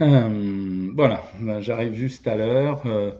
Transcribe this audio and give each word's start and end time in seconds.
Euh, 0.00 0.90
voilà, 0.94 1.24
ben, 1.40 1.60
j'arrive 1.60 1.94
juste 1.94 2.26
à 2.26 2.36
l'heure. 2.36 2.86
Euh, 2.86 3.12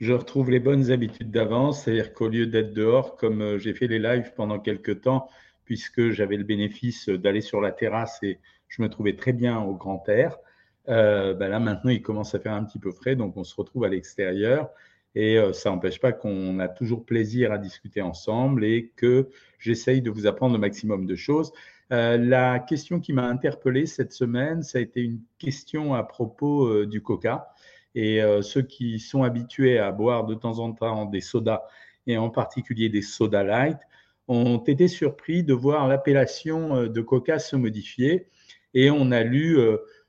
je 0.00 0.12
retrouve 0.12 0.50
les 0.50 0.58
bonnes 0.60 0.90
habitudes 0.90 1.30
d'avance, 1.30 1.84
c'est-à-dire 1.84 2.12
qu'au 2.14 2.28
lieu 2.28 2.46
d'être 2.46 2.72
dehors, 2.74 3.16
comme 3.16 3.42
euh, 3.42 3.58
j'ai 3.58 3.74
fait 3.74 3.86
les 3.86 3.98
lives 4.00 4.32
pendant 4.34 4.58
quelques 4.58 5.02
temps, 5.02 5.28
puisque 5.64 6.10
j'avais 6.10 6.36
le 6.36 6.44
bénéfice 6.44 7.08
d'aller 7.08 7.40
sur 7.40 7.60
la 7.60 7.70
terrasse 7.72 8.18
et 8.22 8.40
je 8.68 8.82
me 8.82 8.88
trouvais 8.88 9.14
très 9.14 9.32
bien 9.32 9.60
au 9.60 9.74
grand 9.74 10.08
air, 10.08 10.38
ben 10.86 11.48
là 11.48 11.58
maintenant 11.58 11.90
il 11.90 12.02
commence 12.02 12.34
à 12.34 12.40
faire 12.40 12.52
un 12.52 12.64
petit 12.64 12.78
peu 12.78 12.92
frais, 12.92 13.16
donc 13.16 13.36
on 13.36 13.42
se 13.44 13.54
retrouve 13.56 13.84
à 13.84 13.88
l'extérieur 13.88 14.70
et 15.16 15.38
ça 15.52 15.70
n'empêche 15.70 15.98
pas 15.98 16.12
qu'on 16.12 16.60
a 16.60 16.68
toujours 16.68 17.04
plaisir 17.04 17.50
à 17.52 17.58
discuter 17.58 18.02
ensemble 18.02 18.64
et 18.64 18.92
que 18.96 19.28
j'essaye 19.58 20.02
de 20.02 20.10
vous 20.10 20.26
apprendre 20.28 20.54
le 20.54 20.60
maximum 20.60 21.06
de 21.06 21.16
choses. 21.16 21.52
Euh, 21.92 22.18
la 22.18 22.58
question 22.58 22.98
qui 23.00 23.12
m'a 23.12 23.26
interpellé 23.26 23.86
cette 23.86 24.12
semaine, 24.12 24.62
ça 24.62 24.78
a 24.78 24.80
été 24.80 25.00
une 25.00 25.20
question 25.38 25.94
à 25.94 26.02
propos 26.02 26.66
euh, 26.66 26.86
du 26.86 27.00
coca. 27.00 27.48
Et 27.94 28.20
euh, 28.22 28.42
ceux 28.42 28.62
qui 28.62 28.98
sont 28.98 29.22
habitués 29.22 29.78
à 29.78 29.92
boire 29.92 30.24
de 30.26 30.34
temps 30.34 30.58
en 30.58 30.72
temps 30.72 31.06
des 31.06 31.20
sodas, 31.20 31.62
et 32.06 32.18
en 32.18 32.28
particulier 32.30 32.88
des 32.88 33.02
soda 33.02 33.44
light, 33.44 33.78
ont 34.28 34.58
été 34.58 34.88
surpris 34.88 35.44
de 35.44 35.54
voir 35.54 35.86
l'appellation 35.86 36.88
de 36.88 37.00
coca 37.00 37.38
se 37.38 37.54
modifier. 37.54 38.28
Et 38.74 38.90
on 38.90 39.12
a 39.12 39.22
lu, 39.22 39.56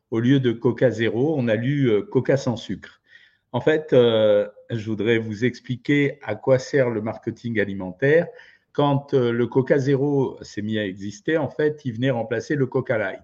au 0.10 0.20
lieu 0.20 0.40
de 0.40 0.52
coca 0.52 0.90
zéro, 0.90 1.36
on 1.38 1.48
a 1.48 1.56
lu 1.56 2.04
coca 2.12 2.36
sans 2.36 2.56
sucre. 2.56 3.00
En 3.52 3.62
fait, 3.62 3.90
je 3.92 4.86
voudrais 4.86 5.20
vous 5.20 5.46
expliquer 5.46 6.20
à 6.24 6.36
quoi 6.36 6.58
sert 6.58 6.90
le 6.90 7.02
marketing 7.02 7.60
alimentaire 7.60 8.28
quand 8.78 9.16
euh, 9.16 9.32
le 9.32 9.48
Coca 9.48 9.80
Zéro 9.80 10.38
s'est 10.44 10.62
mis 10.62 10.78
à 10.78 10.86
exister, 10.86 11.40
en 11.40 11.50
fait, 11.50 11.82
il 11.84 11.94
venait 11.94 12.12
remplacer 12.12 12.54
le 12.54 12.68
Coca 12.68 13.00
Light. 13.00 13.24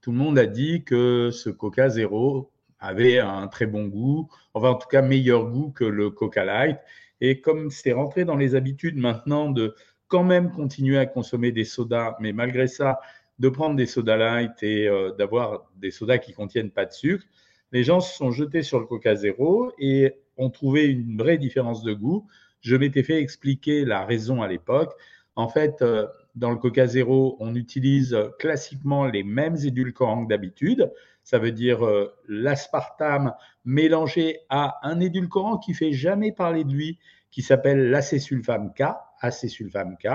Tout 0.00 0.12
le 0.12 0.16
monde 0.16 0.38
a 0.38 0.46
dit 0.46 0.84
que 0.84 1.30
ce 1.32 1.50
Coca 1.50 1.88
Zéro 1.88 2.52
avait 2.78 3.18
un 3.18 3.48
très 3.48 3.66
bon 3.66 3.86
goût, 3.86 4.28
enfin 4.54 4.70
en 4.70 4.74
tout 4.76 4.86
cas 4.86 5.02
meilleur 5.02 5.50
goût 5.50 5.72
que 5.72 5.82
le 5.82 6.10
Coca 6.10 6.44
Light. 6.44 6.78
Et 7.20 7.40
comme 7.40 7.72
c'est 7.72 7.90
rentré 7.90 8.24
dans 8.24 8.36
les 8.36 8.54
habitudes 8.54 8.96
maintenant 8.96 9.50
de 9.50 9.74
quand 10.06 10.22
même 10.22 10.52
continuer 10.52 10.98
à 10.98 11.06
consommer 11.06 11.50
des 11.50 11.64
sodas, 11.64 12.14
mais 12.20 12.32
malgré 12.32 12.68
ça, 12.68 13.00
de 13.40 13.48
prendre 13.48 13.74
des 13.74 13.86
sodas 13.86 14.16
light 14.16 14.62
et 14.62 14.86
euh, 14.86 15.10
d'avoir 15.18 15.68
des 15.74 15.90
sodas 15.90 16.18
qui 16.18 16.32
contiennent 16.32 16.70
pas 16.70 16.84
de 16.84 16.92
sucre, 16.92 17.24
les 17.72 17.82
gens 17.82 17.98
se 17.98 18.14
sont 18.16 18.30
jetés 18.30 18.62
sur 18.62 18.78
le 18.78 18.86
Coca 18.86 19.16
Zéro 19.16 19.72
et 19.80 20.14
ont 20.36 20.50
trouvé 20.50 20.84
une 20.84 21.18
vraie 21.18 21.38
différence 21.38 21.82
de 21.82 21.92
goût. 21.92 22.28
Je 22.62 22.76
m'étais 22.76 23.02
fait 23.02 23.20
expliquer 23.20 23.84
la 23.84 24.04
raison 24.06 24.40
à 24.40 24.48
l'époque. 24.48 24.94
En 25.36 25.48
fait, 25.48 25.82
euh, 25.82 26.06
dans 26.34 26.50
le 26.50 26.56
Coca 26.56 26.86
Zéro, 26.86 27.36
on 27.40 27.54
utilise 27.54 28.16
classiquement 28.38 29.06
les 29.06 29.22
mêmes 29.22 29.56
édulcorants 29.56 30.24
que 30.24 30.28
d'habitude. 30.28 30.90
Ça 31.24 31.38
veut 31.38 31.52
dire 31.52 31.84
euh, 31.84 32.14
l'aspartame 32.28 33.34
mélangé 33.64 34.40
à 34.48 34.78
un 34.82 35.00
édulcorant 35.00 35.58
qui 35.58 35.74
fait 35.74 35.92
jamais 35.92 36.32
parler 36.32 36.64
de 36.64 36.72
lui, 36.72 36.98
qui 37.30 37.42
s'appelle 37.42 37.90
l'acésulfame 37.90 38.72
K, 38.74 38.84
K. 39.22 40.08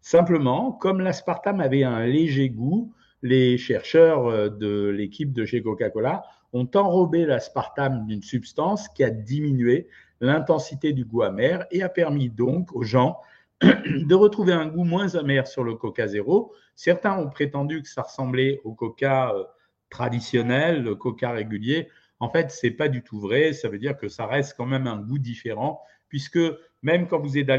Simplement, 0.00 0.72
comme 0.72 1.00
l'aspartame 1.00 1.60
avait 1.60 1.84
un 1.84 2.06
léger 2.06 2.48
goût, 2.48 2.92
les 3.22 3.58
chercheurs 3.58 4.26
euh, 4.26 4.48
de 4.48 4.88
l'équipe 4.88 5.32
de 5.32 5.44
chez 5.44 5.62
Coca-Cola 5.62 6.22
ont 6.52 6.68
enrobé 6.74 7.26
l'aspartame 7.26 8.06
d'une 8.06 8.22
substance 8.22 8.88
qui 8.88 9.04
a 9.04 9.10
diminué 9.10 9.88
l'intensité 10.20 10.92
du 10.92 11.04
goût 11.04 11.22
amer 11.22 11.66
et 11.70 11.82
a 11.82 11.88
permis 11.88 12.28
donc 12.28 12.74
aux 12.74 12.82
gens 12.82 13.20
de 13.62 14.14
retrouver 14.14 14.52
un 14.52 14.66
goût 14.66 14.84
moins 14.84 15.14
amer 15.14 15.46
sur 15.46 15.64
le 15.64 15.74
coca 15.74 16.06
zéro. 16.06 16.54
Certains 16.74 17.18
ont 17.18 17.28
prétendu 17.28 17.82
que 17.82 17.88
ça 17.88 18.02
ressemblait 18.02 18.60
au 18.64 18.74
coca 18.74 19.34
euh, 19.34 19.44
traditionnel, 19.90 20.82
le 20.82 20.94
coca 20.94 21.30
régulier. 21.32 21.88
En 22.20 22.30
fait, 22.30 22.50
c'est 22.50 22.70
pas 22.70 22.88
du 22.88 23.02
tout 23.02 23.20
vrai. 23.20 23.52
Ça 23.52 23.68
veut 23.68 23.78
dire 23.78 23.96
que 23.96 24.08
ça 24.08 24.26
reste 24.26 24.54
quand 24.56 24.66
même 24.66 24.86
un 24.86 24.98
goût 24.98 25.18
différent, 25.18 25.82
puisque 26.08 26.38
même 26.82 27.06
quand 27.06 27.18
vous 27.18 27.36
êtes 27.36 27.50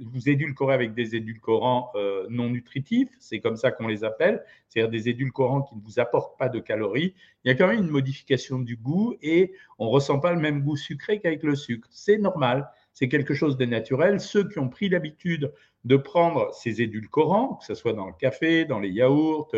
vous 0.00 0.28
édulcorez 0.28 0.74
avec 0.74 0.94
des 0.94 1.16
édulcorants 1.16 1.90
euh, 1.94 2.26
non 2.30 2.48
nutritifs, 2.50 3.08
c'est 3.18 3.40
comme 3.40 3.56
ça 3.56 3.70
qu'on 3.70 3.86
les 3.86 4.04
appelle, 4.04 4.42
c'est-à-dire 4.68 4.90
des 4.90 5.08
édulcorants 5.08 5.62
qui 5.62 5.76
ne 5.76 5.80
vous 5.80 6.00
apportent 6.00 6.38
pas 6.38 6.48
de 6.48 6.60
calories, 6.60 7.14
il 7.44 7.48
y 7.48 7.50
a 7.50 7.54
quand 7.54 7.66
même 7.66 7.80
une 7.80 7.90
modification 7.90 8.58
du 8.58 8.76
goût 8.76 9.14
et 9.22 9.52
on 9.78 9.86
ne 9.86 9.90
ressent 9.90 10.18
pas 10.18 10.32
le 10.32 10.40
même 10.40 10.62
goût 10.62 10.76
sucré 10.76 11.20
qu'avec 11.20 11.42
le 11.42 11.54
sucre. 11.54 11.88
C'est 11.90 12.18
normal, 12.18 12.68
c'est 12.92 13.08
quelque 13.08 13.34
chose 13.34 13.56
de 13.56 13.64
naturel. 13.64 14.20
Ceux 14.20 14.48
qui 14.48 14.58
ont 14.58 14.68
pris 14.68 14.88
l'habitude 14.88 15.52
de 15.84 15.96
prendre 15.96 16.52
ces 16.54 16.80
édulcorants, 16.82 17.56
que 17.56 17.64
ce 17.64 17.74
soit 17.74 17.92
dans 17.92 18.06
le 18.06 18.12
café, 18.12 18.64
dans 18.64 18.78
les 18.78 18.90
yaourts, 18.90 19.50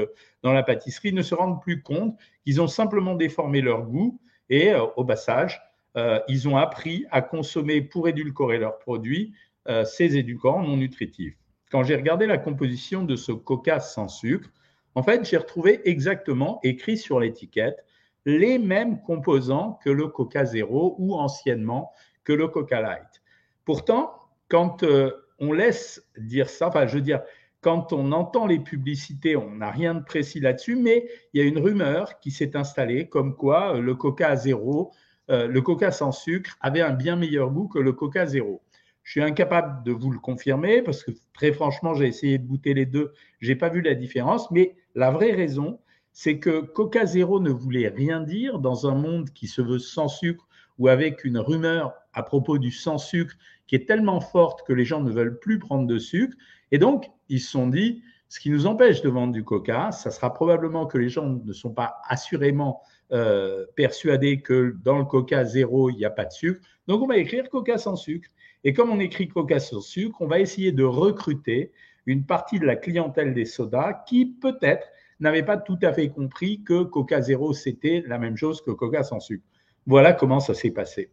dans 0.42 0.52
la 0.52 0.62
pâtisserie, 0.62 1.12
ne 1.12 1.22
se 1.22 1.34
rendent 1.34 1.60
plus 1.60 1.82
compte 1.82 2.16
qu'ils 2.44 2.60
ont 2.60 2.68
simplement 2.68 3.14
déformé 3.14 3.60
leur 3.60 3.82
goût 3.82 4.20
et 4.48 4.72
euh, 4.72 4.84
au 4.96 5.04
passage, 5.04 5.60
euh, 5.96 6.20
ils 6.28 6.48
ont 6.48 6.56
appris 6.56 7.06
à 7.10 7.22
consommer 7.22 7.80
pour 7.80 8.08
édulcorer 8.08 8.58
leurs 8.58 8.78
produits 8.78 9.34
euh, 9.66 9.84
ces 9.84 10.18
édulcorants 10.18 10.62
non 10.62 10.76
nutritifs. 10.76 11.38
Quand 11.70 11.84
j'ai 11.84 11.96
regardé 11.96 12.26
la 12.26 12.36
composition 12.36 13.02
de 13.02 13.16
ce 13.16 13.32
coca 13.32 13.80
sans 13.80 14.08
sucre, 14.08 14.50
en 14.94 15.02
fait, 15.02 15.24
j'ai 15.24 15.38
retrouvé 15.38 15.80
exactement 15.88 16.60
écrit 16.62 16.98
sur 16.98 17.18
l'étiquette 17.18 17.82
les 18.26 18.58
mêmes 18.58 19.00
composants 19.00 19.78
que 19.82 19.88
le 19.88 20.08
coca 20.08 20.44
zéro 20.44 20.96
ou 20.98 21.14
anciennement 21.14 21.92
que 22.24 22.34
le 22.34 22.48
coca 22.48 22.82
light. 22.82 23.22
Pourtant, 23.64 24.12
quand 24.48 24.82
euh, 24.82 25.10
on 25.38 25.52
laisse 25.52 26.06
dire 26.18 26.50
ça, 26.50 26.68
enfin, 26.68 26.86
je 26.86 26.96
veux 26.96 27.02
dire, 27.02 27.22
quand 27.62 27.94
on 27.94 28.12
entend 28.12 28.46
les 28.46 28.58
publicités, 28.58 29.34
on 29.34 29.50
n'a 29.56 29.70
rien 29.70 29.94
de 29.94 30.04
précis 30.04 30.40
là-dessus, 30.40 30.76
mais 30.76 31.08
il 31.32 31.40
y 31.40 31.44
a 31.44 31.48
une 31.48 31.58
rumeur 31.58 32.20
qui 32.20 32.30
s'est 32.30 32.54
installée 32.54 33.08
comme 33.08 33.34
quoi 33.34 33.76
euh, 33.76 33.80
le 33.80 33.94
coca 33.94 34.36
zéro, 34.36 34.92
le 35.30 35.60
coca 35.60 35.90
sans 35.90 36.12
sucre 36.12 36.58
avait 36.60 36.82
un 36.82 36.92
bien 36.92 37.16
meilleur 37.16 37.50
goût 37.50 37.66
que 37.66 37.78
le 37.78 37.94
coca 37.94 38.26
zéro. 38.26 38.60
Je 39.04 39.12
suis 39.12 39.22
incapable 39.22 39.84
de 39.84 39.92
vous 39.92 40.10
le 40.10 40.18
confirmer 40.18 40.82
parce 40.82 41.04
que 41.04 41.12
très 41.34 41.52
franchement, 41.52 41.94
j'ai 41.94 42.06
essayé 42.06 42.38
de 42.38 42.46
goûter 42.46 42.74
les 42.74 42.86
deux, 42.86 43.12
j'ai 43.40 43.54
pas 43.54 43.68
vu 43.68 43.82
la 43.82 43.94
différence. 43.94 44.50
Mais 44.50 44.76
la 44.94 45.10
vraie 45.10 45.32
raison, 45.32 45.78
c'est 46.12 46.38
que 46.38 46.60
Coca 46.60 47.04
Zéro 47.04 47.38
ne 47.38 47.50
voulait 47.50 47.88
rien 47.88 48.20
dire 48.20 48.58
dans 48.58 48.88
un 48.88 48.94
monde 48.94 49.30
qui 49.30 49.46
se 49.46 49.60
veut 49.60 49.78
sans 49.78 50.08
sucre 50.08 50.48
ou 50.78 50.88
avec 50.88 51.24
une 51.24 51.38
rumeur 51.38 51.92
à 52.14 52.22
propos 52.22 52.58
du 52.58 52.70
sans 52.70 52.98
sucre 52.98 53.34
qui 53.66 53.76
est 53.76 53.86
tellement 53.86 54.20
forte 54.20 54.66
que 54.66 54.72
les 54.72 54.84
gens 54.84 55.00
ne 55.00 55.10
veulent 55.10 55.38
plus 55.38 55.58
prendre 55.58 55.86
de 55.86 55.98
sucre. 55.98 56.36
Et 56.72 56.78
donc, 56.78 57.10
ils 57.28 57.40
se 57.40 57.50
sont 57.50 57.68
dit, 57.68 58.02
ce 58.28 58.40
qui 58.40 58.50
nous 58.50 58.66
empêche 58.66 59.02
de 59.02 59.08
vendre 59.08 59.32
du 59.32 59.44
coca, 59.44 59.92
ça 59.92 60.10
sera 60.10 60.32
probablement 60.32 60.86
que 60.86 60.98
les 60.98 61.08
gens 61.08 61.28
ne 61.44 61.52
sont 61.52 61.72
pas 61.72 61.98
assurément 62.08 62.82
euh, 63.12 63.66
persuadés 63.76 64.40
que 64.40 64.76
dans 64.82 64.98
le 64.98 65.04
coca 65.04 65.44
zéro, 65.44 65.90
il 65.90 65.96
n'y 65.96 66.04
a 66.04 66.10
pas 66.10 66.24
de 66.24 66.32
sucre. 66.32 66.60
Donc, 66.86 67.02
on 67.02 67.06
va 67.06 67.16
écrire 67.16 67.48
coca 67.48 67.78
sans 67.78 67.96
sucre. 67.96 68.28
Et 68.64 68.72
comme 68.72 68.90
on 68.90 68.98
écrit 68.98 69.28
Coca 69.28 69.60
sans 69.60 69.80
sucre, 69.80 70.20
on 70.20 70.26
va 70.26 70.40
essayer 70.40 70.72
de 70.72 70.84
recruter 70.84 71.72
une 72.06 72.24
partie 72.24 72.58
de 72.58 72.66
la 72.66 72.76
clientèle 72.76 73.34
des 73.34 73.44
sodas 73.44 74.04
qui 74.06 74.26
peut-être 74.26 74.86
n'avait 75.20 75.42
pas 75.42 75.56
tout 75.56 75.78
à 75.82 75.92
fait 75.92 76.08
compris 76.08 76.62
que 76.62 76.82
Coca 76.82 77.20
Zéro, 77.20 77.52
c'était 77.52 78.02
la 78.06 78.18
même 78.18 78.36
chose 78.36 78.62
que 78.62 78.70
Coca 78.70 79.02
sans 79.02 79.20
sucre. 79.20 79.44
Voilà 79.86 80.12
comment 80.12 80.40
ça 80.40 80.54
s'est 80.54 80.70
passé. 80.70 81.10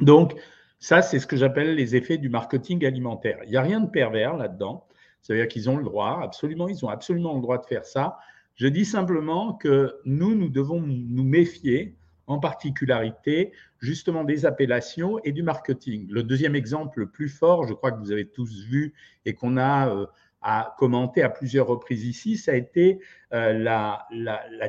Donc, 0.00 0.34
ça, 0.78 1.00
c'est 1.02 1.18
ce 1.18 1.26
que 1.26 1.36
j'appelle 1.36 1.74
les 1.74 1.96
effets 1.96 2.18
du 2.18 2.28
marketing 2.28 2.84
alimentaire. 2.84 3.38
Il 3.44 3.50
n'y 3.50 3.56
a 3.56 3.62
rien 3.62 3.80
de 3.80 3.90
pervers 3.90 4.36
là-dedans. 4.36 4.86
C'est-à-dire 5.22 5.48
qu'ils 5.48 5.68
ont 5.70 5.76
le 5.76 5.84
droit, 5.84 6.20
absolument, 6.22 6.68
ils 6.68 6.84
ont 6.84 6.88
absolument 6.88 7.34
le 7.34 7.40
droit 7.40 7.58
de 7.58 7.66
faire 7.66 7.84
ça. 7.84 8.18
Je 8.54 8.68
dis 8.68 8.84
simplement 8.84 9.54
que 9.54 9.96
nous, 10.04 10.34
nous 10.34 10.48
devons 10.48 10.80
nous 10.80 11.24
méfier 11.24 11.96
en 12.26 12.38
particularité 12.38 13.52
justement 13.78 14.24
des 14.24 14.46
appellations 14.46 15.18
et 15.24 15.32
du 15.32 15.42
marketing. 15.42 16.06
Le 16.10 16.22
deuxième 16.22 16.56
exemple 16.56 17.00
le 17.00 17.08
plus 17.08 17.28
fort, 17.28 17.66
je 17.66 17.74
crois 17.74 17.92
que 17.92 17.98
vous 17.98 18.12
avez 18.12 18.26
tous 18.26 18.64
vu 18.64 18.94
et 19.24 19.34
qu'on 19.34 19.56
a 19.56 19.88
euh, 19.88 20.06
à 20.48 20.76
commenter 20.78 21.22
à 21.22 21.28
plusieurs 21.28 21.66
reprises 21.66 22.04
ici, 22.04 22.36
ça 22.36 22.52
a 22.52 22.54
été 22.54 23.00
euh, 23.32 23.52
la, 23.52 24.06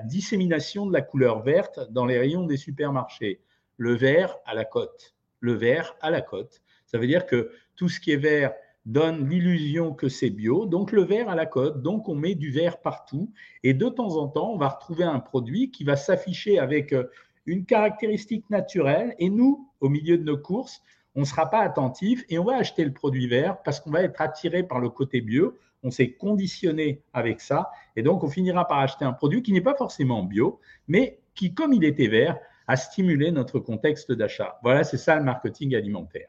dissémination 0.06 0.88
de 0.88 0.94
la 0.94 1.02
couleur 1.02 1.44
verte 1.44 1.80
dans 1.92 2.06
les 2.06 2.18
rayons 2.18 2.46
des 2.46 2.58
supermarchés. 2.58 3.42
Le 3.78 3.94
vert 3.94 4.38
à 4.46 4.56
la 4.56 4.66
cote. 4.66 5.16
Le 5.40 5.54
vert 5.54 5.96
à 6.02 6.10
la 6.10 6.22
cote. 6.22 6.64
Ça 6.88 6.98
veut 6.98 7.06
dire 7.06 7.28
que 7.28 7.52
tout 7.76 7.90
ce 7.90 8.00
qui 8.00 8.12
est 8.12 8.18
vert 8.18 8.54
donne 8.88 9.30
l'illusion 9.30 9.94
que 9.94 10.10
c'est 10.10 10.30
bio, 10.30 10.66
donc 10.66 10.92
le 10.92 11.04
vert 11.04 11.30
à 11.30 11.36
la 11.36 11.46
cote, 11.46 11.84
donc 11.84 12.10
on 12.10 12.16
met 12.16 12.34
du 12.34 12.52
vert 12.52 12.80
partout, 12.80 13.32
et 13.62 13.74
de 13.74 13.88
temps 13.88 14.16
en 14.16 14.30
temps, 14.30 14.54
on 14.54 14.58
va 14.58 14.70
retrouver 14.70 15.04
un 15.04 15.20
produit 15.20 15.70
qui 15.70 15.84
va 15.84 15.96
s'afficher 15.96 16.58
avec 16.58 16.94
euh, 16.94 17.04
une 17.48 17.66
caractéristique 17.66 18.48
naturelle. 18.52 19.16
Et 19.18 19.30
nous, 19.30 19.68
au 19.80 19.90
milieu 19.90 20.18
de 20.18 20.24
nos 20.24 20.38
courses, 20.38 20.84
on 21.16 21.22
ne 21.22 21.26
sera 21.26 21.50
pas 21.50 21.62
attentif 21.62 22.24
et 22.30 22.38
on 22.38 22.44
va 22.44 22.58
acheter 22.58 22.86
le 22.86 22.94
produit 22.94 23.28
vert 23.28 23.58
parce 23.64 23.80
qu'on 23.80 23.90
va 23.90 24.04
être 24.04 24.22
attiré 24.22 24.62
par 24.62 24.80
le 24.80 24.90
côté 24.90 25.22
bio. 25.22 25.58
On 25.82 25.90
s'est 25.90 26.12
conditionné 26.12 27.02
avec 27.14 27.42
ça. 27.42 27.72
Et 27.96 28.04
donc, 28.04 28.24
on 28.24 28.30
finira 28.30 28.68
par 28.68 28.80
acheter 28.80 29.06
un 29.06 29.14
produit 29.14 29.42
qui 29.42 29.52
n'est 29.52 29.62
pas 29.62 29.76
forcément 29.76 30.22
bio, 30.24 30.60
mais 30.88 31.20
qui, 31.34 31.54
comme 31.54 31.74
il 31.74 31.84
était 31.84 32.08
vert, 32.08 32.38
a 32.68 32.76
stimulé 32.76 33.32
notre 33.32 33.60
contexte 33.60 34.12
d'achat. 34.12 34.60
Voilà, 34.62 34.84
c'est 34.84 34.98
ça 34.98 35.16
le 35.16 35.24
marketing 35.24 35.76
alimentaire. 35.76 36.28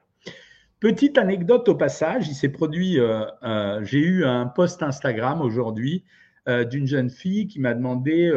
Petite 0.80 1.18
anecdote 1.18 1.68
au 1.68 1.74
passage, 1.74 2.28
il 2.28 2.34
s'est 2.34 2.50
produit, 2.50 3.00
euh, 3.00 3.24
euh, 3.42 3.82
j'ai 3.82 3.98
eu 3.98 4.24
un 4.24 4.46
post 4.46 4.80
Instagram 4.82 5.40
aujourd'hui 5.40 6.04
euh, 6.48 6.62
d'une 6.64 6.86
jeune 6.86 7.10
fille 7.10 7.48
qui 7.48 7.58
m'a 7.58 7.74
demandé 7.74 8.32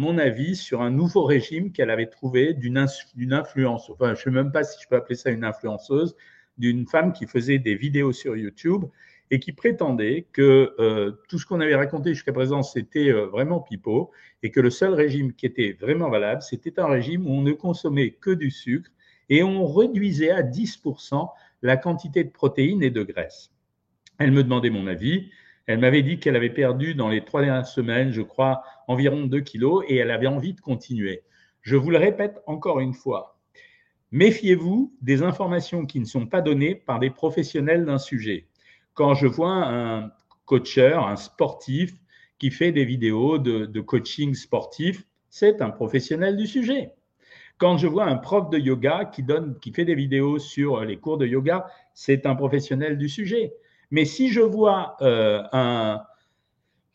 mon 0.00 0.16
avis 0.16 0.56
sur 0.56 0.80
un 0.80 0.90
nouveau 0.90 1.24
régime 1.24 1.72
qu'elle 1.72 1.90
avait 1.90 2.06
trouvé 2.06 2.54
d'une 2.54 2.78
influence. 2.78 3.90
Enfin, 3.90 4.14
je 4.14 4.20
ne 4.20 4.24
sais 4.24 4.30
même 4.30 4.50
pas 4.50 4.64
si 4.64 4.82
je 4.82 4.88
peux 4.88 4.96
appeler 4.96 5.14
ça 5.14 5.30
une 5.30 5.44
influenceuse, 5.44 6.16
d'une 6.56 6.86
femme 6.86 7.12
qui 7.12 7.26
faisait 7.26 7.58
des 7.58 7.74
vidéos 7.74 8.12
sur 8.12 8.34
YouTube 8.34 8.86
et 9.30 9.38
qui 9.38 9.52
prétendait 9.52 10.26
que 10.32 10.74
euh, 10.78 11.12
tout 11.28 11.38
ce 11.38 11.44
qu'on 11.44 11.60
avait 11.60 11.76
raconté 11.76 12.14
jusqu'à 12.14 12.32
présent, 12.32 12.62
c'était 12.62 13.10
euh, 13.10 13.26
vraiment 13.26 13.60
pipeau, 13.60 14.10
et 14.42 14.50
que 14.50 14.58
le 14.58 14.70
seul 14.70 14.94
régime 14.94 15.34
qui 15.34 15.44
était 15.44 15.76
vraiment 15.78 16.08
valable, 16.08 16.40
c'était 16.40 16.80
un 16.80 16.86
régime 16.86 17.26
où 17.26 17.30
on 17.30 17.42
ne 17.42 17.52
consommait 17.52 18.12
que 18.12 18.30
du 18.30 18.50
sucre 18.50 18.90
et 19.28 19.42
on 19.42 19.66
réduisait 19.66 20.30
à 20.30 20.42
10% 20.42 21.28
la 21.62 21.76
quantité 21.76 22.24
de 22.24 22.30
protéines 22.30 22.82
et 22.82 22.90
de 22.90 23.02
graisse. 23.02 23.52
Elle 24.18 24.32
me 24.32 24.42
demandait 24.42 24.70
mon 24.70 24.86
avis. 24.86 25.30
Elle 25.70 25.78
m'avait 25.78 26.02
dit 26.02 26.18
qu'elle 26.18 26.34
avait 26.34 26.50
perdu 26.50 26.96
dans 26.96 27.08
les 27.08 27.24
trois 27.24 27.42
dernières 27.42 27.64
semaines, 27.64 28.10
je 28.10 28.22
crois, 28.22 28.64
environ 28.88 29.26
2 29.26 29.40
kilos 29.40 29.84
et 29.86 29.98
elle 29.98 30.10
avait 30.10 30.26
envie 30.26 30.52
de 30.52 30.60
continuer. 30.60 31.22
Je 31.62 31.76
vous 31.76 31.90
le 31.90 31.98
répète 31.98 32.42
encore 32.48 32.80
une 32.80 32.92
fois, 32.92 33.38
méfiez-vous 34.10 34.92
des 35.00 35.22
informations 35.22 35.86
qui 35.86 36.00
ne 36.00 36.06
sont 36.06 36.26
pas 36.26 36.40
données 36.40 36.74
par 36.74 36.98
des 36.98 37.10
professionnels 37.10 37.84
d'un 37.84 37.98
sujet. 37.98 38.48
Quand 38.94 39.14
je 39.14 39.28
vois 39.28 39.64
un 39.64 40.10
coacheur, 40.44 41.06
un 41.06 41.14
sportif 41.14 41.94
qui 42.40 42.50
fait 42.50 42.72
des 42.72 42.84
vidéos 42.84 43.38
de, 43.38 43.66
de 43.66 43.80
coaching 43.80 44.34
sportif, 44.34 45.04
c'est 45.28 45.62
un 45.62 45.70
professionnel 45.70 46.36
du 46.36 46.48
sujet. 46.48 46.94
Quand 47.58 47.78
je 47.78 47.86
vois 47.86 48.06
un 48.06 48.16
prof 48.16 48.50
de 48.50 48.58
yoga 48.58 49.04
qui, 49.04 49.22
donne, 49.22 49.56
qui 49.60 49.72
fait 49.72 49.84
des 49.84 49.94
vidéos 49.94 50.40
sur 50.40 50.80
les 50.80 50.96
cours 50.96 51.16
de 51.16 51.28
yoga, 51.28 51.68
c'est 51.94 52.26
un 52.26 52.34
professionnel 52.34 52.98
du 52.98 53.08
sujet. 53.08 53.52
Mais 53.90 54.04
si 54.04 54.28
je 54.30 54.40
vois 54.40 54.96
euh, 55.00 55.42
un, 55.52 56.02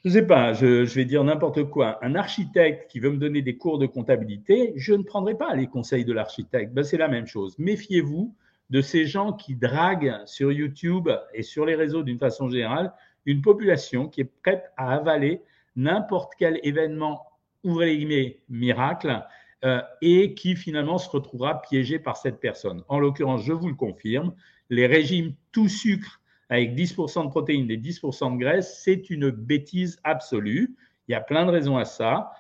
je 0.06 0.12
sais 0.12 0.26
pas, 0.26 0.54
je, 0.54 0.84
vais 0.84 1.06
dire 1.06 1.24
n'importe 1.24 1.64
quoi, 1.66 1.98
un 2.04 2.16
architecte 2.16 2.90
qui 2.92 3.00
veut 3.00 3.10
me 3.10 3.18
donner 3.18 3.42
des 3.42 3.58
cours 3.58 3.80
de 3.80 3.86
comptabilité, 3.86 4.74
je 4.76 4.94
ne 4.94 5.04
prendrai 5.04 5.36
pas 5.36 5.56
les 5.56 5.68
conseils 5.68 6.06
de 6.06 6.14
l'architecte. 6.14 6.74
Ben, 6.74 6.84
c'est 6.84 6.98
la 6.98 7.08
même 7.08 7.28
chose. 7.28 7.58
Méfiez-vous 7.58 8.36
de 8.70 8.82
ces 8.82 9.06
gens 9.06 9.34
qui 9.34 9.56
draguent 9.56 10.16
sur 10.26 10.52
YouTube 10.52 11.10
et 11.34 11.44
sur 11.44 11.66
les 11.66 11.76
réseaux 11.76 12.04
d'une 12.04 12.20
façon 12.20 12.50
générale 12.50 12.94
une 13.26 13.42
population 13.42 14.08
qui 14.08 14.22
est 14.22 14.32
prête 14.44 14.72
à 14.78 14.94
avaler 14.94 15.42
n'importe 15.76 16.34
quel 16.38 16.60
événement, 16.64 17.26
ouvrez 17.64 17.96
les 17.98 18.40
miracle, 18.50 19.24
euh, 19.64 19.82
et 20.02 20.36
qui 20.36 20.56
finalement 20.56 21.00
se 21.00 21.10
retrouvera 21.10 21.62
piégé 21.62 21.98
par 21.98 22.18
cette 22.18 22.40
personne. 22.40 22.84
En 22.88 23.00
l'occurrence, 23.00 23.44
je 23.44 23.54
vous 23.54 23.68
le 23.68 23.74
confirme, 23.74 24.36
les 24.70 24.86
régimes 24.86 25.34
tout 25.52 25.68
sucre 25.68 26.22
avec 26.50 26.76
10% 26.76 27.26
de 27.26 27.30
protéines 27.30 27.72
et 27.72 27.78
10% 27.78 28.34
de 28.34 28.40
graisse, 28.40 28.82
c'est 28.84 29.10
une 29.10 29.30
bêtise 29.30 30.00
absolue. 30.04 30.76
Il 31.08 31.12
y 31.12 31.16
a 31.16 31.22
plein 31.22 31.46
de 31.46 31.52
raisons 31.52 31.78
à 31.78 31.86
ça. 31.86 32.32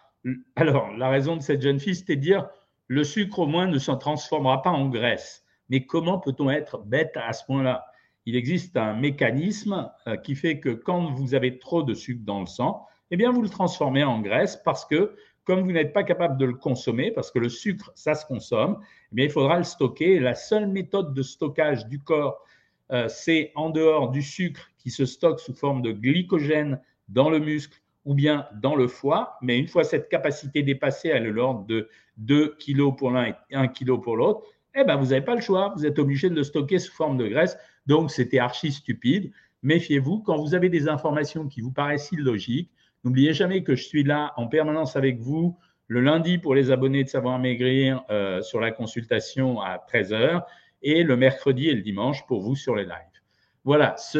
Alors, 0.55 0.91
la 0.97 1.09
raison 1.09 1.35
de 1.35 1.41
cette 1.41 1.61
jeune 1.61 1.79
fille, 1.79 1.95
c'était 1.95 2.15
de 2.15 2.21
dire 2.21 2.47
le 2.87 3.03
sucre 3.03 3.39
au 3.39 3.47
moins 3.47 3.67
ne 3.67 3.79
s'en 3.79 3.97
transformera 3.97 4.61
pas 4.61 4.71
en 4.71 4.89
graisse. 4.89 5.43
Mais 5.69 5.85
comment 5.85 6.19
peut-on 6.19 6.49
être 6.49 6.79
bête 6.79 7.13
à 7.15 7.33
ce 7.33 7.45
point-là? 7.45 7.85
Il 8.27 8.35
existe 8.35 8.77
un 8.77 8.93
mécanisme 8.93 9.91
euh, 10.07 10.17
qui 10.17 10.35
fait 10.35 10.59
que 10.59 10.69
quand 10.69 11.11
vous 11.11 11.35
avez 11.35 11.59
trop 11.59 11.83
de 11.83 11.93
sucre 11.93 12.23
dans 12.25 12.39
le 12.39 12.47
sang, 12.47 12.85
eh 13.11 13.17
bien, 13.17 13.31
vous 13.31 13.41
le 13.41 13.49
transformez 13.49 14.03
en 14.03 14.19
graisse 14.19 14.59
parce 14.63 14.85
que 14.85 15.15
comme 15.45 15.61
vous 15.61 15.71
n'êtes 15.71 15.93
pas 15.93 16.03
capable 16.03 16.37
de 16.37 16.45
le 16.45 16.55
consommer, 16.55 17.11
parce 17.11 17.31
que 17.31 17.39
le 17.39 17.49
sucre, 17.49 17.91
ça 17.95 18.15
se 18.15 18.25
consomme, 18.25 18.79
eh 19.15 19.23
il 19.23 19.29
faudra 19.29 19.57
le 19.57 19.63
stocker. 19.63 20.19
la 20.19 20.33
seule 20.33 20.67
méthode 20.67 21.13
de 21.13 21.21
stockage 21.21 21.85
du 21.85 22.01
corps, 22.01 22.43
euh, 22.91 23.07
c'est 23.07 23.51
en 23.55 23.69
dehors 23.69 24.11
du 24.11 24.21
sucre 24.21 24.69
qui 24.77 24.91
se 24.91 25.05
stocke 25.05 25.39
sous 25.39 25.53
forme 25.53 25.81
de 25.81 25.91
glycogène 25.91 26.79
dans 27.09 27.29
le 27.29 27.39
muscle 27.39 27.81
ou 28.05 28.13
bien 28.13 28.47
dans 28.61 28.75
le 28.75 28.87
foie. 28.87 29.37
Mais 29.41 29.57
une 29.57 29.67
fois 29.67 29.83
cette 29.83 30.09
capacité 30.09 30.63
dépassée, 30.63 31.09
elle 31.09 31.25
est 31.25 31.31
l'ordre 31.31 31.65
de 31.65 31.89
2 32.17 32.55
kg 32.59 32.95
pour 32.95 33.11
l'un 33.11 33.25
et 33.25 33.55
1 33.55 33.67
kg 33.67 33.99
pour 34.01 34.15
l'autre, 34.15 34.43
eh 34.75 34.83
ben, 34.83 34.97
vous 34.97 35.07
n'avez 35.07 35.21
pas 35.21 35.35
le 35.35 35.41
choix. 35.41 35.73
Vous 35.75 35.85
êtes 35.85 35.99
obligé 35.99 36.29
de 36.29 36.35
le 36.35 36.43
stocker 36.43 36.79
sous 36.79 36.93
forme 36.93 37.17
de 37.17 37.27
graisse. 37.27 37.57
Donc, 37.87 38.11
c'était 38.11 38.39
archi 38.39 38.71
stupide. 38.71 39.31
Méfiez-vous, 39.63 40.19
quand 40.19 40.37
vous 40.37 40.53
avez 40.53 40.69
des 40.69 40.89
informations 40.89 41.47
qui 41.47 41.61
vous 41.61 41.71
paraissent 41.71 42.11
illogiques, 42.11 42.69
N'oubliez 43.05 43.33
jamais 43.33 43.61
que 43.61 43.75
je 43.75 43.83
suis 43.83 44.03
là 44.03 44.33
en 44.35 44.47
permanence 44.47 44.95
avec 44.95 45.19
vous 45.19 45.55
le 45.87 46.01
lundi 46.01 46.39
pour 46.39 46.55
les 46.55 46.71
abonnés 46.71 47.03
de 47.03 47.09
Savoir 47.09 47.37
Maigrir 47.37 48.03
euh, 48.09 48.41
sur 48.41 48.59
la 48.59 48.71
consultation 48.71 49.61
à 49.61 49.77
13h 49.77 50.41
et 50.81 51.03
le 51.03 51.17
mercredi 51.17 51.69
et 51.69 51.73
le 51.73 51.81
dimanche 51.81 52.25
pour 52.27 52.41
vous 52.41 52.55
sur 52.55 52.75
les 52.75 52.83
lives. 52.83 53.15
Voilà, 53.63 53.95
c'est 53.97 54.13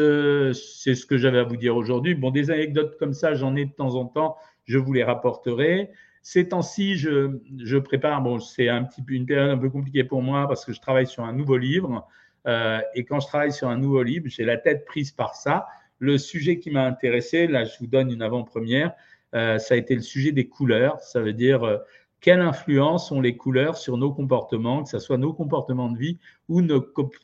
ce 0.52 1.06
que 1.06 1.16
j'avais 1.16 1.38
à 1.38 1.44
vous 1.44 1.56
dire 1.56 1.76
aujourd'hui. 1.76 2.16
Bon, 2.16 2.32
des 2.32 2.50
anecdotes 2.50 2.96
comme 2.98 3.12
ça, 3.12 3.34
j'en 3.34 3.54
ai 3.54 3.64
de 3.64 3.72
temps 3.72 3.94
en 3.94 4.04
temps, 4.04 4.36
je 4.64 4.76
vous 4.76 4.92
les 4.92 5.04
rapporterai. 5.04 5.90
Ces 6.22 6.48
temps-ci, 6.48 6.96
je, 6.96 7.38
je, 7.62 7.78
prépare, 7.78 8.20
bon, 8.20 8.40
c'est 8.40 8.68
un 8.68 8.82
petit 8.82 9.04
une 9.08 9.26
période 9.26 9.50
un 9.50 9.58
peu 9.58 9.70
compliquée 9.70 10.02
pour 10.02 10.22
moi 10.22 10.48
parce 10.48 10.64
que 10.64 10.72
je 10.72 10.80
travaille 10.80 11.06
sur 11.06 11.22
un 11.22 11.32
nouveau 11.32 11.56
livre. 11.56 12.08
Euh, 12.48 12.80
et 12.94 13.04
quand 13.04 13.20
je 13.20 13.28
travaille 13.28 13.52
sur 13.52 13.68
un 13.68 13.78
nouveau 13.78 14.02
livre, 14.02 14.26
j'ai 14.28 14.44
la 14.44 14.56
tête 14.56 14.84
prise 14.84 15.12
par 15.12 15.36
ça. 15.36 15.66
Le 16.00 16.18
sujet 16.18 16.58
qui 16.58 16.70
m'a 16.70 16.84
intéressé, 16.84 17.46
là 17.46 17.64
je 17.64 17.78
vous 17.78 17.86
donne 17.86 18.10
une 18.10 18.22
avant-première, 18.22 18.92
euh, 19.34 19.58
ça 19.58 19.74
a 19.74 19.76
été 19.76 19.94
le 19.94 20.00
sujet 20.00 20.32
des 20.32 20.48
couleurs. 20.48 20.98
Ça 21.00 21.20
veut 21.20 21.32
dire 21.32 21.64
euh, 21.64 21.78
quelle 22.26 22.40
influence 22.40 23.12
ont 23.12 23.20
les 23.20 23.36
couleurs 23.36 23.76
sur 23.76 23.96
nos 23.96 24.12
comportements, 24.12 24.82
que 24.82 24.88
ce 24.88 24.98
soit 24.98 25.16
nos 25.16 25.32
comportements 25.32 25.88
de 25.88 25.96
vie 25.96 26.18
ou 26.48 26.60
nos 26.60 26.80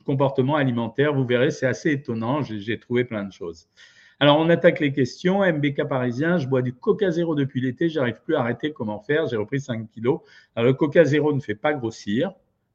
comportements 0.07 0.55
alimentaires. 0.55 1.13
Vous 1.13 1.27
verrez, 1.27 1.51
c'est 1.51 1.67
assez 1.67 1.91
étonnant. 1.91 2.41
J'ai 2.43 2.79
trouvé 2.79 3.03
plein 3.03 3.25
de 3.25 3.33
choses. 3.33 3.67
Alors, 4.21 4.39
on 4.39 4.49
attaque 4.49 4.79
les 4.79 4.93
questions. 4.93 5.43
MBK 5.43 5.89
parisien, 5.89 6.39
je 6.39 6.47
bois 6.47 6.63
du 6.63 6.73
Coca 6.73 7.11
Zéro 7.11 7.35
depuis 7.35 7.61
l'été, 7.61 7.89
j'arrive 7.89 8.21
plus 8.25 8.37
à 8.37 8.43
arrêter. 8.43 8.73
Comment 8.73 9.01
faire 9.01 9.27
J'ai 9.27 9.35
repris 9.35 9.61
5 9.61 9.91
kilos. 9.91 10.21
Alors, 10.55 10.71
le 10.71 10.75
Coca 10.75 11.03
Zéro 11.03 11.33
ne 11.33 11.41
fait 11.41 11.57
pas 11.57 11.75
grossir, 11.75 12.31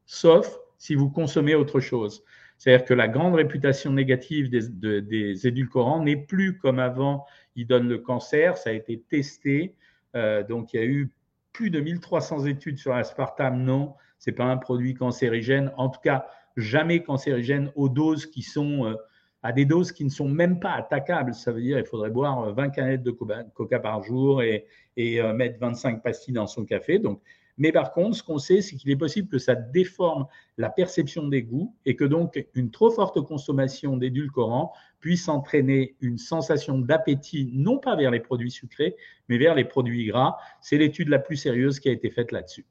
sauf 0.06 0.60
si 0.78 0.96
vous 0.96 1.10
consommez 1.10 1.56
autre 1.56 1.80
chose. 1.80 2.26
C'est-à-dire 2.58 2.86
que 2.86 2.94
la 2.94 3.08
grande 3.08 3.36
réputation 3.36 3.94
négative 3.94 4.50
des, 4.50 5.48
édulcorants 5.48 6.04
n'est 6.04 6.18
plus 6.18 6.58
comme 6.58 6.80
avant, 6.80 7.26
ils 7.56 7.68
donnent 7.68 7.88
le 7.88 8.00
cancer, 8.00 8.58
ça 8.58 8.72
a 8.72 8.74
été 8.74 9.02
testé. 9.10 9.76
Euh, 10.14 10.44
donc, 10.44 10.74
il 10.74 10.80
y 10.82 10.84
a 10.84 10.86
eu 10.86 11.10
plus 11.57 11.71
de 11.71 11.80
1300 11.80 12.45
études 12.45 12.77
sur 12.77 12.94
l'aspartame. 12.94 13.63
Non, 13.63 13.95
ce 14.19 14.30
n'est 14.30 14.36
pas 14.36 14.44
un 14.44 14.57
produit 14.57 14.94
cancérigène. 14.94 15.71
En 15.75 15.89
tout 15.89 16.00
cas, 16.00 16.27
jamais 16.56 17.01
cancérigène 17.01 17.71
aux 17.75 17.89
doses 17.89 18.27
qui 18.27 18.44
sont 18.44 18.86
euh, 18.86 18.94
à 19.42 19.51
des 19.54 19.65
doses 19.65 19.92
qui 19.92 20.06
ne 20.06 20.12
sont 20.12 20.30
même 20.30 20.59
pas 20.59 20.74
attaquables. 20.74 21.33
Ça 21.33 21.51
veut 21.51 21.62
dire 21.62 21.77
qu'il 21.77 21.88
faudrait 21.88 22.12
boire 22.12 22.54
20 22.54 22.69
canettes 22.69 23.01
de 23.01 23.09
coca 23.09 23.80
par 23.80 24.04
jour 24.04 24.44
et, 24.44 24.68
et 24.98 25.19
euh, 25.19 25.33
mettre 25.33 25.57
25 25.59 26.04
pastilles 26.04 26.36
dans 26.36 26.45
son 26.45 26.63
café. 26.63 27.00
Donc, 27.00 27.21
mais 27.57 27.71
par 27.71 27.92
contre, 27.92 28.15
ce 28.15 28.23
qu'on 28.23 28.37
sait, 28.37 28.61
c'est 28.61 28.76
qu'il 28.76 28.92
est 28.92 28.97
possible 28.97 29.28
que 29.28 29.40
ça 29.40 29.56
déforme 29.56 30.28
la 30.57 30.69
perception 30.69 31.28
des 31.28 31.44
goûts 31.44 31.76
et 31.85 31.95
que 31.95 32.04
donc 32.04 32.45
une 32.54 32.69
trop 32.69 32.92
forte 32.92 33.19
consommation 33.21 33.97
d'édulcorants 33.97 34.73
puisse 34.99 35.28
entraîner 35.28 35.95
une 36.02 36.18
sensation 36.18 36.78
d'appétit, 36.78 37.49
non 37.54 37.78
pas 37.78 37.95
vers 37.95 38.11
les 38.11 38.19
produits 38.19 38.52
sucrés, 38.52 38.95
mais 39.28 39.37
vers 39.37 39.56
les 39.56 39.66
produits 39.66 40.06
gras. 40.06 40.37
C'est 40.61 40.78
l'étude 40.78 41.09
la 41.09 41.19
plus 41.19 41.35
sérieuse 41.35 41.80
qui 41.80 41.90
a 41.90 41.92
été 41.92 42.11
faite 42.11 42.31
là-dessus. 42.31 42.66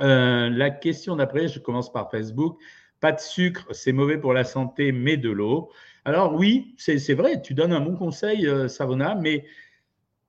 Euh, 0.00 0.48
la 0.48 0.70
question 0.70 1.16
d'après, 1.16 1.48
je 1.48 1.58
commence 1.58 1.92
par 1.92 2.10
Facebook. 2.10 2.58
Pas 3.00 3.12
de 3.12 3.20
sucre, 3.20 3.66
c'est 3.72 3.92
mauvais 3.92 4.16
pour 4.16 4.32
la 4.32 4.44
santé, 4.44 4.92
mais 4.92 5.16
de 5.16 5.30
l'eau. 5.30 5.70
Alors 6.04 6.34
oui, 6.34 6.74
c'est 6.78 7.14
vrai, 7.14 7.42
tu 7.42 7.54
donnes 7.54 7.72
un 7.72 7.80
bon 7.80 7.94
conseil, 7.94 8.46
euh, 8.46 8.68
Savona, 8.68 9.14
mais 9.14 9.44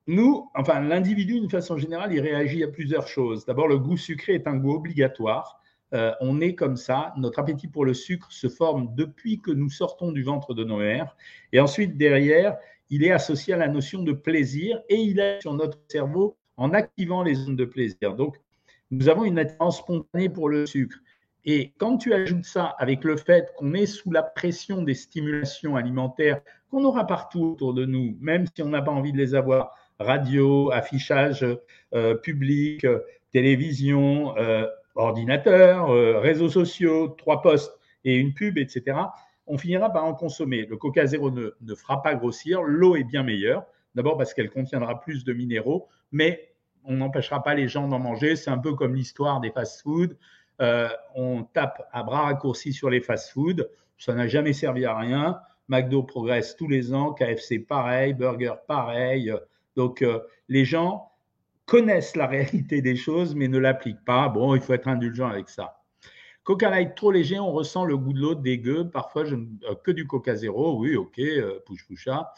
nous, 0.06 0.50
enfin, 0.54 0.80
l'individu, 0.80 1.40
d'une 1.40 1.50
façon 1.50 1.78
générale, 1.78 2.12
il 2.12 2.20
réagit 2.20 2.62
à 2.62 2.68
plusieurs 2.68 3.08
choses. 3.08 3.46
D'abord, 3.46 3.68
le 3.68 3.78
goût 3.78 3.96
sucré 3.96 4.34
est 4.34 4.46
un 4.46 4.56
goût 4.56 4.74
obligatoire. 4.74 5.60
Euh, 5.94 6.12
on 6.20 6.40
est 6.40 6.54
comme 6.54 6.76
ça. 6.76 7.14
Notre 7.16 7.38
appétit 7.38 7.68
pour 7.68 7.86
le 7.86 7.94
sucre 7.94 8.30
se 8.30 8.48
forme 8.48 8.94
depuis 8.94 9.40
que 9.40 9.50
nous 9.50 9.70
sortons 9.70 10.12
du 10.12 10.22
ventre 10.22 10.52
de 10.52 10.64
nos 10.64 10.78
mères. 10.78 11.16
Et 11.52 11.60
ensuite, 11.60 11.96
derrière, 11.96 12.56
il 12.90 13.02
est 13.02 13.12
associé 13.12 13.54
à 13.54 13.56
la 13.56 13.68
notion 13.68 14.02
de 14.02 14.12
plaisir 14.12 14.80
et 14.88 14.96
il 14.96 15.20
est 15.20 15.40
sur 15.40 15.54
notre 15.54 15.78
cerveau 15.88 16.36
en 16.56 16.74
activant 16.74 17.22
les 17.22 17.34
zones 17.34 17.56
de 17.56 17.64
plaisir. 17.64 18.14
Donc, 18.14 18.36
nous 18.90 19.08
avons 19.08 19.24
une 19.24 19.38
attirance 19.38 19.78
spontanée 19.78 20.28
pour 20.28 20.50
le 20.50 20.66
sucre. 20.66 20.98
Et 21.46 21.72
quand 21.78 21.96
tu 21.98 22.12
ajoutes 22.12 22.44
ça 22.44 22.74
avec 22.78 23.04
le 23.04 23.16
fait 23.16 23.52
qu'on 23.56 23.74
est 23.74 23.86
sous 23.86 24.10
la 24.10 24.22
pression 24.22 24.82
des 24.82 24.94
stimulations 24.94 25.76
alimentaires 25.76 26.40
qu'on 26.70 26.84
aura 26.84 27.06
partout 27.06 27.44
autour 27.44 27.74
de 27.74 27.84
nous, 27.84 28.16
même 28.20 28.46
si 28.46 28.62
on 28.62 28.68
n'a 28.68 28.82
pas 28.82 28.92
envie 28.92 29.12
de 29.12 29.18
les 29.18 29.34
avoir, 29.34 29.74
radio, 29.98 30.70
affichage 30.72 31.46
euh, 31.94 32.14
public, 32.16 32.86
télévision, 33.32 34.36
euh, 34.36 34.66
ordinateur, 34.94 35.90
euh, 35.90 36.18
réseaux 36.18 36.48
sociaux, 36.48 37.08
trois 37.08 37.42
postes 37.42 37.78
et 38.04 38.16
une 38.16 38.34
pub, 38.34 38.58
etc., 38.58 38.98
on 39.46 39.58
finira 39.58 39.90
par 39.90 40.04
en 40.04 40.14
consommer. 40.14 40.64
Le 40.66 40.76
Coca 40.76 41.04
Zéro 41.04 41.30
ne, 41.30 41.50
ne 41.60 41.74
fera 41.74 42.02
pas 42.02 42.14
grossir, 42.14 42.62
l'eau 42.62 42.96
est 42.96 43.04
bien 43.04 43.22
meilleure, 43.22 43.64
d'abord 43.94 44.16
parce 44.16 44.32
qu'elle 44.32 44.50
contiendra 44.50 45.00
plus 45.00 45.24
de 45.24 45.32
minéraux, 45.32 45.88
mais 46.12 46.54
on 46.84 46.94
n'empêchera 46.94 47.42
pas 47.42 47.54
les 47.54 47.68
gens 47.68 47.86
d'en 47.86 47.98
manger. 47.98 48.36
C'est 48.36 48.50
un 48.50 48.58
peu 48.58 48.74
comme 48.74 48.94
l'histoire 48.94 49.40
des 49.40 49.50
fast-foods. 49.50 50.16
on 51.14 51.44
tape 51.52 51.86
à 51.92 52.02
bras 52.02 52.22
raccourcis 52.22 52.72
sur 52.72 52.88
les 52.88 53.00
fast-foods, 53.00 53.66
ça 53.98 54.14
n'a 54.14 54.26
jamais 54.26 54.52
servi 54.52 54.84
à 54.84 54.96
rien. 54.96 55.38
McDo 55.68 56.02
progresse 56.02 56.56
tous 56.56 56.68
les 56.68 56.92
ans, 56.92 57.12
KFC 57.12 57.58
pareil, 57.58 58.14
Burger 58.14 58.54
pareil, 58.66 59.32
donc, 59.76 60.02
euh, 60.02 60.20
les 60.48 60.64
gens 60.64 61.12
connaissent 61.66 62.16
la 62.16 62.26
réalité 62.28 62.82
des 62.82 62.96
choses, 62.96 63.34
mais 63.34 63.48
ne 63.48 63.58
l'appliquent 63.58 64.04
pas. 64.04 64.28
Bon, 64.28 64.54
il 64.54 64.60
faut 64.60 64.74
être 64.74 64.88
indulgent 64.88 65.28
avec 65.28 65.48
ça. 65.48 65.84
Coca 66.44 66.68
Light 66.68 66.94
trop 66.94 67.10
léger, 67.10 67.38
on 67.38 67.52
ressent 67.52 67.86
le 67.86 67.96
goût 67.96 68.12
de 68.12 68.20
l'eau 68.20 68.34
dégueu. 68.34 68.90
Parfois, 68.90 69.24
euh, 69.24 69.74
que 69.82 69.90
du 69.90 70.06
Coca 70.06 70.36
Zéro. 70.36 70.78
Oui, 70.78 70.94
ok, 70.94 71.18
euh, 71.18 71.58
pouche 71.64 71.86
poucha. 71.86 72.30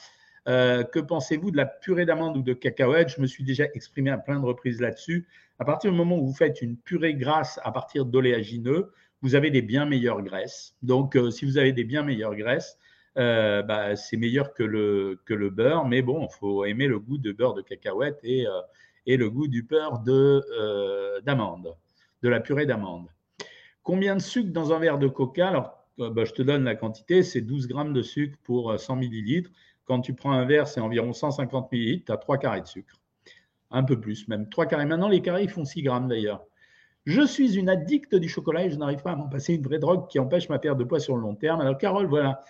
Euh, 0.47 0.85
que 0.85 1.01
pensez-vous 1.01 1.51
de 1.51 1.57
la 1.57 1.67
purée 1.67 2.07
d'amande 2.07 2.37
ou 2.37 2.43
de 2.43 2.53
cacahuètes 2.53 3.09
Je 3.17 3.21
me 3.21 3.27
suis 3.27 3.43
déjà 3.43 3.65
exprimé 3.75 4.11
à 4.11 4.19
plein 4.19 4.39
de 4.39 4.47
reprises 4.47 4.81
là-dessus. 4.81 5.27
À 5.59 5.65
partir 5.65 5.91
du 5.91 5.97
moment 5.97 6.19
où 6.19 6.27
vous 6.27 6.35
faites 6.35 6.63
une 6.63 6.77
purée 6.77 7.15
grasse 7.15 7.59
à 7.65 7.73
partir 7.73 8.07
d'oléagineux, 8.07 8.93
vous 9.23 9.35
avez 9.35 9.51
des 9.51 9.63
bien 9.63 9.87
meilleures 9.87 10.23
graisses. 10.23 10.77
Donc, 10.83 11.19
si 11.31 11.45
vous 11.45 11.59
avez 11.59 11.73
des 11.73 11.83
bien 11.83 12.05
meilleures 12.05 12.37
graisses, 12.37 12.79
bah, 13.17 13.97
c'est 13.97 14.17
meilleur 14.17 14.55
que 14.55 14.63
le, 14.63 15.21
que 15.25 15.35
le 15.35 15.51
beurre. 15.51 15.87
Mais 15.87 16.03
bon, 16.03 16.29
il 16.31 16.35
faut 16.39 16.65
aimer 16.65 16.87
le 16.87 16.99
goût 16.99 17.19
de 17.19 17.33
beurre 17.33 17.55
de 17.55 17.63
cacahuète 17.63 18.19
et, 18.23 18.47
et 19.07 19.17
le 19.17 19.31
goût 19.31 19.49
du 19.49 19.63
beurre 19.63 20.01
d'amande, 21.25 21.75
de 22.23 22.29
la 22.29 22.41
purée 22.41 22.67
d'amande. 22.67 23.09
Combien 23.87 24.17
de 24.17 24.21
sucre 24.21 24.53
dans 24.53 24.73
un 24.73 24.81
verre 24.81 24.99
de 24.99 25.07
coca? 25.07 25.47
Alors, 25.47 25.87
euh, 26.01 26.11
bah, 26.11 26.25
je 26.25 26.33
te 26.33 26.43
donne 26.43 26.65
la 26.65 26.75
quantité, 26.75 27.23
c'est 27.23 27.41
12 27.41 27.69
grammes 27.69 27.93
de 27.93 28.03
sucre 28.03 28.37
pour 28.43 28.79
100 28.79 28.95
euh, 28.95 28.99
millilitres. 28.99 29.51
Quand 29.85 30.01
tu 30.01 30.13
prends 30.13 30.33
un 30.33 30.45
verre, 30.45 30.67
c'est 30.67 30.81
environ 30.81 31.13
150 31.13 31.71
millilitres, 31.71 32.07
tu 32.07 32.13
as 32.13 32.17
3 32.17 32.39
carrés 32.39 32.61
de 32.63 32.67
sucre. 32.67 32.97
Un 33.71 33.85
peu 33.85 34.01
plus 34.01 34.27
même. 34.27 34.49
3 34.49 34.67
carrés. 34.67 34.87
Maintenant, 34.87 35.09
les 35.09 35.23
carrés, 35.23 35.47
font 35.47 35.65
6 35.65 35.83
grammes 35.83 36.09
d'ailleurs. 36.09 36.45
Je 37.05 37.25
suis 37.25 37.57
une 37.57 37.69
addicte 37.69 38.17
du 38.17 38.29
chocolat 38.29 38.65
et 38.65 38.71
je 38.71 38.77
n'arrive 38.77 39.03
pas 39.03 39.13
à 39.13 39.17
m'en 39.17 39.29
passer 39.29 39.55
une 39.55 39.63
vraie 39.63 39.79
drogue 39.79 40.09
qui 40.09 40.19
empêche 40.19 40.49
ma 40.49 40.59
perte 40.59 40.79
de 40.79 40.85
poids 40.85 40.99
sur 40.99 41.15
le 41.15 41.23
long 41.23 41.37
terme. 41.37 41.61
Alors, 41.61 41.79
Carole, 41.79 42.07
voilà, 42.07 42.41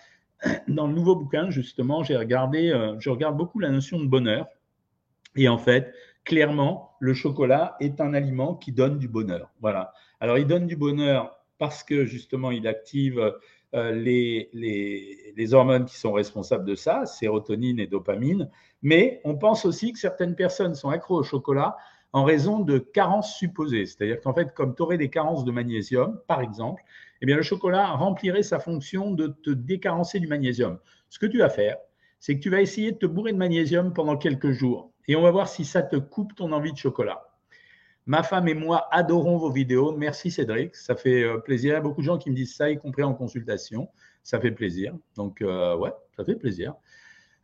dans 0.67 0.87
le 0.87 0.93
nouveau 0.93 1.15
bouquin, 1.15 1.49
justement, 1.49 2.03
j'ai 2.03 2.17
regardé, 2.17 2.69
euh, 2.69 2.95
je 2.99 3.09
regarde 3.09 3.37
beaucoup 3.37 3.59
la 3.59 3.69
notion 3.69 3.99
de 3.99 4.07
bonheur. 4.07 4.47
Et 5.35 5.47
en 5.47 5.57
fait, 5.57 5.93
clairement, 6.23 6.95
le 6.99 7.13
chocolat 7.13 7.75
est 7.79 8.01
un 8.01 8.13
aliment 8.13 8.55
qui 8.55 8.71
donne 8.71 8.97
du 8.97 9.07
bonheur. 9.07 9.51
Voilà. 9.61 9.93
Alors, 10.19 10.37
il 10.37 10.47
donne 10.47 10.67
du 10.67 10.75
bonheur 10.75 11.37
parce 11.57 11.83
que 11.83 12.05
justement, 12.05 12.51
il 12.51 12.67
active 12.67 13.33
euh, 13.73 13.91
les, 13.91 14.49
les, 14.53 15.53
hormones 15.53 15.85
qui 15.85 15.97
sont 15.97 16.13
responsables 16.13 16.65
de 16.65 16.75
ça, 16.75 17.05
sérotonine 17.05 17.79
et 17.79 17.87
dopamine. 17.87 18.49
Mais 18.81 19.21
on 19.23 19.35
pense 19.35 19.65
aussi 19.65 19.91
que 19.91 19.99
certaines 19.99 20.35
personnes 20.35 20.75
sont 20.75 20.89
accros 20.89 21.17
au 21.17 21.23
chocolat 21.23 21.77
en 22.13 22.23
raison 22.23 22.59
de 22.59 22.79
carences 22.79 23.35
supposées. 23.35 23.85
C'est-à-dire 23.85 24.21
qu'en 24.21 24.33
fait, 24.33 24.53
comme 24.53 24.75
tu 24.75 24.81
aurais 24.81 24.97
des 24.97 25.09
carences 25.09 25.43
de 25.43 25.51
magnésium, 25.51 26.19
par 26.27 26.41
exemple, 26.41 26.83
eh 27.21 27.25
bien, 27.25 27.35
le 27.35 27.41
chocolat 27.41 27.87
remplirait 27.91 28.43
sa 28.43 28.59
fonction 28.59 29.11
de 29.11 29.27
te 29.27 29.49
décarencer 29.49 30.19
du 30.19 30.27
magnésium. 30.27 30.79
Ce 31.09 31.19
que 31.19 31.25
tu 31.25 31.39
vas 31.39 31.49
faire, 31.49 31.77
c'est 32.19 32.35
que 32.35 32.41
tu 32.41 32.49
vas 32.49 32.61
essayer 32.61 32.91
de 32.91 32.97
te 32.97 33.05
bourrer 33.05 33.33
de 33.33 33.37
magnésium 33.37 33.93
pendant 33.93 34.17
quelques 34.17 34.51
jours 34.51 34.91
et 35.07 35.15
on 35.15 35.21
va 35.21 35.31
voir 35.31 35.47
si 35.47 35.65
ça 35.65 35.81
te 35.81 35.95
coupe 35.95 36.35
ton 36.35 36.51
envie 36.51 36.73
de 36.73 36.77
chocolat. 36.77 37.23
Ma 38.05 38.23
femme 38.23 38.47
et 38.47 38.53
moi 38.53 38.87
adorons 38.91 39.37
vos 39.37 39.51
vidéos. 39.51 39.95
Merci 39.95 40.31
Cédric, 40.31 40.75
ça 40.75 40.95
fait 40.95 41.23
euh, 41.23 41.39
plaisir. 41.39 41.71
Il 41.71 41.75
y 41.75 41.77
a 41.77 41.81
beaucoup 41.81 42.01
de 42.01 42.05
gens 42.05 42.17
qui 42.17 42.29
me 42.29 42.35
disent 42.35 42.55
ça, 42.55 42.69
y 42.69 42.77
compris 42.77 43.03
en 43.03 43.13
consultation. 43.13 43.89
Ça 44.23 44.39
fait 44.39 44.51
plaisir. 44.51 44.93
Donc, 45.15 45.41
euh, 45.41 45.75
ouais, 45.77 45.91
ça 46.15 46.23
fait 46.23 46.35
plaisir. 46.35 46.73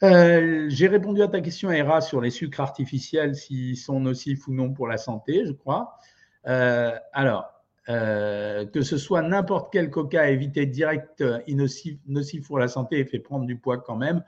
Euh, 0.03 0.65
j'ai 0.69 0.87
répondu 0.87 1.21
à 1.21 1.27
ta 1.27 1.39
question, 1.41 1.71
Hera, 1.71 2.01
sur 2.01 2.19
les 2.19 2.29
sucres 2.29 2.59
artificiels, 2.59 3.35
s'ils 3.35 3.77
sont 3.77 3.99
nocifs 4.01 4.47
ou 4.47 4.53
non 4.53 4.73
pour 4.73 4.87
la 4.87 4.97
santé, 4.97 5.45
je 5.45 5.51
crois. 5.53 5.97
alors, 6.43 7.52
que 7.87 8.81
ce 8.81 8.97
soit 8.97 9.21
n'importe 9.21 9.71
quel 9.73 9.89
coca 9.89 10.21
à 10.21 10.29
éviter 10.29 10.65
direct, 10.65 11.23
nocif, 11.47 11.97
nocif 12.07 12.47
pour 12.47 12.59
la 12.59 12.67
santé 12.67 12.99
et 12.99 13.05
fait 13.05 13.19
prendre 13.19 13.45
du 13.45 13.57
poids 13.57 13.77
quand 13.77 13.97
même, 13.97 14.23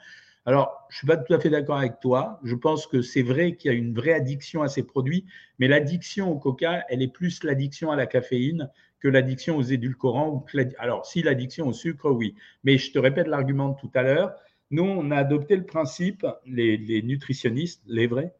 alors, 0.47 0.85
je 0.89 0.95
ne 0.95 0.97
suis 0.99 1.07
pas 1.07 1.17
tout 1.17 1.33
à 1.33 1.39
fait 1.39 1.49
d'accord 1.49 1.77
avec 1.77 1.99
toi. 1.99 2.39
Je 2.43 2.53
pense 2.53 2.85
que 2.85 3.01
c'est 3.01 3.23
vrai 3.23 3.55
qu'il 3.55 3.71
y 3.71 3.73
a 3.73 3.77
une 3.77 3.95
vraie 3.95 4.13
addiction 4.13 4.61
à 4.61 4.67
ces 4.67 4.83
produits, 4.83 5.25
mais 5.57 5.67
l'addiction 5.67 6.31
au 6.31 6.37
coca, 6.37 6.85
elle 6.89 7.01
est 7.01 7.11
plus 7.11 7.43
l'addiction 7.43 7.91
à 7.91 7.95
la 7.95 8.05
caféine 8.05 8.69
que 8.99 9.07
l'addiction 9.07 9.57
aux 9.57 9.63
édulcorants. 9.63 10.45
Alors, 10.77 11.05
si 11.05 11.23
l'addiction 11.23 11.67
au 11.67 11.73
sucre, 11.73 12.11
oui. 12.11 12.35
Mais 12.63 12.77
je 12.77 12.91
te 12.91 12.99
répète 12.99 13.27
l'argument 13.27 13.69
de 13.69 13.77
tout 13.79 13.89
à 13.95 14.03
l'heure. 14.03 14.35
Nous, 14.69 14.83
on 14.83 15.09
a 15.09 15.17
adopté 15.17 15.55
le 15.55 15.65
principe, 15.65 16.25
les, 16.45 17.01
nutritionnistes, 17.01 17.81
les 17.87 18.05
vrais, 18.05 18.35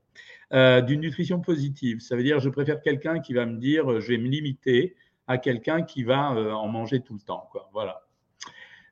euh, 0.54 0.82
d'une 0.82 1.02
nutrition 1.02 1.40
positive. 1.40 2.02
Ça 2.02 2.16
veut 2.16 2.24
dire, 2.24 2.40
je 2.40 2.50
préfère 2.50 2.82
quelqu'un 2.82 3.20
qui 3.20 3.34
va 3.34 3.48
me 3.48 3.58
dire, 3.58 4.00
je 4.00 4.10
vais 4.10 4.18
me 4.20 4.28
limiter 4.28 4.96
à 5.28 5.38
quelqu'un 5.38 5.82
qui 5.82 6.04
va 6.04 6.34
euh, 6.34 6.52
en 6.52 6.68
manger 6.68 7.02
tout 7.02 7.14
le 7.14 7.20
temps. 7.20 7.50
Voilà. 7.74 8.04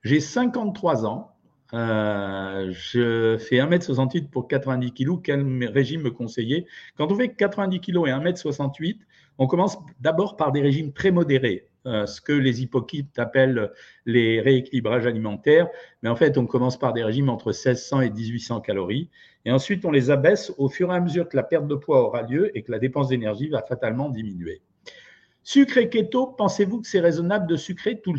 J'ai 0.04 0.20
53 0.20 1.06
ans. 1.06 1.30
Euh, 1.74 2.72
je 2.72 3.38
fais 3.38 3.58
1m68 3.58 4.30
pour 4.30 4.48
90 4.48 4.94
kg. 4.94 5.22
Quel 5.24 5.68
régime 5.68 6.02
me 6.02 6.12
conseiller? 6.12 6.68
Quand 6.98 7.12
on 7.12 7.16
fait 7.16 7.30
90 7.30 7.80
kg 7.80 8.08
et 8.08 8.12
1m68, 8.12 9.00
on 9.40 9.48
commence 9.48 9.78
d'abord 10.00 10.36
par 10.38 10.52
des 10.52 10.62
régimes 10.62 10.94
très 10.94 11.10
modérés, 11.10 11.68
euh, 11.88 12.06
ce 12.06 12.22
que 12.22 12.34
les 12.34 12.62
hypocrites 12.62 13.18
appellent 13.18 13.72
les 14.06 14.40
rééquilibrages 14.42 15.08
alimentaires. 15.08 15.68
Mais 16.04 16.10
en 16.10 16.16
fait, 16.16 16.38
on 16.38 16.46
commence 16.46 16.78
par 16.78 16.94
des 16.94 17.04
régimes 17.04 17.30
entre 17.30 17.48
1600 17.48 18.02
et 18.02 18.10
1800 18.12 18.62
calories. 18.62 19.10
Et 19.46 19.52
ensuite, 19.52 19.84
on 19.86 19.92
les 19.92 20.12
abaisse 20.12 20.54
au 20.58 20.70
fur 20.70 20.92
et 20.92 20.96
à 20.96 21.00
mesure 21.00 21.28
que 21.28 21.36
la 21.36 21.44
perte 21.44 21.68
de 21.68 21.76
poids 21.76 22.04
aura 22.04 22.22
lieu 22.22 22.56
et 22.56 22.62
que 22.62 22.72
la 22.72 22.80
dépense 22.80 23.08
d'énergie 23.08 23.50
va 23.50 23.64
fatalement 23.64 24.10
diminuer. 24.10 24.62
Sucre 25.44 25.78
et 25.78 25.90
keto, 25.90 26.28
pensez-vous 26.28 26.82
que 26.82 26.88
c'est 26.88 27.02
raisonnable 27.02 27.48
de, 27.48 27.58
supprimer 27.58 27.98
tout 28.02 28.14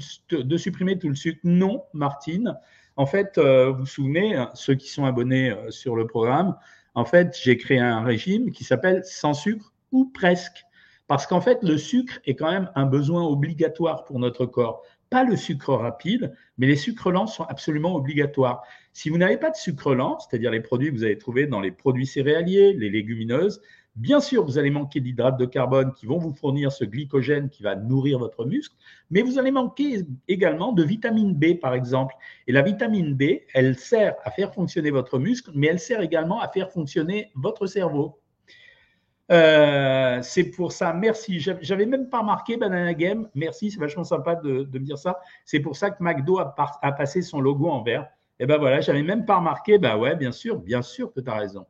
le 1.08 1.14
sucre? 1.14 1.40
Non, 1.42 1.84
Martine. 1.94 2.58
En 2.96 3.06
fait, 3.06 3.38
euh, 3.38 3.70
vous 3.70 3.80
vous 3.80 3.86
souvenez, 3.86 4.36
hein, 4.36 4.50
ceux 4.54 4.74
qui 4.74 4.90
sont 4.90 5.04
abonnés 5.04 5.50
euh, 5.50 5.70
sur 5.70 5.96
le 5.96 6.06
programme, 6.06 6.56
en 6.94 7.04
fait, 7.04 7.36
j'ai 7.42 7.56
créé 7.56 7.78
un 7.78 8.02
régime 8.02 8.52
qui 8.52 8.62
s'appelle 8.62 9.02
sans 9.04 9.34
sucre 9.34 9.72
ou 9.90 10.10
presque. 10.12 10.64
Parce 11.06 11.26
qu'en 11.26 11.40
fait, 11.40 11.58
le 11.62 11.76
sucre 11.76 12.20
est 12.24 12.34
quand 12.34 12.50
même 12.50 12.70
un 12.74 12.86
besoin 12.86 13.24
obligatoire 13.24 14.04
pour 14.04 14.18
notre 14.18 14.46
corps. 14.46 14.82
Pas 15.10 15.24
le 15.24 15.36
sucre 15.36 15.74
rapide, 15.74 16.34
mais 16.56 16.66
les 16.66 16.76
sucres 16.76 17.10
lents 17.10 17.26
sont 17.26 17.44
absolument 17.44 17.94
obligatoires. 17.94 18.62
Si 18.92 19.10
vous 19.10 19.18
n'avez 19.18 19.36
pas 19.36 19.50
de 19.50 19.56
sucre 19.56 19.94
lent, 19.94 20.18
c'est-à-dire 20.18 20.50
les 20.50 20.60
produits 20.60 20.90
que 20.90 20.96
vous 20.96 21.04
allez 21.04 21.18
trouver 21.18 21.46
dans 21.46 21.60
les 21.60 21.72
produits 21.72 22.06
céréaliers, 22.06 22.74
les 22.74 22.90
légumineuses, 22.90 23.60
Bien 23.96 24.18
sûr, 24.18 24.44
vous 24.44 24.58
allez 24.58 24.70
manquer 24.70 25.00
d'hydrates 25.00 25.38
de 25.38 25.46
carbone 25.46 25.92
qui 25.94 26.06
vont 26.06 26.18
vous 26.18 26.32
fournir 26.32 26.72
ce 26.72 26.84
glycogène 26.84 27.48
qui 27.48 27.62
va 27.62 27.76
nourrir 27.76 28.18
votre 28.18 28.44
muscle, 28.44 28.74
mais 29.10 29.22
vous 29.22 29.38
allez 29.38 29.52
manquer 29.52 30.04
également 30.26 30.72
de 30.72 30.82
vitamine 30.82 31.32
B, 31.32 31.60
par 31.60 31.74
exemple. 31.74 32.16
Et 32.48 32.52
la 32.52 32.62
vitamine 32.62 33.14
B, 33.14 33.42
elle 33.54 33.78
sert 33.78 34.16
à 34.24 34.32
faire 34.32 34.52
fonctionner 34.52 34.90
votre 34.90 35.20
muscle, 35.20 35.52
mais 35.54 35.68
elle 35.68 35.78
sert 35.78 36.00
également 36.00 36.40
à 36.40 36.48
faire 36.48 36.72
fonctionner 36.72 37.30
votre 37.36 37.66
cerveau. 37.66 38.18
Euh, 39.30 40.20
c'est 40.22 40.50
pour 40.50 40.72
ça, 40.72 40.92
merci. 40.92 41.38
J'avais 41.38 41.86
même 41.86 42.10
pas 42.10 42.18
remarqué 42.18 42.56
Banana 42.56 42.94
Game. 42.94 43.28
Merci, 43.36 43.70
c'est 43.70 43.78
vachement 43.78 44.04
sympa 44.04 44.34
de, 44.34 44.68
me 44.72 44.78
dire 44.80 44.98
ça. 44.98 45.20
C'est 45.44 45.60
pour 45.60 45.76
ça 45.76 45.90
que 45.90 46.02
McDo 46.02 46.38
a, 46.38 46.54
a, 46.82 46.92
passé 46.92 47.22
son 47.22 47.40
logo 47.40 47.68
en 47.68 47.82
vert. 47.82 48.02
Et 48.40 48.42
eh 48.42 48.46
ben 48.46 48.58
voilà, 48.58 48.80
j'avais 48.80 49.04
même 49.04 49.24
pas 49.24 49.36
remarqué. 49.36 49.78
Ben 49.78 49.96
ouais, 49.96 50.16
bien 50.16 50.32
sûr, 50.32 50.58
bien 50.58 50.82
sûr 50.82 51.12
que 51.12 51.20
tu 51.20 51.30
as 51.30 51.34
raison. 51.34 51.64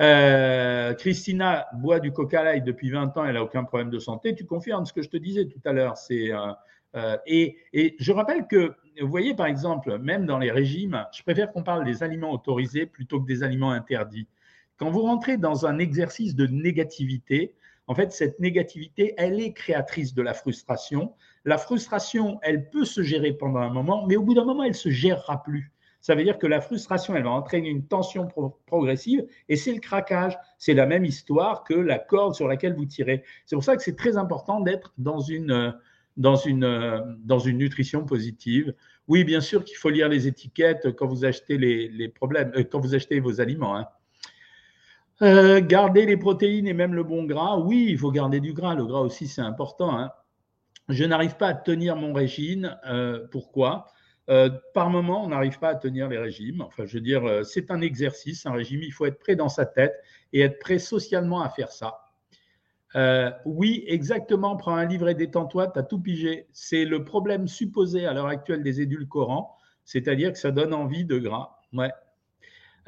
Euh, 0.00 0.92
Christina 0.94 1.66
boit 1.72 2.00
du 2.00 2.12
coca 2.12 2.42
light 2.42 2.64
depuis 2.64 2.90
20 2.90 3.16
ans, 3.16 3.24
elle 3.24 3.34
n'a 3.34 3.42
aucun 3.42 3.64
problème 3.64 3.90
de 3.90 3.98
santé. 3.98 4.34
Tu 4.34 4.44
confirmes 4.44 4.84
ce 4.84 4.92
que 4.92 5.02
je 5.02 5.08
te 5.08 5.16
disais 5.16 5.46
tout 5.46 5.60
à 5.64 5.72
l'heure. 5.72 5.96
C'est 5.96 6.32
euh, 6.32 6.52
euh, 6.96 7.16
et, 7.26 7.56
et, 7.72 7.96
je 7.98 8.12
rappelle 8.12 8.46
que, 8.46 8.74
vous 9.00 9.08
voyez, 9.08 9.34
par 9.34 9.46
exemple, 9.46 9.98
même 9.98 10.26
dans 10.26 10.38
les 10.38 10.50
régimes, 10.50 11.04
je 11.12 11.22
préfère 11.22 11.52
qu'on 11.52 11.62
parle 11.62 11.84
des 11.84 12.02
aliments 12.02 12.32
autorisés 12.32 12.86
plutôt 12.86 13.20
que 13.20 13.26
des 13.26 13.42
aliments 13.42 13.70
interdits. 13.70 14.28
Quand 14.78 14.90
vous 14.90 15.02
rentrez 15.02 15.36
dans 15.36 15.66
un 15.66 15.78
exercice 15.78 16.34
de 16.34 16.46
négativité, 16.46 17.54
en 17.86 17.94
fait, 17.94 18.12
cette 18.12 18.40
négativité, 18.40 19.14
elle 19.16 19.40
est 19.40 19.52
créatrice 19.52 20.14
de 20.14 20.22
la 20.22 20.34
frustration. 20.34 21.14
La 21.44 21.56
frustration, 21.56 22.38
elle 22.42 22.68
peut 22.70 22.84
se 22.84 23.02
gérer 23.02 23.32
pendant 23.32 23.60
un 23.60 23.70
moment, 23.70 24.06
mais 24.06 24.16
au 24.16 24.22
bout 24.22 24.34
d'un 24.34 24.44
moment, 24.44 24.64
elle 24.64 24.74
se 24.74 24.90
gérera 24.90 25.42
plus 25.42 25.72
ça 26.06 26.14
veut 26.14 26.22
dire 26.22 26.38
que 26.38 26.46
la 26.46 26.60
frustration, 26.60 27.16
elle 27.16 27.24
va 27.24 27.30
entraîner 27.30 27.68
une 27.68 27.84
tension 27.84 28.28
progressive 28.66 29.26
et 29.48 29.56
c'est 29.56 29.72
le 29.72 29.80
craquage. 29.80 30.38
C'est 30.56 30.72
la 30.72 30.86
même 30.86 31.04
histoire 31.04 31.64
que 31.64 31.74
la 31.74 31.98
corde 31.98 32.36
sur 32.36 32.46
laquelle 32.46 32.76
vous 32.76 32.84
tirez. 32.84 33.24
C'est 33.44 33.56
pour 33.56 33.64
ça 33.64 33.74
que 33.74 33.82
c'est 33.82 33.96
très 33.96 34.16
important 34.16 34.60
d'être 34.60 34.94
dans 34.98 35.18
une, 35.18 35.74
dans, 36.16 36.36
une, 36.36 37.18
dans 37.24 37.40
une 37.40 37.58
nutrition 37.58 38.04
positive. 38.04 38.72
Oui, 39.08 39.24
bien 39.24 39.40
sûr 39.40 39.64
qu'il 39.64 39.76
faut 39.78 39.90
lire 39.90 40.08
les 40.08 40.28
étiquettes 40.28 40.94
quand 40.94 41.08
vous 41.08 41.24
achetez 41.24 41.58
les, 41.58 42.08
problèmes, 42.08 42.52
euh, 42.54 42.62
quand 42.62 42.78
vous 42.78 42.94
achetez 42.94 43.18
vos 43.18 43.40
aliments. 43.40 43.76
Hein. 43.76 43.88
Euh, 45.22 45.60
garder 45.60 46.06
les 46.06 46.16
protéines 46.16 46.68
et 46.68 46.72
même 46.72 46.94
le 46.94 47.02
bon 47.02 47.24
gras. 47.24 47.58
Oui, 47.58 47.88
il 47.88 47.98
faut 47.98 48.12
garder 48.12 48.38
du 48.38 48.52
gras. 48.52 48.76
Le 48.76 48.86
gras 48.86 49.00
aussi, 49.00 49.26
c'est 49.26 49.42
important. 49.42 49.98
Hein. 49.98 50.12
Je 50.88 51.04
n'arrive 51.04 51.36
pas 51.36 51.48
à 51.48 51.54
tenir 51.54 51.96
mon 51.96 52.12
régime. 52.12 52.78
Euh, 52.86 53.26
pourquoi? 53.32 53.88
Euh, 54.28 54.50
par 54.74 54.90
moment, 54.90 55.24
on 55.24 55.28
n'arrive 55.28 55.58
pas 55.58 55.68
à 55.68 55.74
tenir 55.74 56.08
les 56.08 56.18
régimes. 56.18 56.62
Enfin, 56.62 56.84
je 56.86 56.94
veux 56.94 57.00
dire, 57.00 57.24
euh, 57.24 57.42
c'est 57.42 57.70
un 57.70 57.80
exercice, 57.80 58.46
un 58.46 58.52
régime. 58.52 58.82
Il 58.82 58.92
faut 58.92 59.06
être 59.06 59.18
prêt 59.18 59.36
dans 59.36 59.48
sa 59.48 59.66
tête 59.66 59.94
et 60.32 60.40
être 60.40 60.58
prêt 60.58 60.78
socialement 60.78 61.42
à 61.42 61.48
faire 61.48 61.70
ça. 61.70 62.00
Euh, 62.96 63.30
oui, 63.44 63.84
exactement. 63.86 64.56
Prends 64.56 64.76
un 64.76 64.86
livre 64.86 65.08
et 65.08 65.14
détends-toi, 65.14 65.68
tu 65.68 65.80
tout 65.88 66.00
pigé. 66.00 66.48
C'est 66.52 66.84
le 66.84 67.04
problème 67.04 67.46
supposé 67.46 68.06
à 68.06 68.12
l'heure 68.12 68.26
actuelle 68.26 68.62
des 68.62 68.80
édulcorants, 68.80 69.56
c'est-à-dire 69.84 70.32
que 70.32 70.38
ça 70.38 70.50
donne 70.50 70.74
envie 70.74 71.04
de 71.04 71.18
gras. 71.18 71.58
Ouais. 71.72 71.92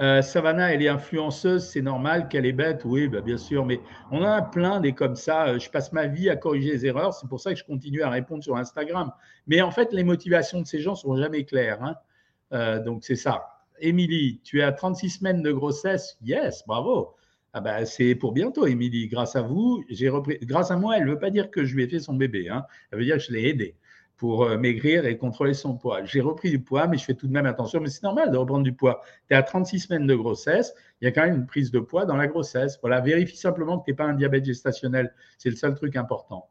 Euh, 0.00 0.22
Savannah, 0.22 0.72
elle 0.72 0.82
est 0.82 0.88
influenceuse, 0.88 1.66
c'est 1.68 1.82
normal 1.82 2.28
qu'elle 2.28 2.46
est 2.46 2.52
bête, 2.52 2.82
oui, 2.84 3.08
bah, 3.08 3.20
bien 3.20 3.36
sûr, 3.36 3.66
mais 3.66 3.80
on 4.12 4.22
a 4.22 4.42
plein 4.42 4.78
des 4.80 4.92
comme 4.92 5.16
ça. 5.16 5.48
Euh, 5.48 5.58
je 5.58 5.68
passe 5.70 5.92
ma 5.92 6.06
vie 6.06 6.30
à 6.30 6.36
corriger 6.36 6.70
les 6.70 6.86
erreurs, 6.86 7.14
c'est 7.14 7.28
pour 7.28 7.40
ça 7.40 7.52
que 7.52 7.58
je 7.58 7.64
continue 7.64 8.02
à 8.02 8.10
répondre 8.10 8.44
sur 8.44 8.56
Instagram. 8.56 9.10
Mais 9.48 9.60
en 9.60 9.72
fait, 9.72 9.92
les 9.92 10.04
motivations 10.04 10.60
de 10.60 10.66
ces 10.66 10.80
gens 10.80 10.94
sont 10.94 11.16
jamais 11.16 11.44
claires. 11.44 11.82
Hein. 11.82 11.96
Euh, 12.52 12.80
donc, 12.80 13.02
c'est 13.02 13.16
ça. 13.16 13.64
Émilie, 13.80 14.40
tu 14.44 14.60
es 14.60 14.62
à 14.62 14.70
36 14.70 15.10
semaines 15.10 15.42
de 15.42 15.50
grossesse? 15.50 16.16
Yes, 16.22 16.64
bravo. 16.66 17.16
Ah 17.52 17.60
bah, 17.60 17.84
c'est 17.84 18.14
pour 18.14 18.32
bientôt, 18.32 18.66
Émilie. 18.66 19.08
Grâce 19.08 19.34
à 19.34 19.42
vous, 19.42 19.82
j'ai 19.88 20.08
repris. 20.08 20.38
Grâce 20.42 20.70
à 20.70 20.76
moi, 20.76 20.96
elle 20.96 21.06
ne 21.06 21.10
veut 21.10 21.18
pas 21.18 21.30
dire 21.30 21.50
que 21.50 21.64
je 21.64 21.74
lui 21.74 21.82
ai 21.82 21.88
fait 21.88 21.98
son 21.98 22.14
bébé. 22.14 22.48
Hein. 22.48 22.64
Elle 22.92 22.98
veut 23.00 23.04
dire 23.04 23.16
que 23.16 23.22
je 23.22 23.32
l'ai 23.32 23.48
aidé 23.48 23.74
pour 24.18 24.44
euh, 24.44 24.58
maigrir 24.58 25.06
et 25.06 25.16
contrôler 25.16 25.54
son 25.54 25.76
poids. 25.76 26.04
J'ai 26.04 26.20
repris 26.20 26.50
du 26.50 26.58
poids, 26.58 26.88
mais 26.88 26.98
je 26.98 27.04
fais 27.04 27.14
tout 27.14 27.28
de 27.28 27.32
même 27.32 27.46
attention. 27.46 27.80
Mais 27.80 27.88
c'est 27.88 28.02
normal 28.02 28.30
de 28.32 28.36
reprendre 28.36 28.64
du 28.64 28.74
poids. 28.74 29.00
Tu 29.28 29.34
es 29.34 29.36
à 29.36 29.42
36 29.42 29.80
semaines 29.80 30.06
de 30.06 30.14
grossesse, 30.14 30.74
il 31.00 31.04
y 31.04 31.08
a 31.08 31.12
quand 31.12 31.22
même 31.22 31.36
une 31.36 31.46
prise 31.46 31.70
de 31.70 31.78
poids 31.78 32.04
dans 32.04 32.16
la 32.16 32.26
grossesse. 32.26 32.78
Voilà, 32.82 33.00
vérifie 33.00 33.36
simplement 33.36 33.78
que 33.78 33.84
tu 33.84 33.92
n'es 33.92 33.96
pas 33.96 34.04
un 34.04 34.14
diabète 34.14 34.44
gestationnel. 34.44 35.14
C'est 35.38 35.50
le 35.50 35.56
seul 35.56 35.74
truc 35.76 35.96
important. 35.96 36.50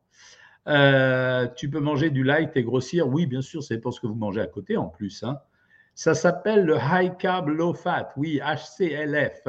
Euh, 0.68 1.48
tu 1.56 1.70
peux 1.70 1.82
manger 1.82 2.10
du 2.10 2.24
light 2.24 2.56
et 2.56 2.64
grossir. 2.64 3.08
Oui, 3.08 3.26
bien 3.26 3.42
sûr, 3.42 3.62
c'est 3.62 3.80
pour 3.80 3.94
ce 3.94 4.00
que 4.00 4.08
vous 4.08 4.16
mangez 4.16 4.42
à 4.42 4.48
côté 4.48 4.78
en 4.78 4.88
plus. 4.88 5.24
Hein. 5.24 5.40
Ça 5.94 6.14
s'appelle 6.14 6.66
le 6.66 6.78
high 6.78 7.18
carb 7.18 7.50
low 7.50 7.74
fat. 7.74 8.10
Oui, 8.16 8.40
HCLF. 8.40 9.42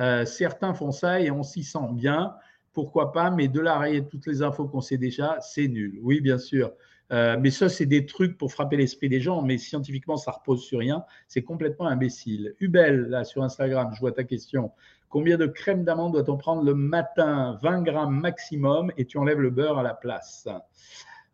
Euh, 0.00 0.24
certains 0.24 0.74
font 0.74 0.90
ça 0.90 1.20
et 1.20 1.30
on 1.30 1.44
s'y 1.44 1.62
sent 1.62 1.92
bien. 1.92 2.34
Pourquoi 2.72 3.12
pas? 3.12 3.30
Mais 3.30 3.46
de 3.46 3.60
là 3.60 3.80
toutes 4.10 4.26
les 4.26 4.42
infos 4.42 4.66
qu'on 4.66 4.80
sait 4.80 4.98
déjà, 4.98 5.38
c'est 5.40 5.68
nul. 5.68 6.00
Oui, 6.02 6.20
bien 6.20 6.38
sûr. 6.38 6.72
Euh, 7.14 7.36
mais 7.40 7.50
ça, 7.50 7.68
c'est 7.68 7.86
des 7.86 8.06
trucs 8.06 8.36
pour 8.36 8.50
frapper 8.50 8.76
l'esprit 8.76 9.08
des 9.08 9.20
gens, 9.20 9.40
mais 9.40 9.56
scientifiquement, 9.56 10.16
ça 10.16 10.32
repose 10.32 10.64
sur 10.64 10.80
rien. 10.80 11.04
C'est 11.28 11.42
complètement 11.42 11.86
imbécile. 11.86 12.54
Hubel, 12.58 13.02
là, 13.02 13.24
sur 13.24 13.44
Instagram, 13.44 13.92
je 13.94 14.00
vois 14.00 14.12
ta 14.12 14.24
question. 14.24 14.72
Combien 15.08 15.38
de 15.38 15.46
crème 15.46 15.84
d'amande 15.84 16.14
doit-on 16.14 16.36
prendre 16.36 16.64
le 16.64 16.74
matin? 16.74 17.56
20 17.62 17.82
grammes 17.82 18.18
maximum 18.18 18.90
et 18.96 19.04
tu 19.04 19.16
enlèves 19.16 19.40
le 19.40 19.50
beurre 19.50 19.78
à 19.78 19.84
la 19.84 19.94
place. 19.94 20.48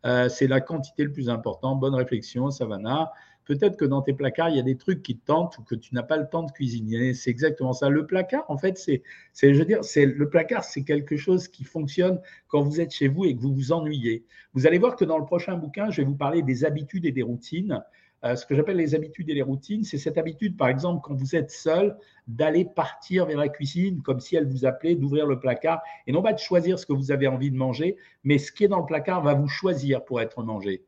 Euh, 0.05 0.29
c'est 0.29 0.47
la 0.47 0.61
quantité 0.61 1.03
le 1.03 1.11
plus 1.11 1.29
important. 1.29 1.75
Bonne 1.75 1.95
réflexion, 1.95 2.51
Savannah. 2.51 3.11
Peut-être 3.51 3.75
que 3.75 3.83
dans 3.83 4.01
tes 4.01 4.13
placards, 4.13 4.47
il 4.51 4.55
y 4.55 4.59
a 4.61 4.63
des 4.63 4.77
trucs 4.77 5.03
qui 5.03 5.17
te 5.17 5.25
tentent 5.25 5.57
ou 5.57 5.63
que 5.63 5.75
tu 5.75 5.93
n'as 5.93 6.03
pas 6.03 6.15
le 6.15 6.25
temps 6.25 6.43
de 6.43 6.51
cuisiner. 6.53 7.13
C'est 7.13 7.31
exactement 7.31 7.73
ça. 7.73 7.89
Le 7.89 8.05
placard, 8.05 8.45
en 8.47 8.57
fait, 8.57 8.77
c'est, 8.77 9.03
je 9.33 9.59
veux 9.59 9.65
dire, 9.65 9.83
c'est 9.83 10.05
le 10.05 10.29
placard, 10.29 10.63
c'est 10.63 10.85
quelque 10.85 11.17
chose 11.17 11.49
qui 11.49 11.65
fonctionne 11.65 12.21
quand 12.47 12.61
vous 12.61 12.79
êtes 12.79 12.91
chez 12.91 13.09
vous 13.09 13.25
et 13.25 13.35
que 13.35 13.41
vous 13.41 13.53
vous 13.53 13.73
ennuyez. 13.73 14.23
Vous 14.53 14.67
allez 14.67 14.77
voir 14.77 14.95
que 14.95 15.03
dans 15.03 15.17
le 15.17 15.25
prochain 15.25 15.57
bouquin, 15.57 15.89
je 15.89 16.01
vais 16.01 16.07
vous 16.07 16.15
parler 16.15 16.43
des 16.43 16.63
habitudes 16.63 17.05
et 17.05 17.11
des 17.11 17.23
routines. 17.23 17.83
Euh, 18.23 18.37
ce 18.37 18.45
que 18.45 18.55
j'appelle 18.55 18.77
les 18.77 18.95
habitudes 18.95 19.29
et 19.29 19.33
les 19.33 19.41
routines, 19.41 19.83
c'est 19.83 19.97
cette 19.97 20.17
habitude, 20.17 20.55
par 20.55 20.69
exemple, 20.69 21.01
quand 21.03 21.15
vous 21.15 21.35
êtes 21.35 21.51
seul, 21.51 21.97
d'aller 22.27 22.63
partir 22.63 23.25
vers 23.25 23.37
la 23.37 23.49
cuisine 23.49 24.01
comme 24.01 24.21
si 24.21 24.37
elle 24.37 24.47
vous 24.47 24.63
appelait, 24.63 24.95
d'ouvrir 24.95 25.25
le 25.25 25.41
placard 25.41 25.81
et 26.07 26.13
non 26.13 26.21
pas 26.21 26.31
de 26.31 26.39
choisir 26.39 26.79
ce 26.79 26.85
que 26.85 26.93
vous 26.93 27.11
avez 27.11 27.27
envie 27.27 27.51
de 27.51 27.57
manger, 27.57 27.97
mais 28.23 28.37
ce 28.37 28.53
qui 28.53 28.63
est 28.63 28.69
dans 28.69 28.79
le 28.79 28.85
placard 28.85 29.21
va 29.21 29.33
vous 29.33 29.49
choisir 29.49 30.05
pour 30.05 30.21
être 30.21 30.41
mangé. 30.41 30.85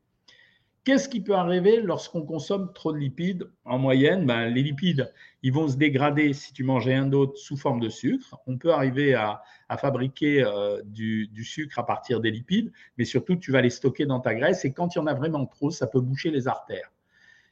Qu'est-ce 0.83 1.07
qui 1.07 1.21
peut 1.21 1.35
arriver 1.35 1.79
lorsqu'on 1.79 2.23
consomme 2.23 2.73
trop 2.73 2.91
de 2.91 2.97
lipides? 2.97 3.49
En 3.63 3.79
moyenne, 3.79 4.25
ben, 4.25 4.49
les 4.49 4.61
lipides, 4.61 5.13
ils 5.41 5.53
vont 5.53 5.69
se 5.69 5.77
dégrader 5.77 6.33
si 6.33 6.51
tu 6.51 6.65
manges 6.65 6.87
rien 6.87 7.05
d'autre 7.05 7.37
sous 7.37 7.55
forme 7.55 7.79
de 7.79 7.87
sucre. 7.87 8.37
On 8.47 8.57
peut 8.57 8.73
arriver 8.73 9.13
à, 9.13 9.41
fabriquer 9.77 10.43
euh, 10.43 10.81
du, 10.83 11.29
sucre 11.45 11.79
à 11.79 11.85
partir 11.85 12.19
des 12.19 12.31
lipides, 12.31 12.71
mais 12.97 13.05
surtout, 13.05 13.37
tu 13.37 13.51
vas 13.53 13.61
les 13.61 13.69
stocker 13.69 14.05
dans 14.05 14.19
ta 14.19 14.35
graisse 14.35 14.65
et 14.65 14.73
quand 14.73 14.93
il 14.93 14.99
y 14.99 15.01
en 15.01 15.07
a 15.07 15.13
vraiment 15.13 15.45
trop, 15.45 15.71
ça 15.71 15.87
peut 15.87 16.01
boucher 16.01 16.31
les 16.31 16.49
artères. 16.49 16.91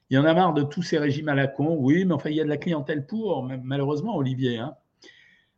Il 0.10 0.16
y 0.16 0.18
en 0.18 0.26
a 0.26 0.34
marre 0.34 0.54
de 0.54 0.64
tous 0.64 0.82
ces 0.82 0.98
régimes 0.98 1.30
à 1.30 1.36
la 1.36 1.48
con. 1.48 1.78
Oui, 1.80 2.04
mais 2.04 2.14
enfin, 2.14 2.30
il 2.32 2.36
y 2.36 2.42
a 2.42 2.44
de 2.44 2.50
la 2.50 2.58
clientèle 2.58 3.06
pour, 3.06 3.44
malheureusement, 3.64 4.18
Olivier. 4.18 4.58
Hein. 4.58 4.76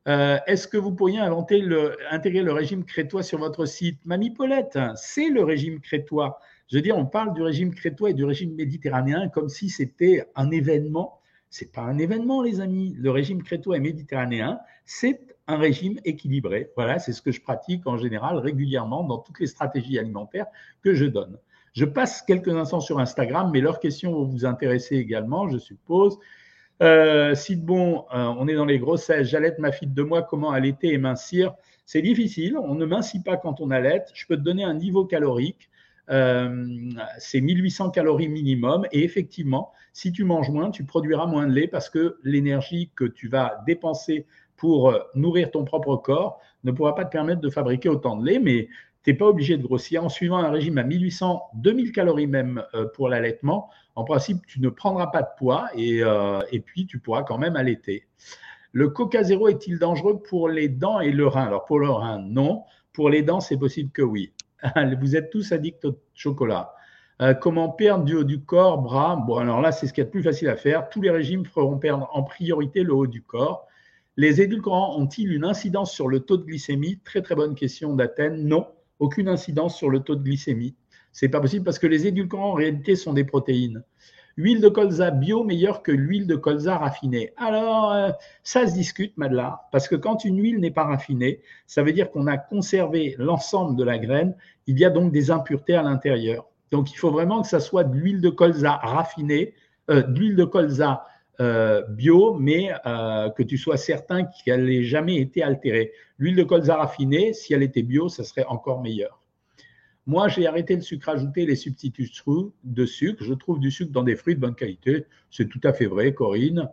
Euh, 0.08 0.38
est-ce 0.46 0.68
que 0.68 0.78
vous 0.78 0.94
pourriez 0.94 1.20
inventer 1.20 1.64
intégrer 2.12 2.44
le 2.44 2.52
régime 2.54 2.86
crétois 2.86 3.24
sur 3.24 3.40
votre 3.40 3.66
site? 3.66 4.06
Mamie 4.06 4.30
Paulette, 4.30 4.78
c'est 4.96 5.30
le 5.30 5.44
régime 5.44 5.80
crétois. 5.80 6.40
Je 6.70 6.78
veux 6.78 6.82
dire, 6.82 6.98
on 6.98 7.06
parle 7.06 7.34
du 7.34 7.42
régime 7.42 7.74
crétois 7.74 8.12
et 8.12 8.14
du 8.14 8.26
régime 8.26 8.56
méditerranéen 8.56 9.30
comme 9.30 9.50
si 9.50 9.70
c'était 9.70 10.28
un 10.36 10.52
événement. 10.52 11.20
Ce 11.50 11.64
n'est 11.64 11.70
pas 11.70 11.82
un 11.82 11.98
événement, 11.98 12.42
les 12.42 12.62
amis. 12.62 12.96
Le 12.98 13.12
régime 13.12 13.44
crétois 13.44 13.78
et 13.78 13.80
méditerranéen, 13.80 14.60
c'est 14.86 15.36
un 15.48 15.58
régime 15.58 16.00
équilibré. 16.06 16.72
Voilà, 16.76 17.00
c'est 17.00 17.14
ce 17.14 17.22
que 17.22 17.32
je 17.32 17.42
pratique 17.42 17.86
en 17.86 17.98
général 17.98 18.38
régulièrement 18.38 19.04
dans 19.04 19.20
toutes 19.20 19.40
les 19.40 19.48
stratégies 19.48 20.00
alimentaires 20.00 20.48
que 20.82 20.94
je 20.94 21.06
donne. 21.06 21.38
Je 21.74 21.86
passe 21.86 22.22
quelques 22.22 22.50
instants 22.50 22.80
sur 22.80 23.00
Instagram, 23.00 23.50
mais 23.52 23.60
leurs 23.60 23.80
questions 23.80 24.12
vont 24.12 24.26
vous 24.26 24.46
intéresser 24.46 24.96
également, 24.96 25.50
je 25.50 25.58
suppose. 25.58 26.20
Euh, 26.82 27.36
bon, 27.58 28.06
euh, 28.14 28.34
on 28.38 28.48
est 28.48 28.56
dans 28.56 28.66
les 28.66 28.80
grossesses. 28.80 29.28
J'allaite 29.28 29.60
ma 29.60 29.72
fille 29.72 29.88
de 29.88 29.94
deux 29.94 30.04
mois. 30.04 30.22
Comment 30.22 30.52
allaiter 30.52 30.94
et 30.94 30.98
mincir? 30.98 31.54
C'est 31.86 32.02
difficile. 32.02 32.58
On 32.58 32.76
ne 32.76 32.86
mincit 32.86 33.22
pas 33.22 33.38
quand 33.38 33.62
on 33.62 33.72
allaite. 33.72 34.12
Je 34.14 34.26
peux 34.28 34.38
te 34.38 34.42
donner 34.42 34.64
un 34.64 34.74
niveau 34.74 35.06
calorique. 35.06 35.70
Euh, 36.10 36.66
c'est 37.18 37.42
1800 37.42 37.92
calories 37.92 38.30
minimum. 38.30 38.86
Et 38.92 39.04
effectivement, 39.04 39.72
si 39.94 40.12
tu 40.12 40.24
manges 40.24 40.50
moins, 40.50 40.72
tu 40.72 40.84
produiras 40.84 41.26
moins 41.26 41.48
de 41.48 41.54
lait 41.54 41.68
parce 41.68 41.90
que 41.90 42.18
l'énergie 42.24 42.92
que 42.96 43.06
tu 43.06 43.28
vas 43.28 43.62
dépenser 43.66 44.26
pour 44.56 44.90
euh, 44.90 45.00
nourrir 45.16 45.52
ton 45.52 45.64
propre 45.64 45.96
corps 45.96 46.40
ne 46.64 46.72
pourra 46.72 46.96
pas 46.96 47.06
te 47.06 47.12
permettre 47.12 47.42
de 47.42 47.50
fabriquer 47.50 47.90
autant 47.90 48.18
de 48.18 48.26
lait. 48.26 48.40
Mais 48.40 48.68
tu 49.04 49.12
n'es 49.12 49.18
pas 49.18 49.28
obligé 49.28 49.58
de 49.58 49.64
grossir. 49.64 50.04
En 50.04 50.10
suivant 50.10 50.38
un 50.38 50.52
régime 50.52 50.78
à 50.78 50.84
1800, 50.84 51.42
2000 51.56 51.92
calories 51.92 52.28
même 52.28 52.64
euh, 52.74 52.88
pour 52.94 53.10
l'allaitement, 53.10 53.70
en 53.96 54.04
principe, 54.04 54.46
tu 54.48 54.60
ne 54.60 54.70
prendras 54.70 55.08
pas 55.08 55.22
de 55.22 55.30
poids 55.38 55.68
et, 55.76 56.60
puis 56.66 56.88
tu 56.88 57.00
pourras 57.00 57.24
quand 57.24 57.38
même 57.38 57.56
allaiter. 57.56 58.08
Le 58.72 58.90
coca 58.90 59.22
zéro 59.22 59.50
est-il 59.50 59.78
dangereux 59.78 60.20
pour 60.20 60.50
les 60.50 60.68
dents 60.68 61.00
et 61.00 61.12
le 61.12 61.28
rein? 61.28 61.44
Alors 61.44 61.66
pour 61.66 61.78
le 61.80 61.90
rein, 61.90 62.20
non. 62.20 62.64
Pour 62.92 63.12
les 63.12 63.22
dents, 63.22 63.40
c'est 63.40 63.58
possible 63.58 63.92
que 63.92 64.02
oui. 64.02 64.34
Vous 65.00 65.16
êtes 65.16 65.30
tous 65.30 65.52
addicts 65.52 65.86
au 65.86 66.00
chocolat. 66.14 66.74
Euh, 67.22 67.34
comment 67.34 67.70
perdre 67.70 68.06
du 68.06 68.16
haut 68.16 68.24
du 68.24 68.42
corps, 68.42 68.82
bras? 68.82 69.16
Bon, 69.16 69.38
alors 69.38 69.62
là, 69.62 69.72
c'est 69.72 69.88
ce 69.88 69.94
qui 69.94 70.02
est 70.02 70.06
le 70.06 70.10
plus 70.10 70.24
facile 70.24 70.50
à 70.50 70.56
faire. 70.56 70.90
Tous 70.90 71.02
les 71.02 71.12
régimes 71.12 71.46
feront 71.46 71.78
perdre 71.78 72.10
en 72.12 72.24
priorité 72.24 72.84
le 72.84 72.94
haut 72.94 73.08
du 73.08 73.22
corps. 73.22 73.68
Les 74.18 74.42
édulcorants 74.42 75.00
ont-ils 75.00 75.32
une 75.32 75.46
incidence 75.46 75.92
sur 75.92 76.08
le 76.08 76.20
taux 76.20 76.38
de 76.38 76.44
glycémie? 76.44 77.00
Très 77.04 77.22
très 77.22 77.36
bonne 77.36 77.56
question 77.56 77.96
d'Athènes. 77.96 78.46
Non, 78.46 78.68
aucune 79.00 79.28
incidence 79.28 79.76
sur 79.78 79.90
le 79.90 80.00
taux 80.00 80.16
de 80.16 80.24
glycémie. 80.24 80.76
C'est 81.12 81.30
pas 81.30 81.42
possible 81.42 81.64
parce 81.64 81.80
que 81.80 81.88
les 81.88 82.08
édulcorants 82.08 82.52
en 82.52 82.54
réalité 82.54 82.96
sont 82.96 83.14
des 83.14 83.24
protéines. 83.24 83.84
Huile 84.36 84.62
de 84.62 84.70
colza 84.70 85.12
bio 85.12 85.44
meilleure 85.44 85.84
que 85.84 85.92
l'huile 85.92 86.26
de 86.26 86.36
colza 86.36 86.78
raffinée. 86.78 87.34
Alors, 87.38 87.92
euh, 87.92 88.10
ça 88.42 88.66
se 88.66 88.74
discute, 88.74 89.16
Madeleine, 89.16 89.54
parce 89.72 89.88
que 89.88 89.96
quand 89.96 90.26
une 90.26 90.42
huile 90.42 90.60
n'est 90.60 90.72
pas 90.72 90.86
raffinée, 90.86 91.42
ça 91.68 91.84
veut 91.84 91.94
dire 91.94 92.10
qu'on 92.10 92.26
a 92.26 92.38
conservé 92.38 93.16
l'ensemble 93.20 93.76
de 93.76 93.84
la 93.84 94.00
graine. 94.00 94.36
Il 94.66 94.80
y 94.80 94.86
a 94.86 94.90
donc 94.90 95.12
des 95.12 95.30
impuretés 95.30 95.76
à 95.76 95.84
l'intérieur. 95.84 96.46
Donc, 96.72 96.92
il 96.92 96.96
faut 96.96 97.12
vraiment 97.12 97.44
que 97.44 97.48
ça 97.48 97.60
soit 97.60 97.84
de 97.84 97.96
l'huile 97.96 98.22
de 98.22 98.32
colza 98.32 98.78
raffinée, 98.78 99.54
euh, 99.92 100.02
de 100.02 100.20
l'huile 100.20 100.36
de 100.36 100.46
colza 100.46 101.06
euh, 101.40 101.84
bio, 101.90 102.34
mais 102.34 102.72
que 102.84 103.44
tu 103.44 103.58
sois 103.58 103.78
certain 103.78 104.24
qu'elle 104.24 104.66
n'ait 104.66 104.84
jamais 104.84 105.18
été 105.18 105.44
altérée. 105.44 105.92
L'huile 106.18 106.36
de 106.36 106.44
colza 106.44 106.76
raffinée, 106.76 107.34
si 107.34 107.54
elle 107.54 107.64
était 107.64 107.84
bio, 107.84 108.10
ça 108.10 108.24
serait 108.24 108.46
encore 108.46 108.82
meilleur. 108.82 109.23
Moi, 110.06 110.28
j'ai 110.28 110.48
arrêté 110.48 110.76
le 110.76 110.82
sucre 110.82 111.08
ajouté, 111.08 111.46
les 111.46 111.56
substituts 111.56 112.10
de 112.66 112.86
sucre. 112.86 113.24
Je 113.24 113.34
trouve 113.34 113.60
du 113.60 113.72
sucre 113.72 113.94
dans 113.94 114.04
des 114.04 114.18
fruits 114.18 114.36
de 114.36 114.42
bonne 114.42 114.56
qualité. 114.56 115.06
C'est 115.32 115.48
tout 115.48 115.62
à 115.64 115.72
fait 115.72 115.86
vrai, 115.86 116.14
Corinne. 116.14 116.70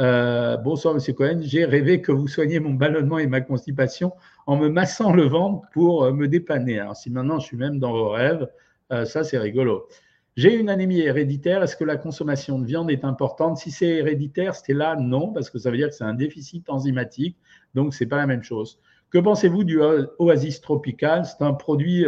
Euh, 0.00 0.56
bonsoir, 0.56 0.92
Monsieur 0.94 1.12
Cohen. 1.12 1.38
J'ai 1.42 1.64
rêvé 1.64 2.00
que 2.00 2.10
vous 2.10 2.26
soigniez 2.26 2.58
mon 2.58 2.72
ballonnement 2.72 3.18
et 3.18 3.28
ma 3.28 3.40
constipation 3.40 4.12
en 4.46 4.56
me 4.56 4.68
massant 4.68 5.12
le 5.12 5.22
ventre 5.22 5.68
pour 5.72 6.02
euh, 6.02 6.12
me 6.12 6.26
dépanner. 6.26 6.80
Alors, 6.80 6.96
si 6.96 7.08
maintenant 7.08 7.38
je 7.38 7.46
suis 7.46 7.56
même 7.56 7.78
dans 7.78 7.92
vos 7.92 8.08
rêves, 8.08 8.48
euh, 8.90 9.04
ça, 9.04 9.22
c'est 9.22 9.38
rigolo. 9.38 9.86
J'ai 10.36 10.56
une 10.56 10.68
anémie 10.68 11.00
héréditaire. 11.00 11.62
Est-ce 11.62 11.76
que 11.76 11.84
la 11.84 11.96
consommation 11.96 12.58
de 12.58 12.64
viande 12.66 12.90
est 12.90 13.04
importante? 13.04 13.58
Si 13.58 13.70
c'est 13.70 13.86
héréditaire, 13.86 14.56
c'était 14.56 14.74
là, 14.74 14.96
non, 14.96 15.32
parce 15.32 15.50
que 15.50 15.58
ça 15.60 15.70
veut 15.70 15.76
dire 15.76 15.88
que 15.90 15.94
c'est 15.94 16.02
un 16.02 16.14
déficit 16.14 16.68
enzymatique. 16.68 17.36
Donc, 17.74 17.94
ce 17.94 18.02
n'est 18.02 18.08
pas 18.08 18.16
la 18.16 18.26
même 18.26 18.42
chose. 18.42 18.80
Que 19.10 19.18
pensez-vous 19.18 19.62
du 19.62 19.78
Oasis 20.18 20.62
Tropical? 20.62 21.26
C'est 21.26 21.44
un 21.44 21.52
produit 21.52 22.06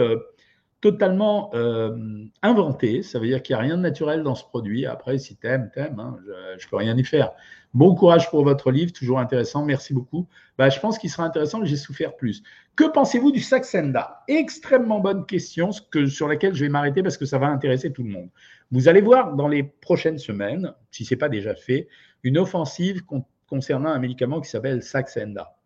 totalement 0.84 1.50
euh, 1.54 1.96
inventé. 2.42 3.02
Ça 3.02 3.18
veut 3.18 3.26
dire 3.26 3.42
qu'il 3.42 3.56
n'y 3.56 3.58
a 3.58 3.62
rien 3.62 3.78
de 3.78 3.82
naturel 3.82 4.22
dans 4.22 4.34
ce 4.34 4.44
produit. 4.44 4.84
Après, 4.84 5.16
si 5.16 5.34
t'aimes, 5.34 5.70
t'aimes. 5.74 5.98
Hein, 5.98 6.18
je 6.26 6.66
ne 6.66 6.70
peux 6.70 6.76
rien 6.76 6.94
y 6.94 7.02
faire. 7.04 7.32
Bon 7.72 7.94
courage 7.94 8.28
pour 8.28 8.44
votre 8.44 8.70
livre, 8.70 8.92
toujours 8.92 9.18
intéressant. 9.18 9.64
Merci 9.64 9.94
beaucoup. 9.94 10.28
Bah, 10.58 10.68
je 10.68 10.78
pense 10.78 10.98
qu'il 10.98 11.08
sera 11.08 11.24
intéressant, 11.24 11.60
mais 11.60 11.66
j'ai 11.66 11.78
souffert 11.78 12.16
plus. 12.16 12.42
Que 12.76 12.84
pensez-vous 12.84 13.32
du 13.32 13.40
Saxenda? 13.40 14.20
Extrêmement 14.28 15.00
bonne 15.00 15.24
question 15.24 15.70
que, 15.90 16.04
sur 16.04 16.28
laquelle 16.28 16.54
je 16.54 16.66
vais 16.66 16.70
m'arrêter 16.70 17.02
parce 17.02 17.16
que 17.16 17.24
ça 17.24 17.38
va 17.38 17.46
intéresser 17.46 17.90
tout 17.90 18.02
le 18.02 18.10
monde. 18.10 18.28
Vous 18.70 18.86
allez 18.86 19.00
voir 19.00 19.36
dans 19.36 19.48
les 19.48 19.62
prochaines 19.62 20.18
semaines, 20.18 20.74
si 20.90 21.06
ce 21.06 21.14
n'est 21.14 21.18
pas 21.18 21.30
déjà 21.30 21.54
fait, 21.54 21.88
une 22.24 22.36
offensive 22.36 23.04
concernant 23.48 23.88
un 23.88 23.98
médicament 23.98 24.42
qui 24.42 24.50
s'appelle 24.50 24.82
Saxenda. 24.82 25.56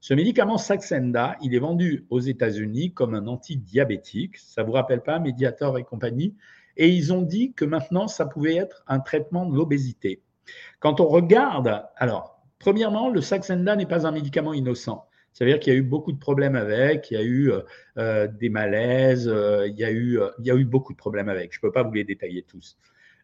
Ce 0.00 0.14
médicament 0.14 0.58
Saxenda, 0.58 1.36
il 1.42 1.54
est 1.54 1.58
vendu 1.58 2.06
aux 2.10 2.20
États-Unis 2.20 2.92
comme 2.92 3.14
un 3.14 3.26
antidiabétique. 3.26 4.36
Ça 4.38 4.62
vous 4.62 4.72
rappelle 4.72 5.02
pas 5.02 5.18
Mediator 5.18 5.78
et 5.78 5.84
compagnie? 5.84 6.36
Et 6.76 6.88
ils 6.88 7.12
ont 7.12 7.22
dit 7.22 7.52
que 7.54 7.64
maintenant, 7.64 8.06
ça 8.06 8.24
pouvait 8.26 8.56
être 8.56 8.84
un 8.86 9.00
traitement 9.00 9.46
de 9.46 9.56
l'obésité. 9.56 10.22
Quand 10.78 11.00
on 11.00 11.08
regarde, 11.08 11.84
alors, 11.96 12.38
Premièrement, 12.58 13.08
le 13.08 13.20
Saxenda 13.20 13.76
n'est 13.76 13.86
pas 13.86 14.06
un 14.06 14.10
médicament 14.10 14.52
innocent. 14.52 15.06
Ça 15.32 15.44
veut 15.44 15.50
dire 15.52 15.60
qu'il 15.60 15.72
y 15.72 15.76
a 15.76 15.78
eu 15.78 15.84
beaucoup 15.84 16.10
de 16.10 16.18
problèmes 16.18 16.56
avec, 16.56 17.10
il 17.10 17.14
y 17.14 17.16
a 17.16 17.22
eu 17.22 17.52
euh, 17.96 18.26
des 18.26 18.48
malaises, 18.48 19.30
il, 19.66 19.78
y 19.78 19.84
a 19.84 19.92
eu, 19.92 20.18
il 20.40 20.46
y 20.46 20.50
a 20.50 20.56
eu 20.56 20.64
beaucoup 20.64 20.92
de 20.92 20.98
problèmes 20.98 21.28
avec. 21.28 21.52
Je 21.52 21.58
ne 21.58 21.60
peux 21.62 21.72
pas 21.72 21.84
vous 21.84 21.92
les 21.92 22.02
détailler 22.02 22.42
tous. 22.42 22.76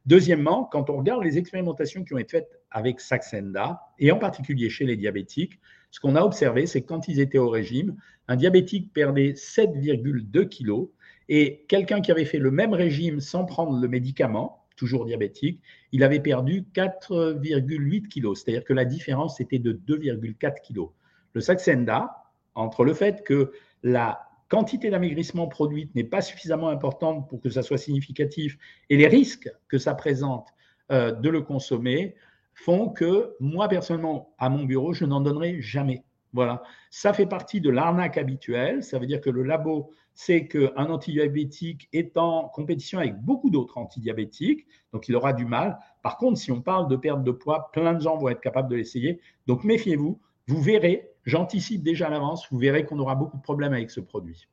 Deuxièmement, 0.07 0.65
quand 0.65 0.91
on 0.91 0.99
regarde 0.99 1.25
les 1.25 1.39
expérimentations 1.39 2.05
qui 2.05 2.15
ont 2.15 2.19
été 2.19 2.39
faites 2.39 2.61
avec 2.71 3.01
Saxenda, 3.01 3.81
et 3.99 4.13
en 4.13 4.19
particulier 4.19 4.71
chez 4.71 4.85
les 4.85 4.97
diabétiques, 4.97 5.59
ce 5.95 6.01
qu'on 6.01 6.17
a 6.17 6.23
observé, 6.23 6.67
c'est 6.67 6.83
que 6.83 6.89
quand 6.89 7.07
ils 7.07 7.21
étaient 7.21 7.39
au 7.39 7.49
régime, 7.49 7.95
un 8.27 8.35
diabétique 8.35 8.93
perdait 8.93 9.35
7,2 9.35 10.49
kg 10.49 10.89
et 11.29 11.65
quelqu'un 11.69 12.01
qui 12.01 12.11
avait 12.11 12.25
fait 12.25 12.41
le 12.41 12.51
même 12.51 12.75
régime 12.75 13.21
sans 13.21 13.45
prendre 13.45 13.79
le 13.79 13.87
médicament, 13.87 14.67
toujours 14.75 15.05
diabétique, 15.05 15.61
il 15.93 16.03
avait 16.03 16.19
perdu 16.19 16.65
4,8 16.75 18.09
kg. 18.09 18.35
C'est-à-dire 18.35 18.65
que 18.65 18.73
la 18.73 18.85
différence 18.85 19.39
était 19.39 19.61
de 19.61 19.73
2,4 19.73 20.67
kg. 20.67 20.89
Le 21.33 21.41
Saxenda, 21.41 22.25
entre 22.57 22.83
le 22.83 22.93
fait 22.93 23.23
que 23.23 23.53
la 23.85 24.19
quantité 24.49 24.91
d'amaigrissement 24.91 25.47
produite 25.47 25.95
n'est 25.95 26.03
pas 26.03 26.23
suffisamment 26.23 26.71
importante 26.71 27.29
pour 27.29 27.41
que 27.41 27.51
ça 27.51 27.63
soit 27.63 27.79
significatif 27.79 28.59
et 28.91 28.97
les 28.97 29.07
risques 29.07 29.49
que 29.69 29.79
ça 29.79 29.95
présente 29.95 30.49
euh, 30.91 31.13
de 31.13 31.29
le 31.29 31.43
consommer 31.43 32.17
font 32.55 32.89
que 32.89 33.35
moi 33.41 33.69
personnellement 33.69 34.35
à 34.39 34.49
mon 34.49 34.65
bureau 34.65 34.93
je 34.93 35.05
n'en 35.05 35.21
donnerai 35.21 35.61
jamais. 35.61 36.05
Voilà, 36.35 36.65
ça 36.91 37.13
fait 37.13 37.27
partie 37.27 37.61
de 37.61 37.71
l'arnaque 37.71 38.19
habituelle. 38.19 38.83
Ça 38.83 38.99
veut 38.99 39.07
dire 39.07 39.21
que 39.21 39.31
le 39.31 39.45
labo 39.45 39.93
sait 40.15 40.49
qu'un 40.49 40.91
antidiabétique 40.91 41.89
est 41.93 42.17
en 42.17 42.49
compétition 42.49 42.99
avec 42.99 43.17
beaucoup 43.21 43.51
d'autres 43.51 43.79
antidiabétiques, 43.79 44.67
donc 44.93 45.09
il 45.09 45.15
aura 45.15 45.33
du 45.33 45.45
mal. 45.45 45.79
Par 46.03 46.17
contre, 46.17 46.39
si 46.39 46.51
on 46.51 46.61
parle 46.61 46.89
de 46.89 46.97
perte 46.97 47.23
de 47.23 47.31
poids, 47.31 47.71
plein 47.73 47.95
de 47.95 48.01
gens 48.01 48.17
vont 48.17 48.29
être 48.29 48.41
capables 48.41 48.69
de 48.69 48.75
l'essayer. 48.75 49.21
Donc 49.47 49.63
méfiez-vous, 49.63 50.21
vous 50.49 50.61
verrez, 50.61 51.09
j'anticipe 51.25 51.85
déjà 51.85 52.09
à 52.09 52.11
l'avance, 52.11 52.49
vous 52.51 52.59
verrez 52.59 52.85
qu'on 52.85 52.99
aura 52.99 53.15
beaucoup 53.15 53.37
de 53.37 53.43
problèmes 53.43 53.73
avec 53.73 53.91
ce 53.91 54.01
produit. 54.01 54.49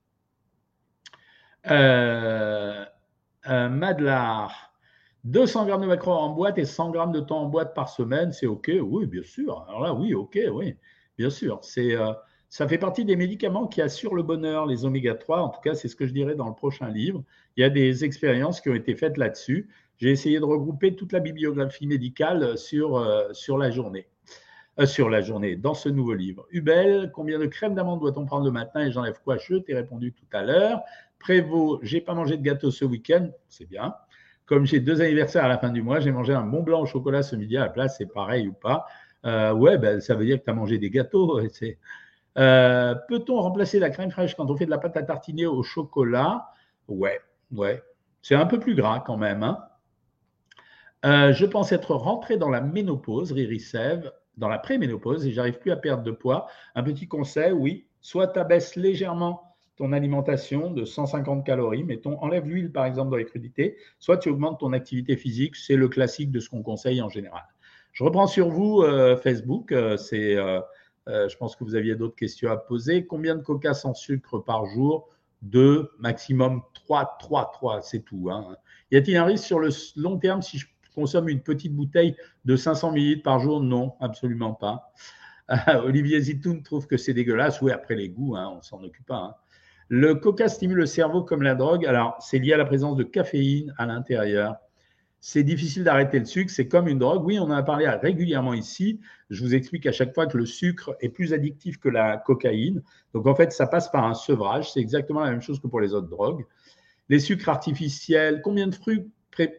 Euh, 1.69 2.85
euh 3.47 3.69
Madlar, 3.69 4.70
200 5.23 5.65
grammes 5.65 5.81
de 5.81 5.87
macro 5.87 6.11
en 6.11 6.29
boîte 6.29 6.57
et 6.57 6.65
100 6.65 6.91
grammes 6.91 7.11
de 7.11 7.19
temps 7.19 7.41
en 7.41 7.45
boîte 7.45 7.75
par 7.75 7.89
semaine, 7.89 8.31
c'est 8.31 8.47
OK 8.47 8.71
Oui, 8.81 9.05
bien 9.05 9.23
sûr. 9.23 9.65
Alors 9.67 9.81
là, 9.81 9.93
oui, 9.93 10.13
OK, 10.13 10.39
oui. 10.51 10.75
Bien 11.17 11.29
sûr, 11.29 11.59
c'est, 11.61 11.95
euh, 11.95 12.13
ça 12.49 12.67
fait 12.67 12.77
partie 12.77 13.05
des 13.05 13.15
médicaments 13.15 13.67
qui 13.67 13.81
assurent 13.81 14.15
le 14.15 14.23
bonheur, 14.23 14.65
les 14.65 14.85
oméga 14.85 15.15
3. 15.15 15.41
En 15.41 15.49
tout 15.49 15.61
cas, 15.61 15.75
c'est 15.75 15.87
ce 15.87 15.95
que 15.95 16.05
je 16.05 16.13
dirais 16.13 16.35
dans 16.35 16.47
le 16.47 16.55
prochain 16.55 16.89
livre. 16.89 17.23
Il 17.55 17.61
y 17.61 17.63
a 17.63 17.69
des 17.69 18.03
expériences 18.03 18.61
qui 18.61 18.69
ont 18.69 18.75
été 18.75 18.95
faites 18.95 19.17
là-dessus. 19.17 19.69
J'ai 19.99 20.09
essayé 20.09 20.39
de 20.39 20.45
regrouper 20.45 20.95
toute 20.95 21.11
la 21.11 21.19
bibliographie 21.19 21.85
médicale 21.85 22.57
sur, 22.57 22.97
euh, 22.97 23.31
sur 23.33 23.57
la 23.57 23.69
journée. 23.69 24.07
Euh, 24.79 24.85
sur 24.85 25.09
la 25.09 25.21
journée, 25.21 25.57
dans 25.57 25.73
ce 25.73 25.89
nouveau 25.89 26.13
livre. 26.13 26.47
Hubel, 26.49 27.11
combien 27.13 27.37
de 27.37 27.45
crème 27.45 27.75
d'amande 27.75 27.99
doit-on 27.99 28.25
prendre 28.25 28.45
le 28.45 28.51
matin 28.51 28.79
et 28.79 28.91
j'enlève 28.91 29.19
quoi? 29.21 29.37
Je 29.37 29.55
t'ai 29.55 29.75
répondu 29.75 30.13
tout 30.13 30.25
à 30.31 30.43
l'heure. 30.43 30.81
Prévost, 31.19 31.81
j'ai 31.83 31.99
pas 31.99 32.13
mangé 32.13 32.37
de 32.37 32.41
gâteau 32.41 32.71
ce 32.71 32.85
week-end, 32.85 33.29
c'est 33.49 33.67
bien. 33.67 33.93
Comme 34.45 34.65
j'ai 34.65 34.79
deux 34.79 35.01
anniversaires 35.01 35.45
à 35.45 35.47
la 35.47 35.57
fin 35.57 35.69
du 35.69 35.81
mois, 35.81 35.99
j'ai 35.99 36.11
mangé 36.11 36.33
un 36.33 36.43
Mont 36.43 36.63
Blanc 36.63 36.81
au 36.81 36.85
chocolat 36.85 37.23
ce 37.23 37.35
midi 37.35 37.57
à 37.57 37.61
la 37.61 37.69
place, 37.69 37.97
c'est 37.97 38.11
pareil 38.11 38.47
ou 38.47 38.53
pas 38.53 38.85
euh, 39.25 39.53
ouais, 39.53 39.77
ben, 39.77 40.01
ça 40.01 40.15
veut 40.15 40.25
dire 40.25 40.39
que 40.39 40.45
tu 40.45 40.49
as 40.49 40.53
mangé 40.53 40.77
des 40.77 40.89
gâteaux. 40.89 41.39
Euh, 42.37 42.95
peut-on 43.09 43.41
remplacer 43.41 43.77
la 43.77 43.89
crème 43.89 44.09
fraîche 44.09 44.35
quand 44.35 44.49
on 44.49 44.55
fait 44.55 44.63
de 44.63 44.69
la 44.69 44.77
pâte 44.77 44.95
à 44.95 45.03
tartiner 45.03 45.47
au 45.47 45.63
chocolat? 45.63 46.47
Ouais, 46.87 47.19
ouais. 47.51 47.83
C'est 48.21 48.35
un 48.35 48.45
peu 48.45 48.57
plus 48.57 48.73
gras 48.73 49.01
quand 49.05 49.17
même. 49.17 49.43
Hein. 49.43 49.59
Euh, 51.03 51.33
je 51.33 51.45
pense 51.45 51.73
être 51.73 51.93
rentré 51.93 52.37
dans 52.37 52.47
la 52.47 52.61
ménopause, 52.61 53.33
Riri 53.33 53.59
Sève, 53.59 54.13
dans 54.37 54.47
la 54.47 54.59
préménopause 54.59 55.27
et 55.27 55.33
j'arrive 55.33 55.59
plus 55.59 55.71
à 55.71 55.75
perdre 55.75 56.03
de 56.03 56.11
poids. 56.11 56.47
Un 56.73 56.83
petit 56.83 57.05
conseil, 57.05 57.51
oui, 57.51 57.85
soit 57.99 58.27
tu 58.27 58.39
abaisses 58.39 58.77
légèrement 58.77 59.50
ton 59.81 59.93
alimentation 59.93 60.69
de 60.69 60.85
150 60.85 61.43
calories, 61.43 61.83
mettons, 61.83 62.21
enlève 62.21 62.47
l'huile 62.47 62.71
par 62.71 62.85
exemple 62.85 63.09
dans 63.09 63.17
les 63.17 63.25
crudités, 63.25 63.77
soit 63.97 64.17
tu 64.17 64.29
augmentes 64.29 64.59
ton 64.59 64.73
activité 64.73 65.17
physique, 65.17 65.55
c'est 65.55 65.75
le 65.75 65.87
classique 65.89 66.29
de 66.29 66.39
ce 66.39 66.49
qu'on 66.49 66.61
conseille 66.61 67.01
en 67.01 67.09
général. 67.09 67.41
Je 67.91 68.03
reprends 68.03 68.27
sur 68.27 68.49
vous, 68.49 68.83
euh, 68.83 69.17
Facebook. 69.17 69.71
Euh, 69.71 69.97
c'est, 69.97 70.35
euh, 70.35 70.61
je 71.07 71.35
pense 71.35 71.55
que 71.55 71.63
vous 71.63 71.73
aviez 71.73 71.95
d'autres 71.95 72.15
questions 72.15 72.51
à 72.51 72.57
poser. 72.57 73.07
Combien 73.07 73.35
de 73.35 73.41
coca 73.41 73.73
sans 73.73 73.95
sucre 73.95 74.37
par 74.37 74.67
jour? 74.67 75.09
Deux, 75.41 75.89
maximum 75.97 76.61
trois, 76.75 77.17
trois, 77.19 77.49
trois, 77.51 77.81
c'est 77.81 78.01
tout. 78.01 78.29
Hein. 78.29 78.55
Y 78.91 78.97
a-t-il 78.97 79.17
un 79.17 79.25
risque 79.25 79.45
sur 79.45 79.57
le 79.57 79.69
long 79.95 80.19
terme 80.19 80.43
si 80.43 80.59
je 80.59 80.67
consomme 80.93 81.27
une 81.27 81.41
petite 81.41 81.73
bouteille 81.73 82.15
de 82.45 82.55
500 82.55 82.93
ml 82.93 83.23
par 83.23 83.39
jour? 83.39 83.59
Non, 83.59 83.95
absolument 83.99 84.53
pas. 84.53 84.93
Olivier 85.83 86.21
Zitoun 86.21 86.61
trouve 86.61 86.85
que 86.85 86.97
c'est 86.97 87.15
dégueulasse. 87.15 87.63
Oui, 87.63 87.71
après 87.71 87.95
les 87.95 88.09
goûts, 88.09 88.35
hein, 88.35 88.53
on 88.55 88.61
s'en 88.61 88.83
occupe 88.83 89.07
pas. 89.07 89.15
Hein. 89.15 89.35
Le 89.93 90.15
coca 90.15 90.47
stimule 90.47 90.77
le 90.77 90.85
cerveau 90.85 91.21
comme 91.23 91.41
la 91.41 91.53
drogue. 91.53 91.85
Alors, 91.85 92.15
c'est 92.19 92.39
lié 92.39 92.53
à 92.53 92.57
la 92.57 92.65
présence 92.65 92.95
de 92.95 93.03
caféine 93.03 93.73
à 93.77 93.85
l'intérieur 93.85 94.55
c'est 95.23 95.43
difficile 95.43 95.83
d'arrêter 95.83 96.17
le 96.17 96.25
sucre, 96.25 96.51
c'est 96.51 96.67
comme 96.67 96.87
une 96.87 96.97
drogue. 96.97 97.23
Oui, 97.23 97.37
on 97.39 97.43
en 97.43 97.51
a 97.51 97.61
parlé 97.61 97.87
régulièrement 97.87 98.55
ici. 98.55 98.99
Je 99.29 99.43
vous 99.43 99.53
explique 99.53 99.85
à 99.85 99.91
chaque 99.91 100.15
fois 100.15 100.25
que 100.25 100.35
le 100.35 100.47
sucre 100.47 100.95
est 100.99 101.09
plus 101.09 101.31
addictif 101.31 101.77
que 101.77 101.89
la 101.89 102.17
cocaïne. 102.17 102.81
Donc 103.13 103.27
en 103.27 103.35
fait, 103.35 103.51
ça 103.51 103.67
passe 103.67 103.89
par 103.91 104.03
un 104.03 104.15
sevrage. 104.15 104.73
C'est 104.73 104.79
exactement 104.79 105.19
la 105.19 105.29
même 105.29 105.41
chose 105.41 105.59
que 105.59 105.67
pour 105.67 105.79
les 105.79 105.93
autres 105.93 106.09
drogues. 106.09 106.43
Les 107.07 107.19
sucres 107.19 107.49
artificiels, 107.49 108.41
combien 108.43 108.65
de 108.65 108.73
fruits 108.73 109.11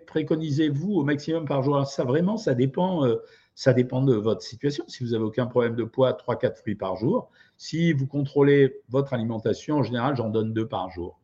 préconisez-vous 0.06 0.94
au 0.94 1.04
maximum 1.04 1.46
par 1.46 1.62
jour? 1.62 1.86
Ça 1.86 2.02
vraiment, 2.02 2.36
ça 2.36 2.54
dépend, 2.54 3.06
euh, 3.06 3.22
ça 3.54 3.72
dépend 3.72 4.02
de 4.02 4.14
votre 4.14 4.42
situation. 4.42 4.84
Si 4.88 5.04
vous 5.04 5.10
n'avez 5.10 5.24
aucun 5.24 5.46
problème 5.46 5.76
de 5.76 5.84
poids, 5.84 6.12
3-4 6.12 6.56
fruits 6.56 6.74
par 6.74 6.96
jour. 6.96 7.30
Si 7.64 7.92
vous 7.92 8.08
contrôlez 8.08 8.80
votre 8.88 9.12
alimentation, 9.12 9.76
en 9.76 9.82
général, 9.84 10.16
j'en 10.16 10.30
donne 10.30 10.52
deux 10.52 10.66
par 10.66 10.90
jour. 10.90 11.20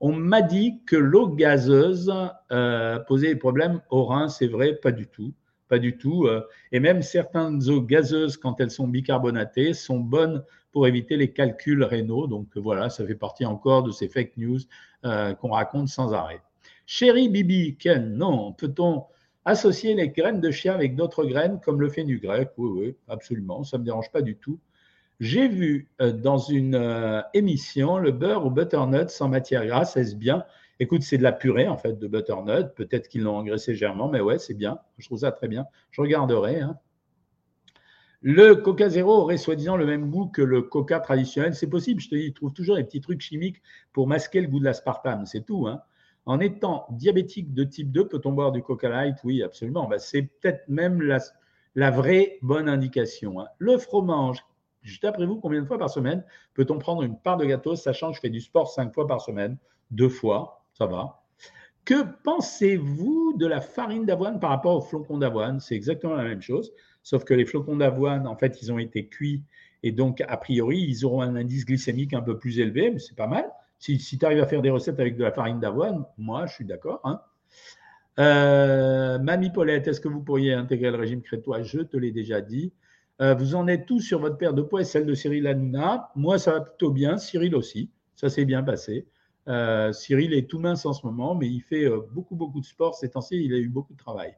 On 0.00 0.12
m'a 0.12 0.42
dit 0.42 0.82
que 0.84 0.96
l'eau 0.96 1.28
gazeuse 1.28 2.12
euh, 2.52 2.98
posait 2.98 3.28
des 3.28 3.36
problèmes 3.36 3.80
au 3.88 4.04
rein. 4.04 4.28
C'est 4.28 4.48
vrai, 4.48 4.74
pas 4.74 4.92
du 4.92 5.06
tout. 5.06 5.32
Pas 5.66 5.78
du 5.78 5.96
tout. 5.96 6.26
Euh. 6.26 6.42
et 6.72 6.78
même 6.78 7.00
certaines 7.00 7.70
eaux 7.70 7.80
gazeuses, 7.80 8.36
quand 8.36 8.60
elles 8.60 8.70
sont 8.70 8.86
bicarbonatées, 8.86 9.72
sont 9.72 9.98
bonnes 9.98 10.44
pour 10.72 10.86
éviter 10.86 11.16
les 11.16 11.32
calculs 11.32 11.82
rénaux. 11.82 12.26
Donc 12.26 12.54
voilà, 12.58 12.90
ça 12.90 13.06
fait 13.06 13.14
partie 13.14 13.46
encore 13.46 13.82
de 13.82 13.90
ces 13.90 14.08
fake 14.08 14.36
news 14.36 14.58
euh, 15.06 15.32
qu'on 15.32 15.52
raconte 15.52 15.88
sans 15.88 16.12
arrêt. 16.12 16.42
Chérie 16.84 17.30
Bibi, 17.30 17.78
Ken, 17.78 18.14
non. 18.14 18.52
Peut-on 18.52 19.06
associer 19.46 19.94
les 19.94 20.10
graines 20.10 20.42
de 20.42 20.50
chien 20.50 20.74
avec 20.74 20.96
d'autres 20.96 21.24
graines 21.24 21.60
comme 21.64 21.80
le 21.80 21.88
fenugrec 21.88 22.50
Oui, 22.58 22.70
oui, 22.78 22.96
absolument. 23.08 23.64
Ça 23.64 23.78
ne 23.78 23.80
me 23.80 23.86
dérange 23.86 24.12
pas 24.12 24.20
du 24.20 24.36
tout. 24.36 24.60
J'ai 25.20 25.48
vu 25.48 25.88
euh, 26.00 26.12
dans 26.12 26.38
une 26.38 26.76
euh, 26.76 27.22
émission 27.34 27.98
le 27.98 28.12
beurre 28.12 28.46
au 28.46 28.50
butternut 28.50 29.10
sans 29.10 29.28
matière 29.28 29.66
grasse, 29.66 29.96
est-ce 29.96 30.14
bien? 30.14 30.44
Écoute, 30.80 31.02
c'est 31.02 31.18
de 31.18 31.24
la 31.24 31.32
purée 31.32 31.66
en 31.66 31.76
fait 31.76 31.98
de 31.98 32.06
butternut. 32.06 32.68
Peut-être 32.76 33.08
qu'ils 33.08 33.22
l'ont 33.22 33.36
engraissé 33.36 33.72
légèrement, 33.72 34.08
mais 34.08 34.20
ouais, 34.20 34.38
c'est 34.38 34.54
bien. 34.54 34.78
Je 34.98 35.06
trouve 35.06 35.18
ça 35.18 35.32
très 35.32 35.48
bien. 35.48 35.66
Je 35.90 36.00
regarderai. 36.00 36.60
Hein. 36.60 36.78
Le 38.20 38.54
Coca 38.54 38.88
Zéro 38.88 39.12
aurait 39.12 39.38
soi-disant 39.38 39.76
le 39.76 39.86
même 39.86 40.10
goût 40.10 40.26
que 40.26 40.42
le 40.42 40.62
Coca 40.62 41.00
traditionnel. 41.00 41.54
C'est 41.54 41.68
possible, 41.68 42.00
je 42.00 42.08
te 42.08 42.14
dis, 42.14 42.26
ils 42.26 42.32
trouvent 42.32 42.52
toujours 42.52 42.76
des 42.76 42.84
petits 42.84 43.00
trucs 43.00 43.20
chimiques 43.20 43.60
pour 43.92 44.06
masquer 44.06 44.40
le 44.40 44.46
goût 44.46 44.60
de 44.60 44.64
l'aspartame. 44.64 45.26
C'est 45.26 45.44
tout. 45.44 45.66
Hein. 45.66 45.82
En 46.26 46.38
étant 46.38 46.86
diabétique 46.90 47.54
de 47.54 47.64
type 47.64 47.90
2, 47.90 48.06
peut-on 48.06 48.32
boire 48.32 48.52
du 48.52 48.62
Coca 48.62 48.88
Light? 48.88 49.16
Oui, 49.24 49.42
absolument. 49.42 49.88
Bah, 49.88 49.98
c'est 49.98 50.22
peut-être 50.22 50.68
même 50.68 51.02
la, 51.74 51.90
vraie 51.90 52.38
bonne 52.42 52.68
indication. 52.68 53.40
Hein. 53.40 53.46
Le 53.58 53.78
fromage 53.78 54.44
Juste 54.82 55.04
après 55.04 55.26
vous, 55.26 55.36
combien 55.36 55.60
de 55.60 55.66
fois 55.66 55.78
par 55.78 55.90
semaine 55.90 56.24
peut-on 56.54 56.78
prendre 56.78 57.02
une 57.02 57.18
part 57.18 57.36
de 57.36 57.44
gâteau, 57.44 57.76
sachant 57.76 58.10
que 58.10 58.16
je 58.16 58.20
fais 58.20 58.30
du 58.30 58.40
sport 58.40 58.70
cinq 58.70 58.94
fois 58.94 59.06
par 59.06 59.20
semaine 59.20 59.56
Deux 59.90 60.08
fois, 60.08 60.64
ça 60.72 60.86
va. 60.86 61.22
Que 61.84 62.04
pensez-vous 62.22 63.34
de 63.36 63.46
la 63.46 63.60
farine 63.60 64.04
d'avoine 64.04 64.40
par 64.40 64.50
rapport 64.50 64.76
aux 64.76 64.80
flocons 64.82 65.18
d'avoine? 65.18 65.60
C'est 65.60 65.74
exactement 65.74 66.14
la 66.14 66.24
même 66.24 66.42
chose, 66.42 66.72
sauf 67.02 67.24
que 67.24 67.34
les 67.34 67.46
flocons 67.46 67.76
d'avoine, 67.76 68.26
en 68.26 68.36
fait, 68.36 68.60
ils 68.62 68.70
ont 68.72 68.78
été 68.78 69.06
cuits 69.06 69.42
et 69.82 69.92
donc, 69.92 70.22
a 70.26 70.36
priori, 70.36 70.80
ils 70.80 71.04
auront 71.04 71.22
un 71.22 71.36
indice 71.36 71.64
glycémique 71.64 72.12
un 72.12 72.22
peu 72.22 72.38
plus 72.38 72.58
élevé, 72.58 72.90
mais 72.90 72.98
c'est 72.98 73.16
pas 73.16 73.26
mal. 73.26 73.48
Si, 73.78 73.98
tu 73.98 74.24
arrives 74.24 74.40
à 74.40 74.46
faire 74.46 74.62
des 74.62 74.70
recettes 74.70 74.98
avec 74.98 75.16
de 75.16 75.22
la 75.22 75.30
farine 75.30 75.60
d'avoine, 75.60 76.04
moi, 76.16 76.46
je 76.46 76.54
suis 76.54 76.64
d'accord. 76.64 77.00
Hein. 77.04 77.20
Euh, 78.18 79.18
Mamie 79.20 79.50
Paulette, 79.50 79.86
est-ce 79.86 80.00
que 80.00 80.08
vous 80.08 80.20
pourriez 80.20 80.52
intégrer 80.52 80.90
le 80.90 80.96
régime 80.96 81.22
crétois? 81.22 81.62
Je 81.62 81.80
te 81.80 81.96
l'ai 81.96 82.10
déjà 82.10 82.40
dit. 82.40 82.72
Euh, 83.20 83.34
vous 83.34 83.56
en 83.56 83.66
êtes 83.66 83.86
tous 83.86 84.00
sur 84.00 84.20
votre 84.20 84.36
paire 84.36 84.54
de 84.54 84.62
poids 84.62 84.80
et 84.80 84.84
celle 84.84 85.04
de 85.04 85.14
Cyril 85.14 85.46
Hanouna. 85.46 86.10
Moi, 86.14 86.38
ça 86.38 86.52
va 86.52 86.60
plutôt 86.60 86.90
bien. 86.90 87.18
Cyril 87.18 87.54
aussi. 87.56 87.90
Ça 88.14 88.28
s'est 88.28 88.44
bien 88.44 88.62
passé. 88.62 89.06
Euh, 89.48 89.92
Cyril 89.92 90.34
est 90.34 90.48
tout 90.48 90.58
mince 90.58 90.86
en 90.86 90.92
ce 90.92 91.04
moment, 91.06 91.34
mais 91.34 91.48
il 91.48 91.60
fait 91.60 91.84
euh, 91.84 92.00
beaucoup, 92.12 92.36
beaucoup 92.36 92.60
de 92.60 92.66
sport. 92.66 92.94
Ces 92.94 93.10
temps-ci, 93.10 93.42
il 93.44 93.52
a 93.54 93.58
eu 93.58 93.68
beaucoup 93.68 93.92
de 93.92 93.98
travail. 93.98 94.36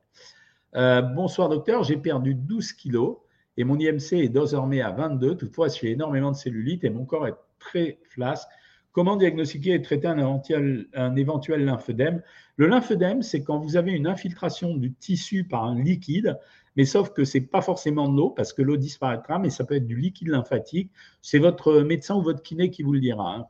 bonsoir, 1.15 1.49
docteur. 1.49 1.83
J'ai 1.85 1.97
perdu 1.97 2.35
12 2.35 2.73
kilos 2.73 3.19
et 3.57 3.65
mon 3.65 3.79
IMC 3.79 4.13
est 4.13 4.29
désormais 4.29 4.81
à 4.81 4.93
22. 4.93 5.37
Toutefois, 5.37 5.69
j'ai 5.69 5.91
énormément 5.91 6.31
de 6.31 6.37
cellulite 6.37 6.85
et 6.85 6.91
mon 6.91 7.05
corps 7.05 7.27
est 7.27 7.37
très 7.59 7.99
flasque. 8.05 8.49
Comment 8.93 9.17
diagnostiquer 9.17 9.75
et 9.75 9.83
traiter 9.83 10.09
un 10.09 10.19
éventuel, 10.19 10.87
un 10.95 11.15
éventuel 11.15 11.65
lymphœdème 11.65 12.23
Le 12.57 12.67
lymphœdème, 12.67 13.23
c'est 13.23 13.45
quand 13.45 13.59
vous 13.59 13.77
avez 13.77 13.93
une 13.93 14.07
infiltration 14.07 14.75
du 14.75 14.93
tissu 14.95 15.45
par 15.45 15.65
un 15.65 15.81
liquide, 15.81 16.39
mais 16.77 16.85
sauf 16.85 17.11
que 17.11 17.25
ce 17.25 17.39
n'est 17.39 17.45
pas 17.45 17.61
forcément 17.61 18.09
de 18.09 18.17
l'eau, 18.17 18.31
parce 18.31 18.53
que 18.53 18.63
l'eau 18.63 18.77
disparaîtra, 18.77 19.39
mais 19.39 19.51
ça 19.51 19.65
peut 19.65 19.75
être 19.75 19.87
du 19.87 19.97
liquide 19.97 20.29
lymphatique. 20.29 20.91
C'est 21.23 21.39
votre 21.39 21.81
médecin 21.81 22.15
ou 22.17 22.23
votre 22.23 22.43
kiné 22.43 22.71
qui 22.71 22.83
vous 22.83 22.93
le 22.93 23.01
dira. 23.01 23.35
Hein. 23.35 23.47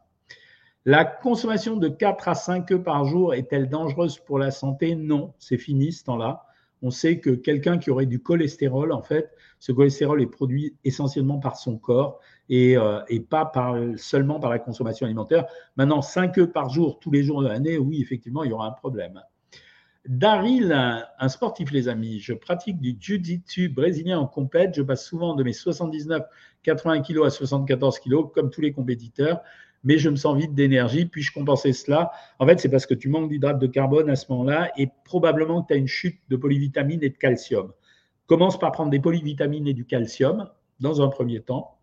La 0.87 1.05
consommation 1.05 1.77
de 1.77 1.89
4 1.89 2.29
à 2.29 2.35
5 2.35 2.71
œufs 2.73 2.83
par 2.83 3.05
jour 3.05 3.35
est-elle 3.35 3.69
dangereuse 3.69 4.19
pour 4.19 4.39
la 4.39 4.51
santé? 4.51 4.95
Non, 4.95 5.35
c'est 5.39 5.59
fini 5.59 5.93
ce 5.93 6.05
temps-là. 6.05 6.47
On 6.83 6.91
sait 6.91 7.21
que 7.21 7.29
quelqu'un 7.31 7.77
qui 7.77 7.91
aurait 7.91 8.07
du 8.07 8.23
cholestérol, 8.23 8.93
en 8.93 9.03
fait, 9.03 9.31
ce 9.59 9.73
cholestérol 9.73 10.23
est 10.23 10.27
produit 10.27 10.75
essentiellement 10.85 11.39
par 11.39 11.57
son 11.57 11.77
corps 11.77 12.21
et, 12.49 12.79
euh, 12.79 13.01
pas 13.29 13.53
seulement 13.97 14.41
par 14.41 14.49
la 14.49 14.59
consommation 14.59 15.05
alimentaire. 15.05 15.47
Maintenant, 15.77 16.01
5 16.01 16.39
œufs 16.39 16.51
par 16.51 16.71
jour, 16.71 16.99
tous 16.99 17.11
les 17.11 17.23
jours 17.23 17.43
de 17.43 17.49
l'année, 17.49 17.77
oui, 17.77 18.01
effectivement, 18.01 18.43
il 18.45 18.51
y 18.51 18.53
aura 18.55 18.67
un 18.67 18.73
problème. 18.73 19.21
Daryl, 20.07 20.73
un 20.73 21.29
sportif, 21.29 21.71
les 21.71 21.89
amis. 21.89 22.21
Je 22.21 22.33
pratique 22.33 22.81
du 22.81 22.97
jiu-jitsu 22.99 23.69
brésilien 23.69 24.19
en 24.19 24.27
compète. 24.27 24.75
Je 24.75 24.83
passe 24.83 25.05
souvent 25.05 25.35
de 25.35 25.43
mes 25.45 25.53
79, 25.53 26.23
80 26.63 27.03
kg 27.03 27.25
à 27.27 27.31
74 27.31 27.99
kg, 28.01 28.31
comme 28.33 28.51
tous 28.51 28.61
les 28.61 28.73
compétiteurs 28.73 29.43
mais 29.85 29.99
je 29.99 30.09
me 30.11 30.17
sens 30.17 30.37
vide 30.37 30.55
d'énergie. 30.55 31.07
Puis-je 31.07 31.33
compenser 31.33 31.73
cela? 31.73 32.13
En 32.39 32.47
fait, 32.47 32.61
c'est 32.61 32.69
parce 32.69 32.87
que 32.87 32.95
tu 32.95 33.09
manques 33.09 33.31
d'hydrate 33.31 33.59
de 33.59 33.67
carbone 33.67 34.11
à 34.11 34.17
ce 34.17 34.31
moment-là 34.31 34.71
et 34.77 34.89
probablement 35.05 35.63
que 35.63 35.69
tu 35.69 35.75
as 35.75 35.77
une 35.77 35.89
chute 35.89 36.21
de 36.29 36.37
polyvitamine 36.37 37.03
et 37.03 37.11
de 37.11 37.17
calcium. 37.17 37.73
Commence 38.27 38.59
par 38.59 38.73
prendre 38.73 38.91
des 38.91 39.01
polyvitamines 39.01 39.67
et 39.67 39.75
du 39.75 39.85
calcium 39.85 40.49
dans 40.79 41.03
un 41.03 41.09
premier 41.09 41.41
temps. 41.41 41.80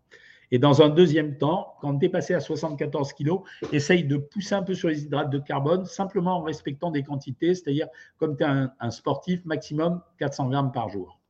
Et 0.50 0.58
dans 0.58 0.80
un 0.82 0.88
deuxième 0.88 1.36
temps, 1.36 1.74
quand 1.80 1.98
tu 1.98 2.06
es 2.06 2.08
passé 2.08 2.34
à 2.34 2.40
74 2.40 3.12
kg, 3.12 3.40
essaye 3.72 4.04
de 4.04 4.16
pousser 4.16 4.54
un 4.54 4.62
peu 4.62 4.74
sur 4.74 4.88
les 4.88 5.04
hydrates 5.04 5.30
de 5.30 5.38
carbone, 5.38 5.84
simplement 5.84 6.38
en 6.38 6.42
respectant 6.42 6.90
des 6.90 7.02
quantités, 7.02 7.54
c'est-à-dire 7.54 7.88
comme 8.16 8.36
tu 8.36 8.44
es 8.44 8.46
un, 8.46 8.90
sportif, 8.90 9.44
maximum 9.44 10.00
400 10.18 10.48
grammes 10.48 10.72
par 10.72 10.88
jour. 10.88 11.20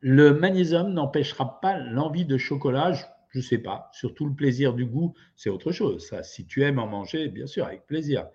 Le 0.00 0.34
magnésium 0.34 0.92
n'empêchera 0.92 1.60
pas 1.60 1.78
l'envie 1.78 2.24
de 2.24 2.36
chocolat. 2.36 2.92
Je 3.28 3.38
ne 3.38 3.42
sais 3.42 3.58
pas. 3.58 3.88
Surtout 3.92 4.26
le 4.26 4.34
plaisir 4.34 4.74
du 4.74 4.84
goût, 4.84 5.14
c'est 5.36 5.48
autre 5.48 5.70
chose. 5.70 6.04
Ça, 6.08 6.24
si 6.24 6.44
tu 6.44 6.64
aimes 6.64 6.80
en 6.80 6.88
manger, 6.88 7.28
bien 7.28 7.46
sûr, 7.46 7.64
avec 7.64 7.86
plaisir. 7.86 8.26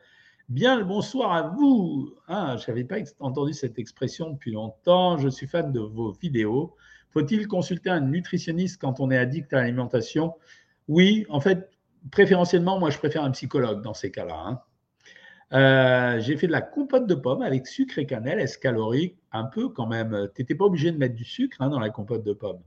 Bien 0.47 0.77
le 0.77 0.85
bonsoir 0.85 1.33
à 1.33 1.41
vous. 1.49 2.15
Ah, 2.27 2.55
je 2.55 2.71
n'avais 2.71 2.85
pas 2.85 2.95
entendu 3.19 3.51
cette 3.51 3.77
expression 3.79 4.29
depuis 4.29 4.53
longtemps. 4.53 5.17
Je 5.17 5.27
suis 5.27 5.45
fan 5.45 5.73
de 5.73 5.81
vos 5.81 6.13
vidéos. 6.13 6.73
Faut-il 7.17 7.47
consulter 7.47 7.89
un 7.89 8.01
nutritionniste 8.01 8.79
quand 8.79 8.99
on 8.99 9.09
est 9.09 9.17
addict 9.17 9.51
à 9.51 9.61
l'alimentation? 9.61 10.35
Oui, 10.87 11.25
en 11.29 11.39
fait, 11.39 11.71
préférentiellement, 12.11 12.77
moi, 12.77 12.91
je 12.91 12.99
préfère 12.99 13.23
un 13.23 13.31
psychologue 13.31 13.81
dans 13.81 13.95
ces 13.95 14.11
cas-là. 14.11 14.35
Hein. 14.45 14.61
Euh, 15.53 16.19
j'ai 16.19 16.37
fait 16.37 16.45
de 16.45 16.51
la 16.51 16.61
compote 16.61 17.07
de 17.07 17.15
pommes 17.15 17.41
avec 17.41 17.65
sucre 17.65 17.97
et 17.97 18.05
cannelle, 18.05 18.39
est 18.39 18.59
calorique? 18.59 19.17
Un 19.31 19.45
peu 19.45 19.67
quand 19.69 19.87
même. 19.87 20.29
Tu 20.35 20.43
n'étais 20.43 20.53
pas 20.53 20.65
obligé 20.65 20.91
de 20.91 20.97
mettre 20.99 21.15
du 21.15 21.23
sucre 21.23 21.57
hein, 21.59 21.69
dans 21.69 21.79
la 21.79 21.89
compote 21.89 22.23
de 22.23 22.33
pommes. 22.33 22.61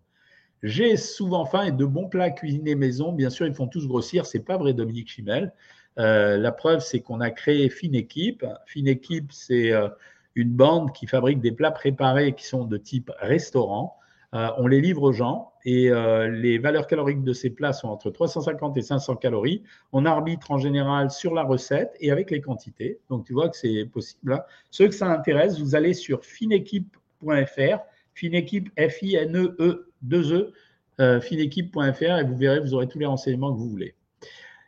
J'ai 0.65 0.97
souvent 0.97 1.45
faim 1.45 1.63
et 1.63 1.73
de 1.73 1.85
bons 1.85 2.09
plats 2.09 2.31
cuisinés 2.31 2.75
maison. 2.75 3.13
Bien 3.13 3.31
sûr, 3.31 3.47
ils 3.47 3.55
font 3.55 3.69
tous 3.69 3.87
grossir. 3.87 4.27
C'est 4.27 4.41
pas 4.41 4.57
vrai, 4.57 4.75
Dominique 4.75 5.11
Chimel. 5.11 5.53
Euh, 6.01 6.39
la 6.39 6.51
preuve, 6.51 6.81
c'est 6.81 6.99
qu'on 6.99 7.21
a 7.21 7.31
créé 7.31 7.69
Fine 7.69 7.95
Équipe. 7.95 8.45
Fine 8.67 8.89
Équipe, 8.89 9.31
c'est 9.31 9.71
euh, 9.71 9.89
une 10.35 10.51
bande 10.51 10.93
qui 10.93 11.07
fabrique 11.07 11.41
des 11.41 11.53
plats 11.53 11.71
préparés 11.71 12.35
qui 12.35 12.49
sont 12.49 12.65
de 12.65 12.79
type 12.79 13.13
restaurant. 13.21 14.00
Euh, 14.35 14.49
on 14.59 14.67
les 14.67 14.81
livre 14.81 15.03
aux 15.03 15.13
gens 15.13 15.53
et 15.65 15.91
les 16.31 16.59
valeurs 16.59 16.87
caloriques 16.87 17.23
de 17.23 17.33
ces 17.33 17.51
plats 17.51 17.75
sont 17.75 17.89
entre 17.89 18.11
350 18.11 18.77
et 18.77 18.83
500 18.83 19.17
calories. 19.17 19.63
On 19.93 20.07
arbitre 20.07 20.53
en 20.53 20.59
général 20.59 21.11
sur 21.11 21.35
la 21.35 21.43
recette 21.43 21.93
et 22.01 22.11
avec 22.11 22.31
les 22.31 22.41
quantités. 22.41 22.99
Donc, 23.11 23.27
tu 23.27 23.35
vois 23.35 23.51
que 23.51 23.57
c'est 23.57 23.85
possible. 23.85 24.33
Hein. 24.33 24.43
Ceux 24.71 24.89
que 24.89 24.95
ça 24.95 25.09
intéresse, 25.09 25.61
vous 25.61 25.75
allez 25.75 25.93
sur 25.93 26.25
finequipe.fr, 26.25 27.79
finequipe, 28.15 28.71
F-I-N-E-E 28.79 29.91
2E, 30.07 30.53
euh, 31.01 31.21
finequipe.fr 31.21 32.19
et 32.19 32.25
vous 32.25 32.37
verrez, 32.37 32.61
vous 32.61 32.75
aurez 32.75 32.89
tous 32.89 32.99
les 32.99 33.07
renseignements 33.07 33.53
que 33.53 33.59
vous 33.59 33.71
voulez. 33.71 33.95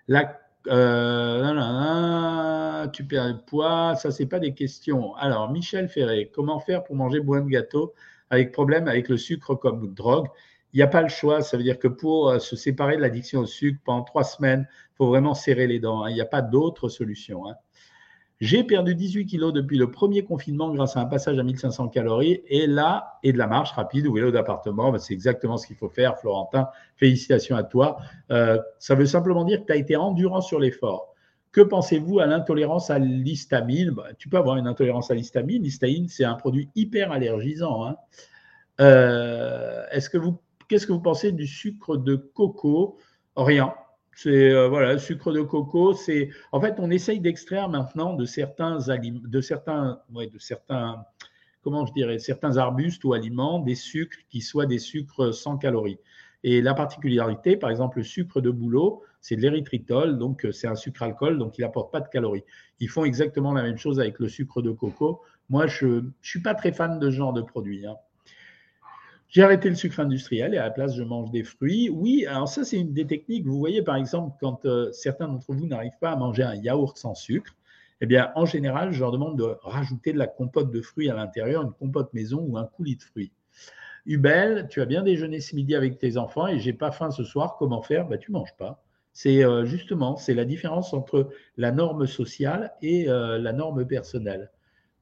La, 0.08 0.40
euh, 0.68 2.86
tu 2.88 3.04
perds 3.04 3.28
le 3.28 3.40
poids, 3.44 3.94
ça, 3.96 4.10
c'est 4.10 4.26
pas 4.26 4.38
des 4.38 4.54
questions. 4.54 5.14
Alors, 5.16 5.50
Michel 5.50 5.88
Ferré, 5.88 6.30
comment 6.32 6.60
faire 6.60 6.84
pour 6.84 6.96
manger 6.96 7.20
moins 7.20 7.40
de 7.40 7.48
gâteau 7.48 7.94
avec 8.32 8.50
problème 8.50 8.88
avec 8.88 9.08
le 9.08 9.18
sucre 9.18 9.54
comme 9.54 9.92
drogue 9.94 10.26
Il 10.72 10.78
n'y 10.78 10.82
a 10.82 10.88
pas 10.88 11.02
le 11.02 11.08
choix. 11.08 11.42
Ça 11.42 11.56
veut 11.56 11.62
dire 11.62 11.78
que 11.78 11.86
pour 11.86 12.30
euh, 12.30 12.38
se 12.38 12.56
séparer 12.56 12.96
de 12.96 13.02
l'addiction 13.02 13.40
au 13.40 13.46
sucre 13.46 13.78
pendant 13.84 14.02
trois 14.02 14.24
semaines, 14.24 14.66
il 14.70 14.96
faut 14.96 15.06
vraiment 15.06 15.34
serrer 15.34 15.66
les 15.66 15.78
dents. 15.78 16.02
Hein. 16.02 16.10
Il 16.10 16.14
n'y 16.14 16.20
a 16.22 16.26
pas 16.26 16.40
d'autre 16.40 16.88
solution. 16.88 17.46
Hein. 17.46 17.54
J'ai 18.40 18.64
perdu 18.64 18.94
18 18.94 19.26
kilos 19.26 19.52
depuis 19.52 19.76
le 19.76 19.90
premier 19.90 20.24
confinement 20.24 20.72
grâce 20.72 20.96
à 20.96 21.00
un 21.00 21.04
passage 21.04 21.38
à 21.38 21.42
1500 21.44 21.88
calories. 21.88 22.42
Et 22.48 22.66
là, 22.66 23.18
et 23.22 23.32
de 23.32 23.38
la 23.38 23.46
marche 23.46 23.70
rapide 23.72 24.06
ou 24.06 24.14
vélo 24.14 24.32
d'appartement, 24.32 24.90
ben, 24.90 24.98
c'est 24.98 25.14
exactement 25.14 25.58
ce 25.58 25.66
qu'il 25.66 25.76
faut 25.76 25.90
faire, 25.90 26.18
Florentin. 26.18 26.68
Félicitations 26.96 27.54
à 27.54 27.62
toi. 27.62 27.98
Euh, 28.30 28.58
ça 28.78 28.94
veut 28.94 29.06
simplement 29.06 29.44
dire 29.44 29.60
que 29.60 29.66
tu 29.66 29.72
as 29.72 29.76
été 29.76 29.94
endurant 29.94 30.40
sur 30.40 30.58
l'effort. 30.58 31.11
Que 31.52 31.60
pensez-vous 31.60 32.18
à 32.18 32.26
l'intolérance 32.26 32.88
à 32.88 32.98
l'histamine? 32.98 33.90
Ben, 33.90 34.14
Tu 34.18 34.28
peux 34.28 34.38
avoir 34.38 34.56
une 34.56 34.66
intolérance 34.66 35.10
à 35.10 35.14
l'histamine. 35.14 35.62
L'histamine, 35.62 36.08
c'est 36.08 36.24
un 36.24 36.34
produit 36.34 36.70
hyper 36.74 37.12
allergisant. 37.12 37.86
Hein. 37.86 37.96
Euh, 38.80 39.84
qu'est-ce 39.92 40.86
que 40.86 40.92
vous 40.92 41.00
pensez 41.00 41.30
du 41.32 41.46
sucre 41.46 41.98
de 41.98 42.16
coco? 42.16 42.98
Rien. 43.36 43.74
C'est 44.14 44.50
euh, 44.50 44.68
voilà, 44.68 44.98
sucre 44.98 45.32
de 45.32 45.42
coco. 45.42 45.92
C'est 45.92 46.30
en 46.52 46.60
fait, 46.60 46.76
on 46.78 46.90
essaye 46.90 47.20
d'extraire 47.20 47.68
maintenant 47.68 48.14
de 48.14 48.24
certains 48.24 48.76
de 48.76 49.40
certains, 49.40 50.00
de 50.10 50.38
certains, 50.38 51.04
comment 51.62 51.84
je 51.84 51.92
dirais, 51.92 52.18
certains 52.18 52.56
arbustes 52.56 53.04
ou 53.04 53.12
aliments 53.12 53.58
des 53.58 53.74
sucres 53.74 54.18
qui 54.30 54.40
soient 54.40 54.66
des 54.66 54.78
sucres 54.78 55.34
sans 55.34 55.58
calories. 55.58 55.98
Et 56.44 56.60
la 56.60 56.74
particularité, 56.74 57.56
par 57.56 57.70
exemple, 57.70 57.98
le 57.98 58.04
sucre 58.04 58.40
de 58.40 58.50
bouleau, 58.50 59.02
c'est 59.22 59.36
de 59.36 59.40
l'érythritol, 59.40 60.18
donc 60.18 60.44
euh, 60.44 60.52
c'est 60.52 60.66
un 60.66 60.74
sucre 60.74 61.02
alcool, 61.02 61.38
donc 61.38 61.56
il 61.56 61.62
n'apporte 61.62 61.90
pas 61.90 62.00
de 62.00 62.08
calories. 62.08 62.44
Ils 62.80 62.88
font 62.88 63.04
exactement 63.04 63.54
la 63.54 63.62
même 63.62 63.78
chose 63.78 64.00
avec 64.00 64.18
le 64.18 64.28
sucre 64.28 64.60
de 64.60 64.72
coco. 64.72 65.22
Moi, 65.48 65.66
je 65.68 65.86
ne 65.86 66.10
suis 66.20 66.42
pas 66.42 66.54
très 66.54 66.72
fan 66.72 66.98
de 66.98 67.08
ce 67.08 67.16
genre 67.16 67.32
de 67.32 67.40
produit. 67.40 67.86
Hein. 67.86 67.96
J'ai 69.28 69.42
arrêté 69.42 69.70
le 69.70 69.76
sucre 69.76 70.00
industriel 70.00 70.54
et 70.54 70.58
à 70.58 70.64
la 70.64 70.70
place, 70.70 70.94
je 70.94 71.04
mange 71.04 71.30
des 71.30 71.44
fruits. 71.44 71.88
Oui, 71.88 72.26
alors 72.26 72.48
ça, 72.48 72.64
c'est 72.64 72.78
une 72.78 72.92
des 72.92 73.06
techniques. 73.06 73.46
Vous 73.46 73.58
voyez, 73.58 73.80
par 73.80 73.96
exemple, 73.96 74.36
quand 74.40 74.66
euh, 74.66 74.90
certains 74.92 75.28
d'entre 75.28 75.54
vous 75.54 75.66
n'arrivent 75.66 75.98
pas 76.00 76.10
à 76.10 76.16
manger 76.16 76.42
un 76.42 76.56
yaourt 76.56 76.98
sans 76.98 77.14
sucre, 77.14 77.54
eh 78.02 78.06
bien, 78.06 78.32
en 78.34 78.44
général, 78.44 78.92
je 78.92 79.00
leur 79.00 79.12
demande 79.12 79.38
de 79.38 79.56
rajouter 79.62 80.12
de 80.12 80.18
la 80.18 80.26
compote 80.26 80.72
de 80.72 80.82
fruits 80.82 81.08
à 81.08 81.14
l'intérieur, 81.14 81.62
une 81.62 81.72
compote 81.72 82.12
maison 82.12 82.44
ou 82.46 82.58
un 82.58 82.64
coulis 82.64 82.96
de 82.96 83.02
fruits. 83.02 83.32
Hubel, 84.04 84.66
tu 84.68 84.80
as 84.80 84.84
bien 84.84 85.04
déjeuné 85.04 85.40
ce 85.40 85.54
midi 85.54 85.76
avec 85.76 85.98
tes 85.98 86.16
enfants 86.16 86.48
et 86.48 86.58
j'ai 86.58 86.72
pas 86.72 86.90
faim 86.90 87.12
ce 87.12 87.22
soir. 87.22 87.56
Comment 87.56 87.82
faire? 87.82 88.08
Ben, 88.08 88.18
Tu 88.18 88.32
manges 88.32 88.56
pas. 88.58 88.82
C'est 89.12 89.44
euh, 89.44 89.64
justement, 89.64 90.18
la 90.28 90.44
différence 90.44 90.94
entre 90.94 91.30
la 91.56 91.70
norme 91.70 92.06
sociale 92.06 92.72
et 92.80 93.08
euh, 93.08 93.38
la 93.38 93.52
norme 93.52 93.86
personnelle. 93.86 94.50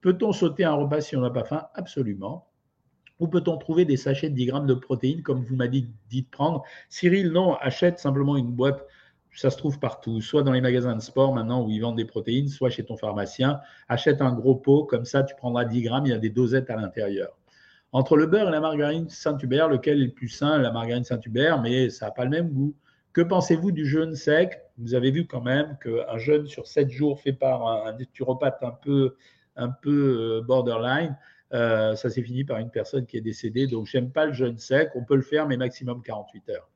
Peut-on 0.01 0.33
sauter 0.33 0.65
un 0.65 0.75
repas 0.75 1.01
si 1.01 1.17
on 1.17 1.21
n'a 1.21 1.31
pas 1.31 1.45
faim? 1.45 1.69
Absolument. 1.75 2.49
Où 3.21 3.29
peut-on 3.29 3.59
trouver 3.59 3.85
des 3.85 3.99
sachets 3.99 4.31
de 4.31 4.35
10 4.35 4.47
grammes 4.47 4.67
de 4.67 4.75
protéines 4.75 5.23
comme 5.23 5.45
vous 5.45 5.55
m'avez 5.55 5.87
dit, 6.09 6.23
de 6.23 6.29
prendre? 6.29 6.65
Cyril, 6.89 7.31
non, 7.31 7.55
achète 7.57 7.99
simplement 7.99 8.37
une 8.37 8.51
boîte. 8.51 8.85
Ça 9.33 9.51
se 9.51 9.59
trouve 9.59 9.79
partout, 9.79 10.21
soit 10.21 10.43
dans 10.43 10.53
les 10.53 10.61
magasins 10.61 10.97
de 10.97 11.03
sport 11.03 11.33
maintenant 11.33 11.65
où 11.65 11.71
ils 11.71 11.81
vendent 11.81 11.97
des 11.97 12.05
protéines, 12.05 12.49
soit 12.49 12.71
chez 12.71 12.85
ton 12.85 12.97
pharmacien. 12.97 13.61
Achète 13.89 14.23
un 14.23 14.33
gros 14.33 14.57
pot, 14.57 14.85
comme 14.85 15.05
ça 15.05 15.23
tu 15.23 15.37
prendras 15.37 15.67
10 15.67 15.83
grammes, 15.83 16.07
il 16.07 16.11
y 16.11 16.15
a 16.15 16.19
des 16.19 16.31
dosettes 16.31 16.69
à 16.69 16.77
l'intérieur. 16.77 17.39
Entre 17.93 18.17
le 18.17 18.27
beurre 18.27 18.49
et 18.49 18.53
la 18.53 18.61
margarine 18.61 19.09
Saint-Hubert, 19.09 19.69
lequel 19.69 20.01
est 20.01 20.07
le 20.07 20.13
plus 20.13 20.29
sain? 20.29 20.59
La 20.59 20.73
margarine 20.73 21.05
Saint-Hubert, 21.05 21.61
mais 21.61 21.91
ça 21.91 22.07
n'a 22.07 22.13
pas 22.13 22.25
le 22.25 22.31
même 22.31 22.49
goût. 22.49 22.75
Que 23.13 23.23
pensez-vous 23.23 23.73
du 23.73 23.87
jeûne 23.87 24.15
sec? 24.15 24.61
Vous 24.79 24.95
avez 24.95 25.11
vu 25.11 25.27
quand 25.27 25.41
même 25.41 25.77
qu'un 25.83 26.19
jeûne 26.19 26.47
sur 26.47 26.69
7 26.69 26.91
jours 26.91 27.21
fait 27.21 27.33
par 27.33 27.67
un, 27.67 27.93
naturopathe 27.93 28.63
un 28.63 28.71
peu, 28.71 29.17
euh, 29.59 30.41
borderline, 30.43 31.17
euh, 31.53 31.97
ça 31.97 32.09
s'est 32.09 32.23
fini 32.23 32.45
par 32.45 32.59
une 32.59 32.71
personne 32.71 33.07
qui 33.07 33.17
est 33.17 33.21
décédée. 33.21 33.67
Donc, 33.67 33.87
j'aime 33.87 34.13
pas 34.13 34.27
le 34.27 34.33
jeûne 34.33 34.59
sec. 34.59 34.91
On 34.95 35.05
peut 35.05 35.17
le 35.17 35.23
faire, 35.23 35.49
mais 35.49 35.57
maximum 35.57 36.03
48 36.03 36.51
heures. 36.51 36.69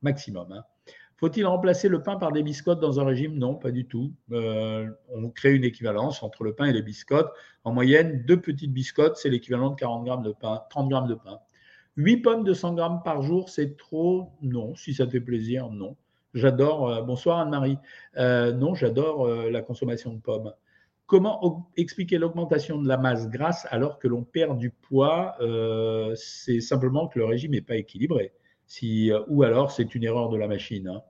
Maximum. 0.00 0.50
Hein. 0.52 0.64
Faut-il 1.18 1.44
remplacer 1.44 1.88
le 1.88 2.02
pain 2.02 2.16
par 2.16 2.32
des 2.32 2.42
biscottes 2.42 2.80
dans 2.80 3.00
un 3.00 3.04
régime? 3.04 3.36
Non, 3.36 3.56
pas 3.56 3.72
du 3.72 3.86
tout. 3.86 4.14
Euh, 4.32 4.88
on 5.10 5.28
crée 5.30 5.54
une 5.54 5.64
équivalence 5.64 6.22
entre 6.22 6.44
le 6.44 6.54
pain 6.54 6.66
et 6.66 6.72
les 6.72 6.82
biscottes. 6.82 7.30
En 7.64 7.72
moyenne, 7.72 8.24
deux 8.24 8.40
petites 8.40 8.72
biscottes, 8.72 9.16
c'est 9.16 9.28
l'équivalent 9.28 9.70
de 9.70 9.74
40 9.74 10.04
grammes 10.04 10.22
de 10.22 10.32
pain, 10.32 10.62
30 10.70 10.88
grammes 10.88 11.08
de 11.08 11.16
pain. 11.16 11.40
8 11.98 12.16
pommes 12.18 12.44
de 12.44 12.54
100 12.54 12.74
grammes 12.74 13.02
par 13.04 13.22
jour, 13.22 13.48
c'est 13.50 13.76
trop? 13.76 14.30
Non. 14.40 14.74
Si 14.76 14.94
ça 14.94 15.04
te 15.04 15.10
fait 15.10 15.20
plaisir, 15.20 15.68
non. 15.68 15.96
J'adore. 16.32 16.88
Euh, 16.88 17.02
bonsoir 17.02 17.40
Anne-Marie. 17.40 17.78
non, 18.16 18.74
j'adore 18.74 19.26
la 19.26 19.60
consommation 19.62 20.14
de 20.14 20.20
pommes. 20.20 20.52
Comment 21.08 21.70
expliquer 21.78 22.18
l'augmentation 22.18 22.80
de 22.80 22.86
la 22.86 22.98
masse 22.98 23.30
grasse 23.30 23.66
alors 23.70 23.98
que 23.98 24.06
l'on 24.06 24.24
perd 24.24 24.58
du 24.58 24.70
poids? 24.70 25.36
Euh, 25.40 26.14
C'est 26.16 26.60
simplement 26.60 27.08
que 27.08 27.18
le 27.18 27.24
régime 27.24 27.52
n'est 27.52 27.62
pas 27.62 27.76
équilibré. 27.76 28.32
Euh, 28.84 29.24
ou 29.26 29.42
alors 29.42 29.72
c'est 29.72 29.94
une 29.94 30.04
erreur 30.04 30.28
de 30.28 30.36
la 30.36 30.46
machine. 30.46 30.86
Hein. 30.86 31.02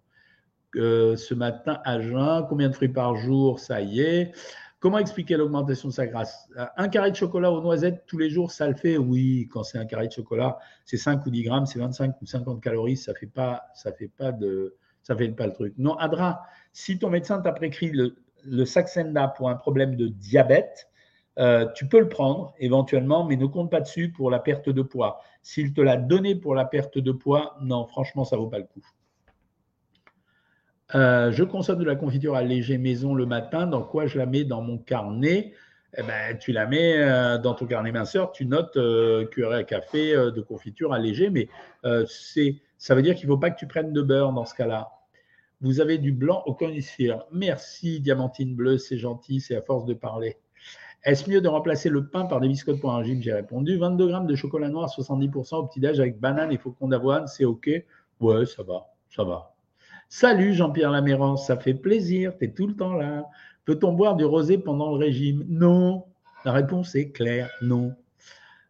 ce 0.75 1.35
matin 1.35 1.81
à 1.85 2.01
jeun. 2.01 2.47
Combien 2.49 2.69
de 2.69 2.75
fruits 2.75 2.89
par 2.89 3.17
jour? 3.17 3.59
Ça 3.59 3.81
y 3.83 4.01
est. 4.01 4.33
Comment 4.81 4.99
expliquer 4.99 5.37
l'augmentation 5.37 5.89
de 5.89 5.93
sa 5.93 6.07
grâce? 6.07 6.49
Un 6.77 6.89
carré 6.89 7.11
de 7.11 7.17
chocolat 7.17 7.51
aux 7.51 7.61
noisettes 7.61 8.05
tous 8.07 8.17
les 8.17 8.31
jours, 8.31 8.53
ça 8.53 8.69
le 8.69 8.75
fait? 8.75 8.97
Oui, 8.97 9.49
quand 9.51 9.65
c'est 9.65 9.79
un 9.79 9.87
carré 9.87 10.07
de 10.07 10.13
chocolat, 10.13 10.59
c'est 10.85 10.97
5 10.97 11.27
ou 11.27 11.31
10 11.31 11.43
grammes, 11.43 11.67
c'est 11.67 11.81
25 11.81 12.23
ou 12.23 12.27
50 12.27 12.63
calories, 12.63 12.97
ça 12.97 13.13
fait 13.13 13.27
pas, 13.27 13.65
ça 13.75 13.93
fait 13.93 14.07
pas 14.07 14.31
de, 14.31 14.77
ça 15.03 15.17
fait 15.17 15.29
pas 15.31 15.47
le 15.49 15.53
truc. 15.53 15.75
Non, 15.79 15.97
Adra, 15.97 16.43
si 16.73 16.97
ton 16.99 17.11
médecin 17.11 17.41
t'a 17.41 17.51
prescrit 17.51 17.91
le, 17.91 18.17
le 18.45 18.65
Saxenda 18.65 19.27
pour 19.29 19.49
un 19.51 19.57
problème 19.57 19.97
de 19.97 20.07
diabète, 20.07 20.89
euh, 21.39 21.67
tu 21.75 21.89
peux 21.89 22.01
le 22.01 22.09
prendre 22.09 22.55
éventuellement, 22.59 23.25
mais 23.25 23.37
ne 23.37 23.47
compte 23.47 23.71
pas 23.71 23.81
dessus 23.81 24.13
pour 24.13 24.31
la 24.31 24.39
perte 24.39 24.69
de 24.69 24.83
poids. 24.83 25.21
S'il 25.43 25.73
te 25.73 25.81
l'a 25.81 25.97
donné 25.97 26.35
pour 26.35 26.55
la 26.55 26.65
perte 26.65 26.99
de 26.99 27.13
poids, 27.13 27.57
non, 27.63 27.87
franchement, 27.87 28.25
ça 28.25 28.37
ne 28.37 28.43
vaut 28.43 28.49
pas 28.49 28.59
le 28.59 28.65
coup. 28.65 28.85
Euh, 30.95 31.31
je 31.33 31.45
consomme 31.45 31.79
de 31.79 31.85
la 31.85 31.97
confiture 31.97 32.35
allégée 32.35 32.79
maison 32.79 33.15
le 33.15 33.27
matin. 33.27 33.67
Dans 33.67 33.83
quoi 33.83 34.07
je 34.07 34.19
la 34.19 34.27
mets 34.27 34.45
dans 34.45 34.63
mon 34.63 34.79
carnet? 34.79 35.53
Eh 35.97 36.03
ben, 36.03 36.39
Tu 36.39 36.53
la 36.53 36.67
mets 36.67 36.99
euh, 36.99 37.39
dans 37.39 37.55
ton 37.55 37.67
carnet 37.67 37.93
minceur. 37.93 38.33
Tu 38.33 38.47
notes 38.47 38.77
euh, 38.77 39.27
cuillerée 39.27 39.59
à 39.59 39.65
café 39.65 40.15
de 40.15 40.41
confiture 40.41 40.93
allégée. 40.93 41.31
Mais 41.31 41.49
ça 41.83 42.95
veut 42.95 43.03
dire 43.03 43.15
qu'il 43.15 43.29
ne 43.29 43.35
faut 43.35 43.39
pas 43.39 43.51
que 43.51 43.59
tu 43.59 43.67
prennes 43.67 43.93
de 43.93 44.03
beurre 44.03 44.33
dans 44.33 44.45
ce 44.45 44.55
cas-là. 44.55 44.91
Vous 45.61 45.81
avez 45.81 45.99
du 45.99 46.13
blanc 46.13 46.43
au 46.47 46.55
conifère. 46.55 47.25
Merci, 47.33 48.01
Diamantine 48.01 48.55
Bleue. 48.55 48.79
C'est 48.79 48.99
gentil. 48.99 49.41
C'est 49.41 49.57
à 49.57 49.63
force 49.63 49.85
de 49.85 49.95
parler. 49.95 50.37
Est-ce 51.05 51.31
mieux 51.31 51.41
de 51.41 51.49
remplacer 51.49 51.89
le 51.89 52.07
pain 52.07 52.25
par 52.25 52.41
des 52.41 52.49
biscottes 52.49 52.81
pour 52.81 52.93
un 52.93 53.03
J'ai 53.03 53.33
répondu. 53.33 53.77
22 53.77 54.09
grammes 54.09 54.27
de 54.27 54.35
chocolat 54.35 54.69
noir, 54.69 54.89
70% 54.89 55.57
au 55.57 55.67
petit-déj 55.67 56.01
avec 56.01 56.19
banane 56.19 56.51
et 56.53 56.59
faucon 56.59 56.89
d'avoine. 56.89 57.27
C'est 57.27 57.45
OK? 57.45 57.71
Ouais, 58.21 58.47
ça 58.47 58.63
va. 58.63 58.87
Ça 59.11 59.25
va. 59.25 59.55
Salut 60.11 60.55
Jean-Pierre 60.55 60.91
Lamérance, 60.91 61.47
ça 61.47 61.59
fait 61.59 61.75
plaisir, 61.75 62.33
tu 62.39 62.47
es 62.47 62.49
tout 62.49 62.67
le 62.67 62.75
temps 62.75 62.95
là. 62.95 63.27
Peut-on 63.67 63.93
boire 63.93 64.17
du 64.17 64.25
rosé 64.25 64.57
pendant 64.57 64.91
le 64.91 64.97
régime? 64.97 65.45
Non. 65.51 66.07
La 66.47 66.53
réponse 66.53 66.95
est 66.95 67.11
claire, 67.11 67.51
non. 67.61 67.95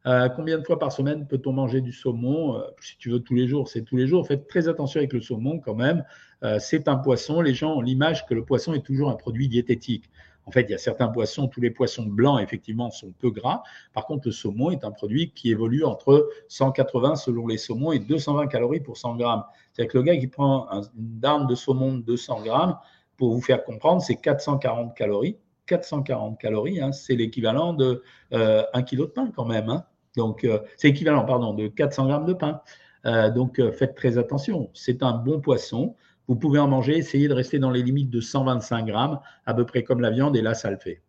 Euh, 0.07 0.29
combien 0.31 0.59
de 0.59 0.65
fois 0.65 0.81
par 0.81 0.91
semaine 0.91 1.29
peut-on 1.29 1.53
manger 1.53 1.81
du 1.81 1.93
saumon? 1.93 2.57
Euh, 2.57 2.63
Si 2.81 2.97
tu 2.99 3.11
veux 3.11 3.21
tous 3.21 3.37
les 3.37 3.47
jours, 3.47 3.69
c'est 3.69 3.83
tous 3.83 3.97
les 3.97 4.09
jours. 4.09 4.27
Faites 4.27 4.49
très 4.49 4.67
attention 4.67 4.99
avec 4.99 5.13
le 5.13 5.21
saumon 5.21 5.61
quand 5.61 5.77
même. 5.77 6.05
Euh, 6.43 6.59
c'est 6.59 6.89
un 6.89 6.97
poisson. 6.97 7.41
Les 7.41 7.55
gens 7.55 7.77
ont 7.77 7.83
l'image 7.83 8.27
que 8.27 8.35
le 8.35 8.45
poisson 8.45 8.75
est 8.75 8.85
toujours 8.85 9.09
un 9.09 9.15
produit 9.15 9.47
diététique. 9.47 10.11
En 10.49 10.51
fait, 10.51 10.63
il 10.63 10.71
y 10.71 10.75
a 10.75 10.79
certains 10.79 11.09
poissons, 11.09 11.47
tous 11.47 11.61
les 11.61 11.71
poissons 11.71 12.05
blancs, 12.05 12.41
effectivement, 12.41 12.91
sont 12.91 13.13
peu 13.13 13.31
gras. 13.31 13.63
Par 13.93 14.07
contre, 14.07 14.29
le 14.29 14.33
saumon 14.33 14.71
est 14.71 14.83
un 14.83 14.91
produit 14.91 15.31
qui 15.35 15.51
évolue 15.51 15.85
entre 15.85 16.31
180 16.49 17.17
selon 17.17 17.47
les 17.47 17.59
saumons 17.59 17.93
et 17.93 17.99
220 17.99 18.47
calories 18.47 18.81
pour 18.81 18.97
100 18.97 19.17
grammes. 19.17 19.45
C'est-à-dire 19.73 19.93
que 19.93 19.99
le 19.99 20.05
gars 20.05 20.17
qui 20.17 20.27
prend 20.27 20.67
une 20.71 20.89
dinde 20.97 21.51
de 21.51 21.55
saumon 21.55 21.99
de 21.99 22.01
200 22.01 22.43
grammes, 22.45 22.79
pour 23.19 23.35
vous 23.35 23.43
faire 23.43 23.63
comprendre, 23.63 24.01
c'est 24.01 24.17
440 24.17 24.97
calories. 24.97 25.37
440 25.67 26.41
calories, 26.41 26.81
hein, 26.81 26.93
c'est 26.93 27.15
l'équivalent 27.15 27.75
de 27.75 28.03
euh, 28.33 28.63
1 28.73 28.83
kg 28.85 29.01
de 29.01 29.05
pain 29.05 29.31
quand 29.37 29.45
même. 29.45 29.69
Hein. 29.69 29.85
Donc, 30.17 30.45
euh, 30.45 30.61
c'est 30.79 30.89
équivalent, 30.89 31.27
pardon, 31.27 31.53
de 31.53 31.69
400 31.69 32.07
grammes 32.07 32.25
de 32.25 32.33
pain. 32.33 32.63
Euh, 33.07 33.31
donc, 33.31 33.59
euh, 33.59 33.71
faites 33.73 33.95
très 33.95 34.19
attention. 34.19 34.71
C'est 34.75 35.03
un 35.03 35.13
bon 35.13 35.41
poisson. 35.41 35.95
Vous 36.29 36.37
pouvez 36.37 36.59
en 36.59 36.69
manger, 36.69 36.99
essayez 36.99 37.27
de 37.27 37.35
rester 37.35 37.59
dans 37.59 37.71
les 37.71 37.83
limites 37.83 38.11
de 38.11 38.21
125 38.21 38.87
grammes, 38.87 39.19
à 39.47 39.55
peu 39.55 39.65
près 39.65 39.83
comme 39.83 40.01
la 40.01 40.11
viande, 40.11 40.37
et 40.37 40.43
là, 40.43 40.55
ça 40.55 40.71
le 40.71 40.77
fait. 40.77 41.03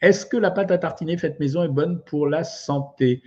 Est-ce 0.00 0.26
que 0.26 0.36
la 0.36 0.50
pâte 0.50 0.70
à 0.70 0.78
tartiner 0.78 1.16
faite 1.16 1.40
maison 1.40 1.62
est 1.62 1.68
bonne 1.68 2.02
pour 2.04 2.28
la 2.28 2.44
santé? 2.44 3.22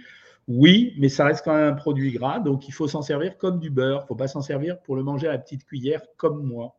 Oui, 0.47 0.93
mais 0.97 1.09
ça 1.09 1.25
reste 1.25 1.43
quand 1.43 1.55
même 1.55 1.73
un 1.73 1.75
produit 1.75 2.11
gras, 2.11 2.39
donc 2.39 2.67
il 2.67 2.71
faut 2.73 2.87
s'en 2.87 3.01
servir 3.01 3.37
comme 3.37 3.59
du 3.59 3.69
beurre. 3.69 3.99
Il 3.99 4.03
ne 4.03 4.07
faut 4.07 4.15
pas 4.15 4.27
s'en 4.27 4.41
servir 4.41 4.79
pour 4.81 4.95
le 4.95 5.03
manger 5.03 5.27
à 5.27 5.31
la 5.31 5.37
petite 5.37 5.65
cuillère 5.65 6.01
comme 6.17 6.43
moi, 6.43 6.77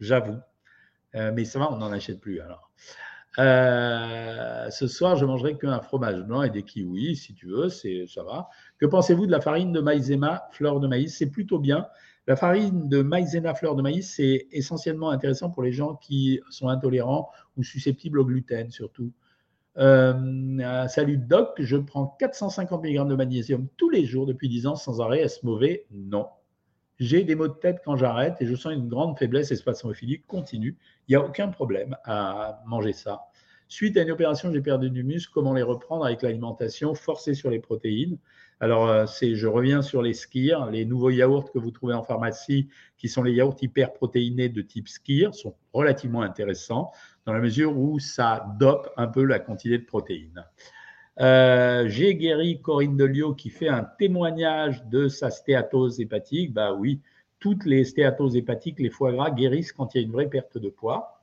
j'avoue. 0.00 0.38
Euh, 1.14 1.32
mais 1.34 1.44
ça 1.44 1.58
va, 1.58 1.72
on 1.72 1.78
n'en 1.78 1.92
achète 1.92 2.20
plus 2.20 2.40
alors. 2.40 2.70
Euh, 3.38 4.70
ce 4.70 4.86
soir, 4.86 5.16
je 5.16 5.26
mangerai 5.26 5.56
qu'un 5.58 5.80
fromage 5.80 6.22
blanc 6.22 6.42
et 6.42 6.50
des 6.50 6.62
kiwis, 6.62 7.16
si 7.16 7.34
tu 7.34 7.46
veux, 7.46 7.68
c'est 7.68 8.06
ça 8.06 8.22
va. 8.22 8.48
Que 8.78 8.86
pensez-vous 8.86 9.26
de 9.26 9.30
la 9.30 9.40
farine 9.40 9.72
de 9.72 9.80
maïzena, 9.80 10.48
fleur 10.52 10.80
de 10.80 10.88
maïs? 10.88 11.16
C'est 11.16 11.30
plutôt 11.30 11.58
bien. 11.58 11.86
La 12.26 12.34
farine 12.34 12.88
de 12.88 13.02
maïzena 13.02 13.54
fleur 13.54 13.76
de 13.76 13.82
maïs, 13.82 14.14
c'est 14.16 14.48
essentiellement 14.50 15.10
intéressant 15.10 15.50
pour 15.50 15.62
les 15.62 15.72
gens 15.72 15.94
qui 15.94 16.40
sont 16.50 16.68
intolérants 16.68 17.30
ou 17.56 17.62
susceptibles 17.62 18.18
au 18.18 18.24
gluten 18.24 18.70
surtout. 18.70 19.12
Euh, 19.78 20.88
salut 20.88 21.18
Doc, 21.18 21.54
je 21.58 21.76
prends 21.76 22.16
450 22.18 22.82
mg 22.82 23.08
de 23.08 23.14
magnésium 23.14 23.68
tous 23.76 23.90
les 23.90 24.06
jours 24.06 24.26
depuis 24.26 24.48
10 24.48 24.66
ans 24.66 24.74
sans 24.74 25.00
arrêt. 25.00 25.20
Est-ce 25.20 25.44
mauvais? 25.44 25.86
Non. 25.92 26.26
J'ai 26.98 27.24
des 27.24 27.34
maux 27.34 27.48
de 27.48 27.52
tête 27.52 27.82
quand 27.84 27.96
j'arrête 27.96 28.40
et 28.40 28.46
je 28.46 28.54
sens 28.54 28.72
une 28.72 28.88
grande 28.88 29.18
faiblesse 29.18 29.52
espasmophilie 29.52 30.22
continue. 30.22 30.78
Il 31.06 31.12
n'y 31.12 31.16
a 31.16 31.24
aucun 31.24 31.48
problème 31.48 31.96
à 32.04 32.62
manger 32.66 32.94
ça. 32.94 33.26
Suite 33.68 33.96
à 33.96 34.02
une 34.02 34.10
opération, 34.10 34.52
j'ai 34.52 34.60
perdu 34.60 34.90
du 34.90 35.02
muscle. 35.02 35.32
Comment 35.34 35.52
les 35.52 35.62
reprendre 35.62 36.04
avec 36.04 36.22
l'alimentation 36.22 36.94
forcée 36.94 37.34
sur 37.34 37.50
les 37.50 37.58
protéines? 37.58 38.18
Alors, 38.60 38.88
euh, 38.88 39.06
c'est, 39.06 39.34
je 39.34 39.46
reviens 39.46 39.82
sur 39.82 40.02
les 40.02 40.14
skirs. 40.14 40.66
Les 40.70 40.84
nouveaux 40.84 41.10
yaourts 41.10 41.52
que 41.52 41.58
vous 41.58 41.70
trouvez 41.70 41.94
en 41.94 42.02
pharmacie, 42.02 42.68
qui 42.96 43.08
sont 43.08 43.22
les 43.22 43.32
yaourts 43.32 43.56
hyperprotéinés 43.60 44.48
de 44.48 44.62
type 44.62 44.88
skir, 44.88 45.34
sont 45.34 45.54
relativement 45.72 46.22
intéressants 46.22 46.92
dans 47.26 47.32
la 47.32 47.40
mesure 47.40 47.76
où 47.76 47.98
ça 47.98 48.46
dope 48.58 48.88
un 48.96 49.08
peu 49.08 49.24
la 49.24 49.40
quantité 49.40 49.78
de 49.78 49.84
protéines. 49.84 50.44
Euh, 51.18 51.88
j'ai 51.88 52.14
guéri 52.14 52.60
Corinne 52.60 52.96
Delio 52.96 53.34
qui 53.34 53.50
fait 53.50 53.68
un 53.68 53.84
témoignage 53.98 54.84
de 54.86 55.08
sa 55.08 55.30
stéatose 55.30 56.00
hépatique. 56.00 56.52
Bah 56.52 56.72
oui, 56.72 57.00
toutes 57.40 57.64
les 57.64 57.84
stéatoses 57.84 58.36
hépatiques, 58.36 58.78
les 58.78 58.90
foie 58.90 59.12
gras 59.12 59.30
guérissent 59.30 59.72
quand 59.72 59.94
il 59.94 60.00
y 60.00 60.04
a 60.04 60.06
une 60.06 60.12
vraie 60.12 60.28
perte 60.28 60.56
de 60.58 60.68
poids. 60.68 61.15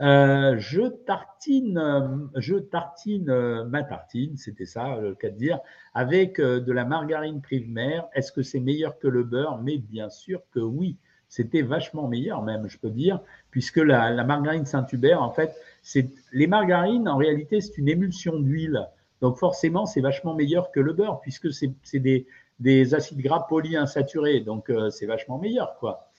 Euh, 0.00 0.56
je 0.58 0.82
tartine, 0.82 2.28
je 2.36 2.56
tartine 2.56 3.30
euh, 3.30 3.64
ma 3.64 3.82
tartine, 3.82 4.36
c'était 4.36 4.66
ça 4.66 4.96
le 5.00 5.14
cas 5.14 5.30
de 5.30 5.36
dire, 5.36 5.58
avec 5.94 6.38
euh, 6.38 6.60
de 6.60 6.72
la 6.72 6.84
margarine 6.84 7.40
primaire. 7.40 8.06
Est-ce 8.14 8.30
que 8.30 8.42
c'est 8.42 8.60
meilleur 8.60 8.98
que 8.98 9.08
le 9.08 9.24
beurre? 9.24 9.58
Mais 9.62 9.78
bien 9.78 10.10
sûr 10.10 10.42
que 10.52 10.60
oui, 10.60 10.98
c'était 11.28 11.62
vachement 11.62 12.08
meilleur 12.08 12.42
même, 12.42 12.68
je 12.68 12.78
peux 12.78 12.90
dire, 12.90 13.20
puisque 13.50 13.78
la, 13.78 14.22
margarine 14.24 14.66
Saint-Hubert, 14.66 15.22
en 15.22 15.30
fait, 15.30 15.56
c'est 15.82 16.10
les 16.32 16.46
margarines, 16.46 17.08
en 17.08 17.16
réalité, 17.16 17.62
c'est 17.62 17.78
une 17.78 17.88
émulsion 17.88 18.38
d'huile. 18.38 18.86
Donc 19.22 19.38
forcément, 19.38 19.86
c'est 19.86 20.02
vachement 20.02 20.34
meilleur 20.34 20.70
que 20.72 20.80
le 20.80 20.92
beurre, 20.92 21.20
puisque 21.20 21.50
c'est 21.52 21.72
des, 21.94 22.26
des, 22.60 22.94
acides 22.94 23.22
gras 23.22 23.46
polyinsaturés. 23.48 24.40
Donc 24.40 24.70
c'est 24.90 25.06
vachement 25.06 25.38
meilleur, 25.38 25.78
quoi. 25.78 26.10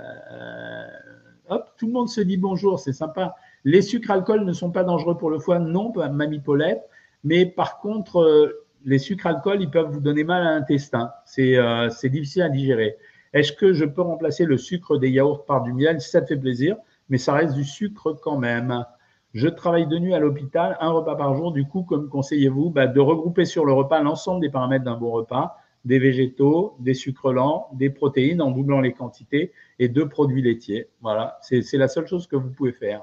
hop, 1.54 1.70
tout 1.76 1.86
le 1.86 1.92
monde 1.92 2.08
se 2.08 2.20
dit 2.20 2.36
bonjour, 2.36 2.78
c'est 2.78 2.92
sympa. 2.92 3.34
Les 3.64 3.82
sucres 3.82 4.10
alcool 4.10 4.44
ne 4.44 4.52
sont 4.52 4.70
pas 4.70 4.84
dangereux 4.84 5.16
pour 5.16 5.30
le 5.30 5.38
foie, 5.38 5.58
non, 5.58 5.92
mamie 6.12 6.40
Paulette. 6.40 6.82
Mais 7.24 7.46
par 7.46 7.78
contre, 7.78 8.20
euh, 8.20 8.66
les 8.84 8.98
sucres 8.98 9.26
alcool, 9.26 9.60
ils 9.60 9.70
peuvent 9.70 9.90
vous 9.90 10.00
donner 10.00 10.24
mal 10.24 10.46
à 10.46 10.54
l'intestin. 10.54 11.12
Euh, 11.38 11.88
c'est 11.90 12.08
difficile 12.08 12.42
à 12.42 12.48
digérer. 12.48 12.96
Est-ce 13.32 13.52
que 13.52 13.72
je 13.72 13.84
peux 13.84 14.02
remplacer 14.02 14.44
le 14.44 14.58
sucre 14.58 14.98
des 14.98 15.10
yaourts 15.10 15.44
par 15.44 15.62
du 15.62 15.72
miel? 15.72 16.00
Ça 16.00 16.20
te 16.20 16.26
fait 16.26 16.36
plaisir, 16.36 16.76
mais 17.08 17.18
ça 17.18 17.32
reste 17.32 17.54
du 17.54 17.64
sucre 17.64 18.12
quand 18.20 18.36
même. 18.36 18.84
Je 19.32 19.48
travaille 19.48 19.86
de 19.86 19.98
nuit 19.98 20.14
à 20.14 20.18
l'hôpital, 20.18 20.76
un 20.80 20.90
repas 20.90 21.16
par 21.16 21.34
jour. 21.34 21.52
Du 21.52 21.66
coup, 21.66 21.82
comme 21.82 22.08
conseillez-vous, 22.08 22.70
bah, 22.70 22.86
de 22.86 23.00
regrouper 23.00 23.44
sur 23.44 23.64
le 23.64 23.72
repas 23.72 24.02
l'ensemble 24.02 24.40
des 24.40 24.50
paramètres 24.50 24.84
d'un 24.84 24.96
bon 24.96 25.10
repas 25.10 25.56
des 25.84 25.98
végétaux, 25.98 26.76
des 26.78 26.94
sucres 26.94 27.32
lents, 27.32 27.68
des 27.72 27.90
protéines 27.90 28.40
en 28.40 28.50
doublant 28.50 28.80
les 28.80 28.92
quantités 28.92 29.52
et 29.78 29.88
deux 29.88 30.08
produits 30.08 30.42
laitiers. 30.42 30.88
Voilà, 31.00 31.38
c'est 31.42 31.72
la 31.74 31.88
seule 31.88 32.06
chose 32.06 32.26
que 32.26 32.36
vous 32.36 32.50
pouvez 32.50 32.72
faire. 32.72 33.02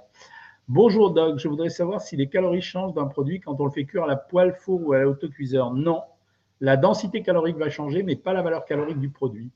Bonjour 0.68 1.12
Doc, 1.12 1.40
je 1.40 1.48
voudrais 1.48 1.70
savoir 1.70 2.02
si 2.02 2.16
les 2.16 2.30
calories 2.30 2.62
changent 2.62 2.94
d'un 2.94 3.08
produit 3.08 3.40
quand 3.40 3.60
on 3.60 3.66
le 3.66 3.72
fait 3.72 3.86
cuire 3.86 4.04
à 4.04 4.08
la 4.08 4.16
poêle, 4.16 4.54
four 4.54 4.82
ou 4.86 4.94
à 4.94 5.00
l'autocuiseur. 5.00 5.74
Non, 5.74 6.04
la 6.62 6.78
densité 6.78 7.22
calorique 7.24 7.58
va 7.58 7.70
changer, 7.70 8.04
mais 8.04 8.16
pas 8.16 8.34
la 8.34 8.42
valeur 8.42 8.66
calorique 8.66 9.00
du 9.00 9.10
produit. 9.10 9.50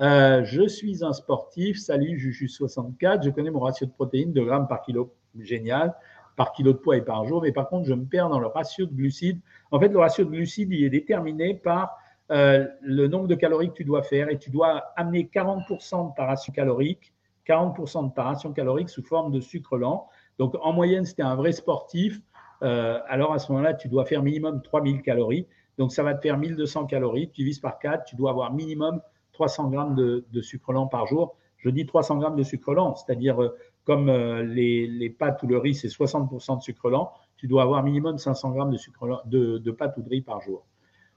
Euh, 0.00 0.44
je 0.44 0.66
suis 0.66 1.04
un 1.04 1.12
sportif, 1.12 1.78
salut 1.78 2.18
Juju64, 2.18 3.24
je 3.24 3.30
connais 3.30 3.50
mon 3.50 3.60
ratio 3.60 3.86
de 3.86 3.92
protéines 3.92 4.32
de 4.32 4.42
grammes 4.42 4.66
par 4.68 4.82
kilo, 4.82 5.14
génial, 5.38 5.94
par 6.36 6.52
kilo 6.52 6.72
de 6.72 6.78
poids 6.78 6.96
et 6.96 7.02
par 7.02 7.24
jour, 7.24 7.42
mais 7.42 7.52
par 7.52 7.68
contre, 7.68 7.86
je 7.88 7.94
me 7.94 8.04
perds 8.04 8.28
dans 8.28 8.40
le 8.40 8.48
ratio 8.48 8.86
de 8.86 8.92
glucides. 8.92 9.40
En 9.70 9.78
fait, 9.78 9.88
le 9.88 9.98
ratio 9.98 10.24
de 10.24 10.30
glucides, 10.30 10.72
il 10.72 10.84
est 10.84 10.90
déterminé 10.90 11.54
par 11.54 11.96
euh, 12.30 12.66
le 12.80 13.06
nombre 13.06 13.28
de 13.28 13.34
calories 13.34 13.68
que 13.68 13.74
tu 13.74 13.84
dois 13.84 14.02
faire 14.02 14.30
et 14.30 14.38
tu 14.38 14.50
dois 14.50 14.92
amener 14.96 15.28
40% 15.32 16.10
de 16.10 16.14
ta 16.14 16.24
ration 16.24 16.52
calorique, 16.52 17.12
40% 17.46 18.08
de 18.08 18.14
ta 18.14 18.52
calorique 18.54 18.88
sous 18.88 19.02
forme 19.02 19.30
de 19.30 19.40
sucre 19.40 19.76
lent. 19.76 20.08
Donc 20.38 20.54
en 20.60 20.72
moyenne, 20.72 21.04
c'était 21.04 21.22
un 21.22 21.34
vrai 21.34 21.52
sportif. 21.52 22.20
Euh, 22.62 22.98
alors 23.08 23.34
à 23.34 23.38
ce 23.38 23.52
moment-là, 23.52 23.74
tu 23.74 23.88
dois 23.88 24.06
faire 24.06 24.22
minimum 24.22 24.62
3000 24.62 25.02
calories. 25.02 25.46
Donc 25.76 25.92
ça 25.92 26.02
va 26.02 26.14
te 26.14 26.22
faire 26.22 26.38
1200 26.38 26.86
calories. 26.86 27.28
Tu 27.28 27.42
divises 27.42 27.58
par 27.58 27.78
4, 27.78 28.04
tu 28.04 28.16
dois 28.16 28.30
avoir 28.30 28.54
minimum 28.54 29.02
300 29.32 29.68
grammes 29.68 29.94
de, 29.94 30.40
sucre 30.40 30.72
lent 30.72 30.86
par 30.86 31.06
jour. 31.06 31.36
Je 31.58 31.68
dis 31.68 31.84
300 31.84 32.18
grammes 32.18 32.36
de 32.36 32.42
sucre 32.42 32.72
lent, 32.72 32.94
c'est-à-dire 32.94 33.42
euh, 33.42 33.56
comme 33.84 34.10
les, 34.10 35.10
pâtes 35.10 35.42
ou 35.42 35.46
le 35.46 35.58
riz, 35.58 35.74
c'est 35.74 35.88
60% 35.88 36.56
de 36.56 36.62
sucre 36.62 36.88
lent, 36.88 37.12
tu 37.36 37.46
dois 37.48 37.62
avoir 37.62 37.82
minimum 37.82 38.16
500 38.16 38.52
grammes 38.52 38.70
de, 38.70 38.78
sucre 38.78 39.22
de, 39.26 39.58
de 39.58 39.70
pâtes 39.72 39.98
ou 39.98 40.02
de 40.02 40.08
riz 40.08 40.22
par 40.22 40.40
jour. 40.40 40.64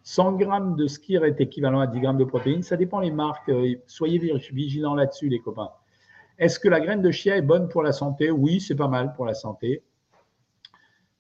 100 0.08 0.38
grammes 0.38 0.78
de 0.78 0.88
skir 0.88 1.26
est 1.26 1.42
équivalent 1.42 1.82
à 1.82 1.88
10 1.88 2.00
grammes 2.00 2.18
de 2.18 2.24
protéines. 2.24 2.64
Ça 2.64 2.78
dépend 2.78 3.02
les 3.02 3.12
marques. 3.12 3.50
Euh, 3.50 3.76
soyez 3.88 4.18
vigilants 4.54 4.96
là-dessus, 4.96 5.28
les 5.28 5.40
copains. 5.40 5.70
Est-ce 6.40 6.62
que 6.62 6.70
la 6.70 6.80
graine 6.80 7.02
de 7.02 7.12
chia 7.12 7.36
est 7.36 7.42
bonne 7.42 7.68
pour 7.68 7.84
la 7.84 7.92
santé? 7.92 8.32
Oui, 8.32 8.62
c'est 8.62 8.78
pas 8.78 8.88
mal 8.88 9.12
pour 9.12 9.26
la 9.26 9.34
santé. 9.34 9.84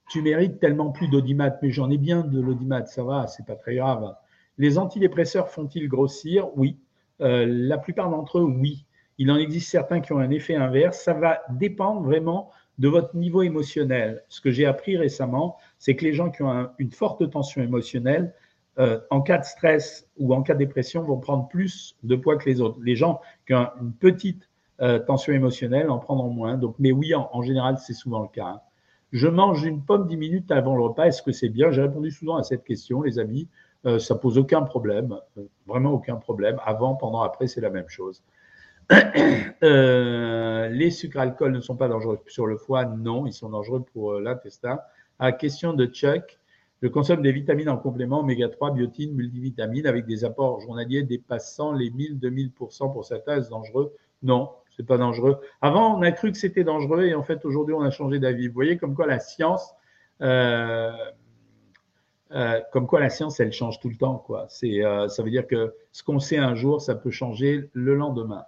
Tu 0.09 0.21
mérites 0.21 0.61
tellement 0.61 0.91
plus 0.91 1.09
d'audimat, 1.09 1.57
mais 1.61 1.69
j'en 1.69 1.91
ai 1.91 1.97
bien 1.97 2.21
de 2.21 2.39
l'audimat, 2.39 2.85
ça 2.85 3.03
va, 3.03 3.27
c'est 3.27 3.45
pas 3.45 3.57
très 3.57 3.75
grave. 3.75 4.15
Les 4.57 4.77
antidépresseurs 4.77 5.49
font-ils 5.49 5.89
grossir? 5.89 6.47
Oui. 6.57 6.77
Euh, 7.19 7.45
la 7.45 7.77
plupart 7.77 8.09
d'entre 8.09 8.39
eux, 8.39 8.43
oui. 8.43 8.85
Il 9.17 9.29
en 9.31 9.35
existe 9.35 9.69
certains 9.69 9.99
qui 9.99 10.13
ont 10.13 10.19
un 10.19 10.29
effet 10.29 10.55
inverse. 10.55 11.01
Ça 11.01 11.13
va 11.13 11.41
dépendre 11.49 12.03
vraiment 12.03 12.51
de 12.77 12.87
votre 12.87 13.17
niveau 13.17 13.41
émotionnel. 13.41 14.23
Ce 14.29 14.39
que 14.39 14.49
j'ai 14.49 14.65
appris 14.65 14.95
récemment, 14.95 15.57
c'est 15.77 15.97
que 15.97 16.05
les 16.05 16.13
gens 16.13 16.31
qui 16.31 16.43
ont 16.43 16.69
une 16.77 16.91
forte 16.91 17.29
tension 17.29 17.61
émotionnelle, 17.61 18.33
euh, 18.79 18.99
en 19.09 19.21
cas 19.21 19.37
de 19.39 19.45
stress 19.45 20.07
ou 20.17 20.33
en 20.33 20.43
cas 20.43 20.53
de 20.53 20.59
dépression, 20.59 21.03
vont 21.03 21.19
prendre 21.19 21.47
plus 21.47 21.95
de 22.03 22.15
poids 22.15 22.37
que 22.37 22.49
les 22.49 22.61
autres. 22.61 22.77
Les 22.83 22.95
gens 22.95 23.21
qui 23.45 23.53
ont 23.53 23.69
une 23.81 23.93
petite 23.93 24.49
euh, 24.81 24.99
tension 24.99 25.33
émotionnelle 25.33 25.89
en 25.89 25.97
prendront 25.97 26.29
moins. 26.29 26.57
Donc, 26.57 26.75
mais 26.77 26.91
oui, 26.91 27.13
en, 27.15 27.41
général, 27.41 27.77
c'est 27.79 27.93
souvent 27.93 28.21
le 28.21 28.27
cas. 28.27 28.45
Hein. 28.45 28.61
Je 29.11 29.27
mange 29.27 29.63
une 29.63 29.81
pomme 29.81 30.07
10 30.07 30.17
minutes 30.17 30.51
avant 30.51 30.75
le 30.75 30.83
repas. 30.83 31.07
Est-ce 31.07 31.21
que 31.21 31.31
c'est 31.31 31.49
bien? 31.49 31.71
J'ai 31.71 31.81
répondu 31.81 32.11
souvent 32.11 32.35
à 32.35 32.43
cette 32.43 32.63
question, 32.63 33.01
les 33.01 33.19
amis. 33.19 33.47
Euh, 33.85 33.99
ça 33.99 34.15
pose 34.15 34.37
aucun 34.37 34.63
problème, 34.63 35.17
vraiment 35.65 35.91
aucun 35.91 36.15
problème. 36.15 36.59
Avant, 36.65 36.95
pendant, 36.95 37.21
après, 37.21 37.47
c'est 37.47 37.61
la 37.61 37.69
même 37.69 37.89
chose. 37.89 38.23
Euh, 39.63 40.69
les 40.69 40.91
sucres 40.91 41.19
alcool 41.19 41.51
ne 41.51 41.61
sont 41.61 41.75
pas 41.75 41.87
dangereux 41.87 42.19
sur 42.27 42.45
le 42.45 42.57
foie? 42.57 42.85
Non, 42.85 43.25
ils 43.25 43.33
sont 43.33 43.49
dangereux 43.49 43.83
pour 43.91 44.13
euh, 44.13 44.21
l'intestin. 44.21 44.79
À 45.17 45.31
question 45.31 45.73
de 45.73 45.87
Chuck, 45.87 46.37
je 46.81 46.87
consomme 46.87 47.21
des 47.21 47.31
vitamines 47.31 47.69
en 47.69 47.77
complément, 47.77 48.19
oméga 48.19 48.49
3, 48.49 48.71
biotine, 48.71 49.13
multivitamines, 49.13 49.87
avec 49.87 50.05
des 50.05 50.23
apports 50.25 50.59
journaliers 50.61 51.03
dépassant 51.03 51.71
les 51.71 51.89
1000-2000% 51.89 52.93
pour 52.93 53.05
certains. 53.05 53.37
Est-ce 53.37 53.49
dangereux? 53.49 53.93
Non, 54.23 54.51
c'est 54.75 54.85
pas 54.85 54.97
dangereux. 54.97 55.39
Avant, 55.61 55.97
on 55.97 56.01
a 56.01 56.11
cru 56.11 56.31
que 56.31 56.37
c'était 56.37 56.63
dangereux 56.63 57.05
et 57.05 57.15
en 57.15 57.23
fait, 57.23 57.45
aujourd'hui, 57.45 57.73
on 57.73 57.81
a 57.81 57.91
changé 57.91 58.19
d'avis. 58.19 58.47
Vous 58.47 58.53
voyez 58.53 58.77
comme 58.77 58.95
quoi 58.95 59.07
la 59.07 59.19
science, 59.19 59.73
euh, 60.21 60.91
comme 62.71 62.87
quoi 62.87 62.99
la 62.99 63.09
science, 63.09 63.39
elle 63.39 63.53
change 63.53 63.79
tout 63.79 63.89
le 63.89 63.95
temps. 63.95 64.17
Quoi. 64.17 64.45
C'est, 64.49 64.81
ça 65.07 65.23
veut 65.23 65.31
dire 65.31 65.47
que 65.47 65.73
ce 65.91 66.03
qu'on 66.03 66.19
sait 66.19 66.37
un 66.37 66.55
jour, 66.55 66.81
ça 66.81 66.95
peut 66.95 67.11
changer 67.11 67.69
le 67.73 67.95
lendemain 67.95 68.45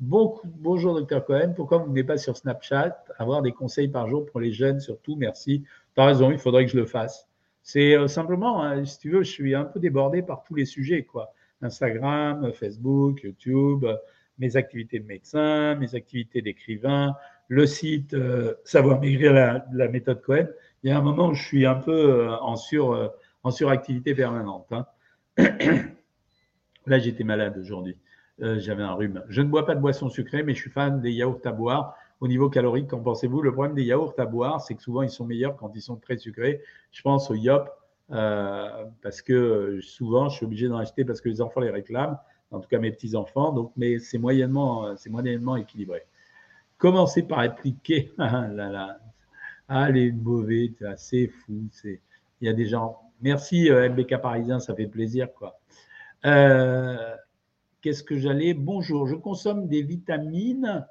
bonjour, 0.00 0.94
docteur 0.94 1.24
Cohen. 1.24 1.52
Pourquoi 1.54 1.78
vous 1.78 1.92
n'êtes 1.92 2.06
pas 2.06 2.18
sur 2.18 2.36
Snapchat 2.36 3.04
Avoir 3.18 3.42
des 3.42 3.52
conseils 3.52 3.88
par 3.88 4.08
jour 4.08 4.26
pour 4.26 4.40
les 4.40 4.52
jeunes, 4.52 4.80
surtout? 4.80 5.16
Merci. 5.16 5.64
Tu 5.94 6.00
as 6.00 6.06
raison, 6.06 6.30
il 6.30 6.38
faudrait 6.38 6.64
que 6.64 6.72
je 6.72 6.76
le 6.76 6.86
fasse. 6.86 7.28
C'est 7.64 7.96
euh, 7.96 8.08
simplement, 8.08 8.62
hein, 8.62 8.84
si 8.84 8.98
tu 8.98 9.10
veux, 9.10 9.22
je 9.22 9.30
suis 9.30 9.54
un 9.54 9.64
peu 9.64 9.80
débordé 9.80 10.22
par 10.22 10.44
tous 10.44 10.54
les 10.54 10.66
sujets. 10.66 11.02
quoi. 11.02 11.32
Instagram, 11.62 12.52
Facebook, 12.52 13.22
YouTube, 13.22 13.86
mes 14.38 14.56
activités 14.56 15.00
de 15.00 15.06
médecin, 15.06 15.74
mes 15.76 15.94
activités 15.94 16.42
d'écrivain, 16.42 17.16
le 17.48 17.66
site 17.66 18.12
euh, 18.12 18.52
Savoir 18.64 19.00
maigrir 19.00 19.32
la, 19.32 19.88
méthode 19.88 20.20
Cohen. 20.20 20.46
Il 20.82 20.90
y 20.90 20.92
a 20.92 20.98
un 20.98 21.00
moment 21.00 21.28
où 21.28 21.34
je 21.34 21.42
suis 21.42 21.64
un 21.64 21.76
peu 21.76 22.26
euh, 22.26 22.36
en, 22.36 22.56
sur, 22.56 23.12
en 23.42 23.50
suractivité 23.50 24.14
permanente. 24.14 24.66
Hein. 24.70 24.86
Là, 26.86 26.98
j'étais 26.98 27.24
malade 27.24 27.56
aujourd'hui. 27.56 27.96
J'avais 28.38 28.82
un 28.82 28.92
rhume. 28.92 29.24
Je 29.30 29.40
ne 29.40 29.48
bois 29.48 29.64
pas 29.64 29.74
de 29.74 29.80
boissons 29.80 30.10
sucrées, 30.10 30.42
mais 30.42 30.54
je 30.54 30.60
suis 30.60 30.70
fan 30.70 31.00
des 31.00 31.12
yaourts 31.12 31.40
à 31.44 31.52
boire. 31.52 31.96
Au 32.20 32.28
niveau 32.28 32.48
calorique, 32.48 32.88
qu'en 32.88 33.00
pensez-vous? 33.00 33.42
Le 33.42 33.52
problème 33.52 33.74
des 33.74 33.84
yaourts 33.84 34.14
à 34.18 34.26
boire, 34.26 34.60
c'est 34.60 34.74
que 34.74 34.82
souvent 34.82 35.02
ils 35.02 35.10
sont 35.10 35.24
meilleurs 35.24 35.56
quand 35.56 35.72
ils 35.74 35.82
sont 35.82 35.96
très 35.96 36.16
sucrés. 36.16 36.62
Je 36.92 37.02
pense 37.02 37.30
au 37.30 37.34
Yop, 37.34 37.68
euh, 38.10 38.84
parce 39.02 39.20
que 39.20 39.80
souvent 39.82 40.28
je 40.28 40.36
suis 40.36 40.46
obligé 40.46 40.68
d'en 40.68 40.78
acheter 40.78 41.04
parce 41.04 41.20
que 41.20 41.28
les 41.28 41.40
enfants 41.40 41.60
les 41.60 41.70
réclament, 41.70 42.18
en 42.50 42.60
tout 42.60 42.68
cas 42.68 42.78
mes 42.78 42.92
petits-enfants, 42.92 43.52
donc, 43.52 43.72
mais 43.76 43.98
c'est 43.98 44.18
moyennement, 44.18 44.94
moyennement 45.10 45.56
équilibré. 45.56 46.02
Commencez 46.78 47.22
par 47.22 47.40
appliquer. 47.40 48.12
ah, 48.18 48.46
là, 48.48 48.70
là. 48.70 48.98
ah 49.68 49.90
les 49.90 50.12
mauvais, 50.12 50.72
c'est 50.96 51.28
fou. 51.28 51.64
Il 51.84 51.98
y 52.40 52.48
a 52.48 52.52
des 52.52 52.66
gens. 52.66 53.00
Merci 53.22 53.70
euh, 53.70 53.88
MBK 53.88 54.18
Parisien, 54.18 54.60
ça 54.60 54.74
fait 54.74 54.86
plaisir. 54.86 55.32
quoi. 55.34 55.58
Euh, 56.24 57.16
Qu'est-ce 57.84 58.02
que 58.02 58.16
j'allais 58.16 58.54
Bonjour, 58.54 59.06
je 59.06 59.14
consomme 59.14 59.68
des 59.68 59.82
vitamines. 59.82 60.86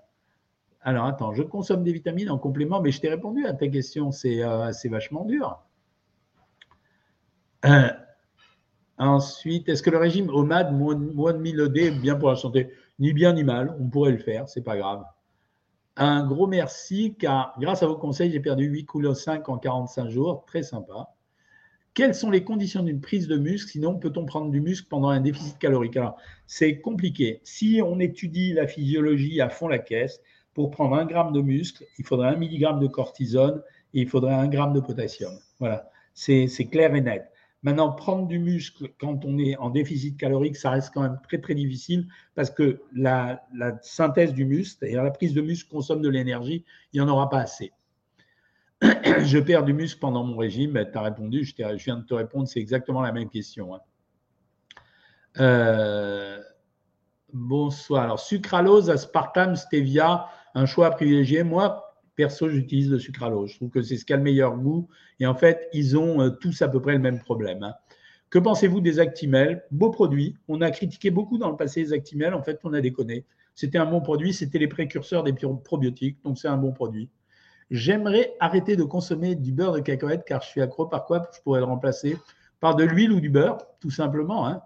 Alors 0.84 1.06
attends, 1.06 1.34
je 1.34 1.44
consomme 1.44 1.84
des 1.84 1.94
vitamines 1.94 2.30
en 2.30 2.38
complément, 2.38 2.82
mais 2.82 2.92
je 2.92 3.00
t'ai 3.00 3.10
répondu 3.10 3.46
à 3.46 3.54
ta 3.54 3.68
question, 3.70 4.12
c'est 4.12 4.44
euh, 4.44 4.70
vachement 4.92 5.24
dur. 5.24 5.62
Euh, 7.66 7.90
ensuite, 8.98 9.70
est-ce 9.70 9.82
que 9.82 9.90
le 9.90 9.98
régime 9.98 10.30
OMAD, 10.30 10.74
moins 10.74 10.96
de 10.96 11.38
1000 11.38 11.60
ED, 11.62 11.78
est 11.78 11.92
bien 11.92 12.16
pour 12.16 12.30
la 12.30 12.36
santé? 12.36 12.70
Ni 13.00 13.14
bien 13.14 13.34
ni 13.34 13.46
mal, 13.46 13.76
on 13.80 13.88
pourrait 13.88 14.12
le 14.12 14.18
faire, 14.18 14.50
c'est 14.50 14.62
pas 14.62 14.76
grave. 14.76 15.04
Un 15.96 16.26
gros 16.26 16.48
merci, 16.48 17.16
car 17.18 17.56
grâce 17.60 17.82
à 17.82 17.88
vos 17.88 17.96
conseils, 17.96 18.32
j'ai 18.32 18.42
perdu 18.42 18.66
8 18.66 18.86
kg 18.86 19.14
5 19.14 19.48
en 19.48 19.58
45 19.58 20.10
jours, 20.10 20.44
très 20.46 20.64
sympa. 20.64 21.16
Quelles 21.94 22.16
sont 22.16 22.32
les 22.32 22.44
conditions 22.44 22.84
d'une 22.84 23.00
prise 23.00 23.28
de 23.28 23.38
muscle? 23.38 23.72
Sinon, 23.72 24.00
peut-on 24.00 24.26
prendre 24.26 24.50
du 24.52 24.60
muscle 24.60 24.88
pendant 24.90 25.10
un 25.10 25.22
déficit 25.22 25.60
calorique? 25.60 25.96
Alors, 25.96 26.18
c'est 26.48 26.82
compliqué. 26.82 27.40
Si 27.44 27.82
on 27.86 28.00
étudie 28.00 28.54
la 28.54 28.68
physiologie 28.68 29.40
à 29.40 29.50
fond 29.50 29.68
la 29.68 29.78
caisse, 29.78 30.20
pour 30.54 30.72
prendre 30.72 30.96
un 30.96 31.06
gramme 31.06 31.34
de 31.34 31.42
muscle, 31.42 31.86
il 31.98 32.06
faudrait 32.06 32.30
un 32.30 32.36
milligramme 32.36 32.80
de 32.80 32.88
cortisone 32.88 33.62
et 33.94 34.02
il 34.02 34.10
faudrait 34.10 34.34
un 34.34 34.48
gramme 34.48 34.74
de 34.74 34.80
potassium. 34.80 35.34
Voilà, 35.60 35.90
c'est 36.14 36.48
clair 36.72 36.94
et 36.96 37.02
net. 37.02 37.30
Maintenant, 37.64 37.94
prendre 37.94 38.28
du 38.28 38.40
muscle 38.40 38.90
quand 39.00 39.24
on 39.24 39.38
est 39.40 39.56
en 39.56 39.70
déficit 39.70 40.18
calorique, 40.18 40.58
ça 40.58 40.70
reste 40.70 40.92
quand 40.94 41.02
même 41.02 41.20
très 41.24 41.40
très 41.40 41.56
difficile 41.56 42.08
parce 42.36 42.50
que 42.50 42.82
la, 42.94 43.42
synthèse 43.82 44.34
du 44.34 44.44
muscle, 44.44 44.78
c'est-à-dire 44.80 45.02
la 45.02 45.12
prise 45.12 45.34
de 45.34 45.42
muscle 45.42 45.70
consomme 45.70 46.02
de 46.02 46.10
l'énergie, 46.10 46.66
il 46.92 47.02
n'y 47.02 47.08
en 47.08 47.10
aura 47.10 47.30
pas 47.30 47.40
assez. 47.40 47.72
je 48.82 49.40
perds 49.40 49.64
du 49.64 49.74
muscle 49.74 49.98
pendant 50.00 50.26
mon 50.26 50.36
régime. 50.36 50.74
Tu 50.92 50.98
as 50.98 51.02
répondu, 51.02 51.46
je, 51.46 51.56
viens 51.86 51.98
de 51.98 52.04
te 52.04 52.14
répondre, 52.14 52.50
c'est 52.50 52.60
exactement 52.60 53.02
la 53.02 53.14
même 53.14 53.30
question. 53.30 53.74
Hein. 53.74 53.80
Euh, 55.40 56.42
bonsoir. 57.32 58.04
Alors, 58.04 58.20
sucralose, 58.20 58.90
aspartame, 58.90 59.56
stevia, 59.56 60.28
un 60.56 60.66
choix 60.66 60.92
privilégié. 60.92 61.44
Moi, 61.44 61.96
perso, 62.16 62.50
j'utilise 62.50 62.90
le 62.90 63.00
sucralose. 63.00 63.52
Je 63.52 63.56
trouve 63.58 63.70
que 63.70 63.82
c'est 63.82 63.98
ce 63.98 64.06
qui 64.06 64.14
a 64.14 64.18
le 64.18 64.24
meilleur 64.24 64.56
goût. 64.58 64.88
Et 65.20 65.26
en 65.26 65.36
fait, 65.36 65.70
ils 65.74 65.98
ont 65.98 66.22
euh, 66.22 66.30
tous 66.30 66.62
à 66.62 66.68
peu 66.68 66.82
près 66.82 66.94
le 66.94 67.00
même 67.00 67.20
problème. 67.20 67.64
Hein. 67.64 67.74
Que 68.30 68.40
pensez-vous 68.40 68.82
des 68.82 69.00
Actimel? 69.00 69.64
Beau 69.72 69.90
produit. 69.90 70.36
On 70.48 70.62
a 70.62 70.72
critiqué 70.72 71.12
beaucoup 71.12 71.38
dans 71.38 71.50
le 71.50 71.56
passé 71.56 71.82
les 71.82 71.94
Actimel. 71.94 72.34
En 72.34 72.42
fait, 72.42 72.60
on 72.64 72.74
a 72.74 72.82
déconné. 72.82 73.26
C'était 73.56 73.78
un 73.78 73.86
bon 73.86 74.02
produit. 74.02 74.34
C'était 74.34 74.60
les 74.60 74.68
précurseurs 74.68 75.24
des 75.24 75.34
probiotiques. 75.64 76.18
Donc, 76.24 76.38
c'est 76.38 76.48
un 76.48 76.58
bon 76.58 76.72
produit. 76.72 77.10
J'aimerais 77.70 78.34
arrêter 78.40 78.76
de 78.76 78.84
consommer 78.84 79.36
du 79.36 79.52
beurre 79.52 79.74
de 79.74 79.80
cacahuète 79.80 80.24
car 80.26 80.42
je 80.42 80.48
suis 80.48 80.62
accro. 80.62 80.86
Par 80.86 81.06
quoi? 81.06 81.30
Je 81.36 81.42
pourrais 81.42 81.60
le 81.60 81.66
remplacer 81.66 82.18
Par 82.60 82.76
de 82.76 82.84
l'huile 82.84 83.12
ou 83.12 83.20
du 83.20 83.30
beurre, 83.30 83.58
tout 83.80 83.92
simplement. 83.92 84.48
Hein. 84.48 84.62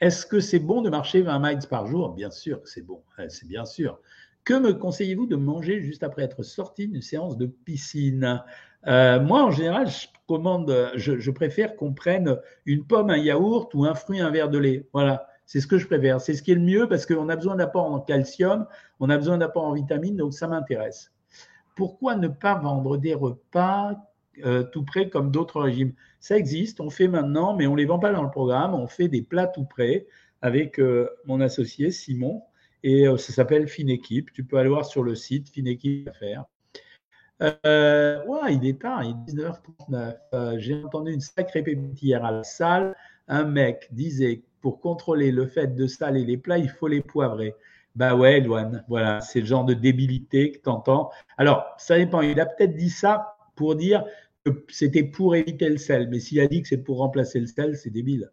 Est-ce 0.00 0.24
que 0.24 0.40
c'est 0.40 0.58
bon 0.58 0.80
de 0.80 0.88
marcher 0.88 1.20
20 1.20 1.38
miles 1.38 1.68
par 1.68 1.86
jour? 1.86 2.14
Bien 2.14 2.30
sûr 2.30 2.60
c'est 2.64 2.80
bon, 2.80 3.02
c'est 3.28 3.46
bien 3.46 3.66
sûr. 3.66 4.00
Que 4.44 4.54
me 4.54 4.72
conseillez-vous 4.72 5.26
de 5.26 5.36
manger 5.36 5.80
juste 5.80 6.02
après 6.02 6.22
être 6.22 6.42
sorti 6.42 6.88
d'une 6.88 7.02
séance 7.02 7.36
de 7.36 7.46
piscine? 7.46 8.42
Euh, 8.86 9.20
Moi, 9.20 9.42
en 9.42 9.50
général, 9.50 9.88
je, 9.88 10.06
commande, 10.26 10.92
je, 10.94 11.30
préfère 11.30 11.76
qu'on 11.76 11.92
prenne 11.92 12.38
une 12.66 12.84
pomme, 12.86 13.10
un 13.10 13.18
yaourt 13.18 13.72
ou 13.74 13.84
un 13.84 13.94
fruit, 13.94 14.20
un 14.20 14.30
verre 14.30 14.48
de 14.48 14.58
lait. 14.58 14.86
Voilà, 14.92 15.26
c'est 15.46 15.60
ce 15.60 15.66
que 15.66 15.78
je 15.78 15.86
préfère. 15.86 16.20
C'est 16.20 16.34
ce 16.34 16.42
qui 16.42 16.52
est 16.52 16.56
le 16.56 16.60
mieux 16.62 16.88
parce 16.88 17.06
qu'on 17.06 17.28
a 17.28 17.36
besoin 17.36 17.56
d'apport 17.56 17.86
en 17.86 18.00
calcium, 18.00 18.66
on 18.98 19.10
a 19.10 19.16
besoin 19.16 19.38
d'apport 19.38 19.64
en 19.64 19.72
vitamines, 19.72 20.16
donc 20.16 20.32
ça 20.32 20.48
m'intéresse 20.48 21.12
pourquoi 21.80 22.14
ne 22.14 22.28
pas 22.28 22.56
vendre 22.56 22.98
des 22.98 23.14
repas 23.14 23.96
euh, 24.44 24.64
tout 24.64 24.84
près 24.84 25.08
comme 25.08 25.30
d'autres 25.30 25.62
régimes? 25.62 25.94
Ça 26.20 26.36
existe, 26.36 26.78
on 26.78 26.90
fait 26.90 27.08
maintenant, 27.08 27.56
mais 27.56 27.66
on 27.66 27.72
ne 27.72 27.78
les 27.78 27.86
vend 27.86 27.98
pas 27.98 28.12
dans 28.12 28.22
le 28.22 28.30
programme. 28.30 28.74
On 28.74 28.86
fait 28.86 29.08
des 29.08 29.22
plats 29.22 29.46
tout 29.46 29.64
près 29.64 30.06
avec 30.42 30.78
euh, 30.78 31.08
mon 31.24 31.40
associé 31.40 31.90
Simon 31.90 32.42
et 32.82 33.06
euh, 33.06 33.16
ça 33.16 33.32
s'appelle 33.32 33.68
Finéquipe. 33.68 34.32
Tu 34.32 34.44
peux 34.44 34.58
aller 34.58 34.68
voir 34.68 34.84
sur 34.84 35.02
le 35.02 35.14
site 35.14 35.48
Finéquipe.fr. 35.50 36.44
Euh, 37.42 38.24
ouais, 38.26 38.54
il 38.54 38.66
est 38.66 38.80
tard, 38.80 39.02
il 39.02 39.10
est 39.10 39.32
19h39. 39.32 40.58
J'ai 40.58 40.84
entendu 40.84 41.12
une 41.12 41.20
sacrée 41.20 41.62
pépite 41.62 42.02
hier 42.02 42.24
à 42.24 42.32
la 42.32 42.44
salle. 42.44 42.94
Un 43.28 43.44
mec 43.44 43.88
disait 43.92 44.42
pour 44.60 44.80
contrôler 44.80 45.30
le 45.32 45.46
fait 45.46 45.74
de 45.74 45.86
saler 45.86 46.24
les 46.24 46.36
plats, 46.36 46.58
il 46.58 46.68
faut 46.68 46.88
les 46.88 47.00
poivrer. 47.00 47.54
Bah 47.96 48.14
ouais, 48.14 48.40
Loane, 48.40 48.84
voilà, 48.88 49.20
c'est 49.20 49.40
le 49.40 49.46
genre 49.46 49.64
de 49.64 49.74
débilité 49.74 50.52
que 50.52 50.58
tu 50.58 50.68
entends. 50.68 51.10
Alors, 51.38 51.66
ça 51.78 51.96
dépend. 51.96 52.20
Il 52.20 52.38
a 52.40 52.46
peut-être 52.46 52.76
dit 52.76 52.90
ça 52.90 53.36
pour 53.56 53.74
dire 53.74 54.04
que 54.44 54.50
c'était 54.68 55.02
pour 55.02 55.34
éviter 55.34 55.68
le 55.68 55.76
sel, 55.76 56.08
mais 56.08 56.20
s'il 56.20 56.40
a 56.40 56.46
dit 56.46 56.62
que 56.62 56.68
c'est 56.68 56.78
pour 56.82 56.98
remplacer 56.98 57.40
le 57.40 57.46
sel, 57.46 57.76
c'est 57.76 57.90
débile. 57.90 58.30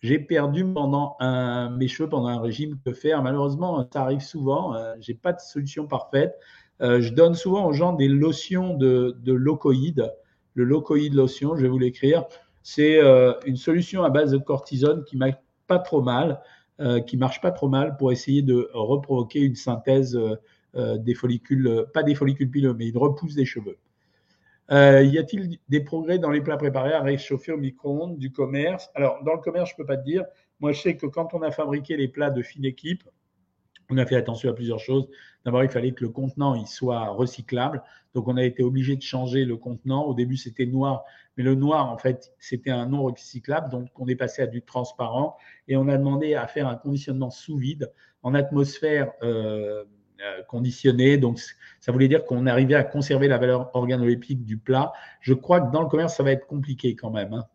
J'ai 0.00 0.18
perdu 0.18 0.64
pendant 0.64 1.16
un, 1.18 1.70
mes 1.70 1.88
cheveux 1.88 2.08
pendant 2.08 2.28
un 2.28 2.40
régime. 2.40 2.78
Que 2.84 2.92
faire 2.92 3.22
Malheureusement, 3.22 3.86
ça 3.92 4.02
arrive 4.02 4.20
souvent. 4.20 4.74
Euh, 4.74 4.94
j'ai 5.00 5.14
pas 5.14 5.32
de 5.32 5.40
solution 5.40 5.86
parfaite. 5.86 6.38
Euh, 6.80 7.00
je 7.00 7.12
donne 7.12 7.34
souvent 7.34 7.66
aux 7.66 7.72
gens 7.72 7.92
des 7.92 8.08
lotions 8.08 8.74
de, 8.74 9.16
de. 9.22 9.32
Le 9.32 10.64
locoïde 10.64 11.14
lotion, 11.14 11.56
je 11.56 11.62
vais 11.62 11.68
vous 11.68 11.78
l'écrire. 11.78 12.24
C'est 12.62 13.00
une 13.46 13.56
solution 13.56 14.02
à 14.02 14.10
base 14.10 14.32
de 14.32 14.38
cortisone 14.38 15.04
qui 15.04 15.16
marche 15.16 15.36
pas 15.66 15.78
trop 15.78 16.02
mal, 16.02 16.42
qui 17.06 17.16
marche 17.16 17.40
pas 17.40 17.52
trop 17.52 17.68
mal 17.68 17.96
pour 17.96 18.12
essayer 18.12 18.42
de 18.42 18.68
reprovoquer 18.74 19.40
une 19.40 19.54
synthèse 19.54 20.18
des 20.74 21.14
follicules, 21.14 21.86
pas 21.94 22.02
des 22.02 22.14
follicules 22.14 22.50
pileux, 22.50 22.74
mais 22.74 22.88
une 22.88 22.98
repousse 22.98 23.34
des 23.34 23.44
cheveux. 23.44 23.78
Euh, 24.70 25.02
y 25.02 25.18
a-t-il 25.18 25.58
des 25.68 25.80
progrès 25.80 26.18
dans 26.18 26.30
les 26.30 26.42
plats 26.42 26.58
préparés 26.58 26.92
à 26.92 27.02
réchauffer 27.02 27.52
au 27.52 27.56
micro-ondes 27.56 28.18
du 28.18 28.32
commerce? 28.32 28.90
Alors, 28.94 29.22
dans 29.24 29.34
le 29.34 29.40
commerce, 29.40 29.70
je 29.70 29.74
ne 29.74 29.76
peux 29.78 29.86
pas 29.86 29.96
te 29.96 30.04
dire. 30.04 30.24
Moi, 30.60 30.72
je 30.72 30.80
sais 30.80 30.96
que 30.96 31.06
quand 31.06 31.32
on 31.32 31.42
a 31.42 31.50
fabriqué 31.50 31.96
les 31.96 32.08
plats 32.08 32.30
de 32.30 32.42
fine 32.42 32.64
équipe, 32.64 33.04
on 33.90 33.96
a 33.96 34.04
fait 34.04 34.16
attention 34.16 34.50
à 34.50 34.52
plusieurs 34.52 34.80
choses. 34.80 35.08
D'abord, 35.44 35.64
il 35.64 35.70
fallait 35.70 35.92
que 35.92 36.04
le 36.04 36.10
contenant 36.10 36.62
soit 36.66 37.08
recyclable. 37.08 37.82
Donc, 38.14 38.28
on 38.28 38.36
a 38.36 38.44
été 38.44 38.62
obligé 38.62 38.96
de 38.96 39.02
changer 39.02 39.46
le 39.46 39.56
contenant. 39.56 40.04
Au 40.04 40.12
début, 40.12 40.36
c'était 40.36 40.66
noir, 40.66 41.04
mais 41.36 41.44
le 41.44 41.54
noir, 41.54 41.90
en 41.90 41.96
fait, 41.96 42.34
c'était 42.38 42.70
un 42.70 42.86
non 42.86 43.04
recyclable. 43.04 43.70
Donc, 43.70 43.88
on 43.96 44.06
est 44.06 44.16
passé 44.16 44.42
à 44.42 44.46
du 44.46 44.60
transparent 44.60 45.38
et 45.66 45.76
on 45.78 45.88
a 45.88 45.96
demandé 45.96 46.34
à 46.34 46.46
faire 46.46 46.68
un 46.68 46.76
conditionnement 46.76 47.30
sous 47.30 47.56
vide 47.56 47.90
en 48.22 48.34
atmosphère 48.34 49.12
euh, 49.22 49.84
conditionné. 50.48 51.18
Donc, 51.18 51.40
ça 51.80 51.92
voulait 51.92 52.08
dire 52.08 52.24
qu'on 52.24 52.46
arrivait 52.46 52.74
à 52.74 52.84
conserver 52.84 53.28
la 53.28 53.38
valeur 53.38 53.70
organoleptique 53.74 54.44
du 54.44 54.58
plat. 54.58 54.92
Je 55.20 55.34
crois 55.34 55.60
que 55.60 55.72
dans 55.72 55.82
le 55.82 55.88
commerce, 55.88 56.16
ça 56.16 56.22
va 56.22 56.32
être 56.32 56.46
compliqué 56.46 56.96
quand 56.96 57.10
même. 57.10 57.32
Hein. 57.32 57.46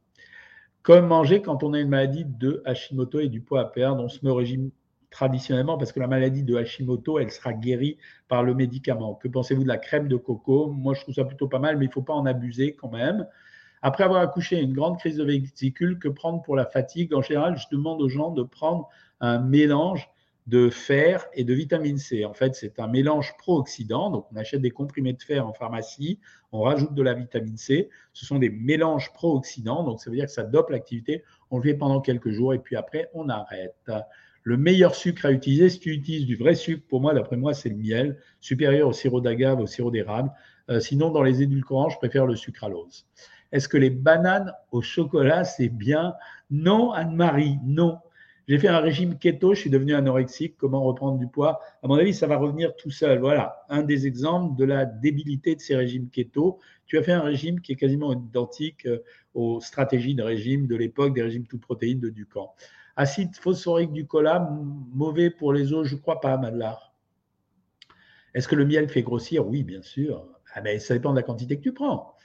Comme 0.81 1.07
manger 1.07 1.41
quand 1.41 1.63
on 1.63 1.73
a 1.73 1.79
une 1.79 1.89
maladie 1.89 2.25
de 2.25 2.61
Hashimoto 2.65 3.19
et 3.19 3.29
du 3.29 3.41
poids 3.41 3.61
à 3.61 3.65
perdre, 3.65 4.03
on 4.03 4.09
se 4.09 4.19
met 4.23 4.29
au 4.29 4.35
régime 4.35 4.69
traditionnellement 5.09 5.77
parce 5.77 5.91
que 5.91 5.99
la 5.99 6.07
maladie 6.07 6.43
de 6.43 6.55
Hashimoto, 6.57 7.19
elle 7.19 7.31
sera 7.31 7.53
guérie 7.53 7.97
par 8.27 8.43
le 8.43 8.53
médicament. 8.53 9.13
Que 9.15 9.27
pensez-vous 9.27 9.63
de 9.63 9.67
la 9.67 9.77
crème 9.77 10.07
de 10.07 10.17
coco? 10.17 10.71
Moi, 10.71 10.93
je 10.93 11.01
trouve 11.01 11.15
ça 11.15 11.23
plutôt 11.23 11.47
pas 11.47 11.59
mal, 11.59 11.77
mais 11.77 11.85
il 11.85 11.89
ne 11.89 11.93
faut 11.93 12.01
pas 12.01 12.13
en 12.13 12.25
abuser 12.25 12.75
quand 12.75 12.89
même. 12.89 13.25
Après 13.81 14.03
avoir 14.03 14.21
accouché 14.21 14.59
une 14.59 14.73
grande 14.73 14.97
crise 14.97 15.17
de 15.17 15.23
vésicule, 15.23 15.99
que 15.99 16.07
prendre 16.07 16.41
pour 16.41 16.55
la 16.55 16.65
fatigue? 16.65 17.13
En 17.13 17.21
général, 17.21 17.57
je 17.57 17.65
demande 17.71 18.01
aux 18.01 18.09
gens 18.09 18.31
de 18.31 18.41
prendre 18.41 18.89
un 19.19 19.39
mélange 19.39 20.09
de 20.47 20.69
fer 20.69 21.25
et 21.33 21.43
de 21.43 21.53
vitamine 21.53 21.97
C. 21.97 22.25
En 22.25 22.33
fait, 22.33 22.55
c'est 22.55 22.79
un 22.79 22.87
mélange 22.87 23.35
pro-oxydant. 23.37 24.09
Donc, 24.09 24.27
on 24.31 24.35
achète 24.35 24.61
des 24.61 24.71
comprimés 24.71 25.13
de 25.13 25.21
fer 25.21 25.47
en 25.47 25.53
pharmacie, 25.53 26.19
on 26.51 26.61
rajoute 26.61 26.93
de 26.93 27.01
la 27.01 27.13
vitamine 27.13 27.57
C. 27.57 27.89
Ce 28.11 28.25
sont 28.25 28.39
des 28.39 28.49
mélanges 28.49 29.13
pro-oxydants. 29.13 29.83
Donc, 29.83 30.01
ça 30.01 30.09
veut 30.09 30.17
dire 30.17 30.25
que 30.25 30.31
ça 30.31 30.43
dope 30.43 30.69
l'activité. 30.69 31.23
On 31.49 31.57
le 31.57 31.63
fait 31.63 31.75
pendant 31.75 32.01
quelques 32.01 32.31
jours 32.31 32.53
et 32.53 32.59
puis 32.59 32.75
après, 32.75 33.09
on 33.13 33.29
arrête. 33.29 33.91
Le 34.43 34.57
meilleur 34.57 34.93
sucre 34.93 35.25
à 35.25 35.31
utiliser, 35.31 35.69
si 35.69 35.79
tu 35.79 35.91
utilises 35.91 36.25
du 36.25 36.35
vrai 36.35 36.55
sucre, 36.55 36.83
pour 36.89 36.99
moi, 36.99 37.13
d'après 37.13 37.37
moi, 37.37 37.53
c'est 37.53 37.69
le 37.69 37.77
miel, 37.77 38.17
supérieur 38.41 38.89
au 38.89 38.93
sirop 38.93 39.21
d'agave, 39.21 39.61
au 39.61 39.67
sirop 39.67 39.89
d'érable. 39.89 40.31
Euh, 40.69 40.81
sinon, 40.81 41.11
dans 41.11 41.23
les 41.23 41.41
édulcorants, 41.41 41.89
je 41.89 41.97
préfère 41.97 42.25
le 42.25 42.35
sucralose. 42.35 43.05
Est-ce 43.53 43.69
que 43.69 43.77
les 43.77 43.89
bananes 43.89 44.51
au 44.71 44.81
chocolat, 44.81 45.45
c'est 45.45 45.69
bien? 45.69 46.15
Non, 46.51 46.91
Anne-Marie, 46.91 47.57
non. 47.63 47.99
J'ai 48.47 48.59
fait 48.59 48.67
un 48.67 48.79
régime 48.79 49.17
keto, 49.17 49.53
je 49.53 49.61
suis 49.61 49.69
devenu 49.69 49.93
anorexique. 49.93 50.57
Comment 50.57 50.83
reprendre 50.83 51.17
du 51.17 51.27
poids? 51.27 51.61
À 51.81 51.87
mon 51.87 51.95
avis, 51.95 52.13
ça 52.13 52.27
va 52.27 52.35
revenir 52.35 52.75
tout 52.75 52.91
seul. 52.91 53.19
Voilà, 53.19 53.63
un 53.69 53.83
des 53.83 54.05
exemples 54.05 54.57
de 54.57 54.65
la 54.65 54.85
débilité 54.85 55.55
de 55.55 55.61
ces 55.61 55.75
régimes 55.75 56.09
keto. 56.09 56.59
Tu 56.85 56.97
as 56.97 57.03
fait 57.03 57.13
un 57.13 57.21
régime 57.21 57.61
qui 57.61 57.71
est 57.71 57.75
quasiment 57.77 58.11
identique 58.11 58.85
euh, 58.85 58.99
aux 59.33 59.61
stratégies 59.61 60.13
de 60.13 60.23
régime 60.23 60.67
de 60.67 60.75
l'époque, 60.75 61.13
des 61.13 61.21
régimes 61.21 61.47
toutes 61.47 61.61
protéines 61.61 62.01
de 62.01 62.09
Ducamp. 62.09 62.53
Acide 62.97 63.33
phosphorique 63.35 63.93
du 63.93 64.05
cola, 64.05 64.49
mauvais 64.93 65.29
pour 65.29 65.53
les 65.53 65.71
os, 65.73 65.87
je 65.87 65.95
ne 65.95 66.01
crois 66.01 66.19
pas, 66.19 66.37
Madelard. 66.37 66.93
Est-ce 68.33 68.47
que 68.47 68.55
le 68.55 68.65
miel 68.65 68.89
fait 68.89 69.03
grossir? 69.03 69.47
Oui, 69.47 69.63
bien 69.63 69.81
sûr. 69.81 70.27
Ah 70.53 70.61
ça 70.79 70.93
dépend 70.93 71.11
de 71.11 71.15
la 71.15 71.23
quantité 71.23 71.57
que 71.57 71.63
tu 71.63 71.73
prends. 71.73 72.15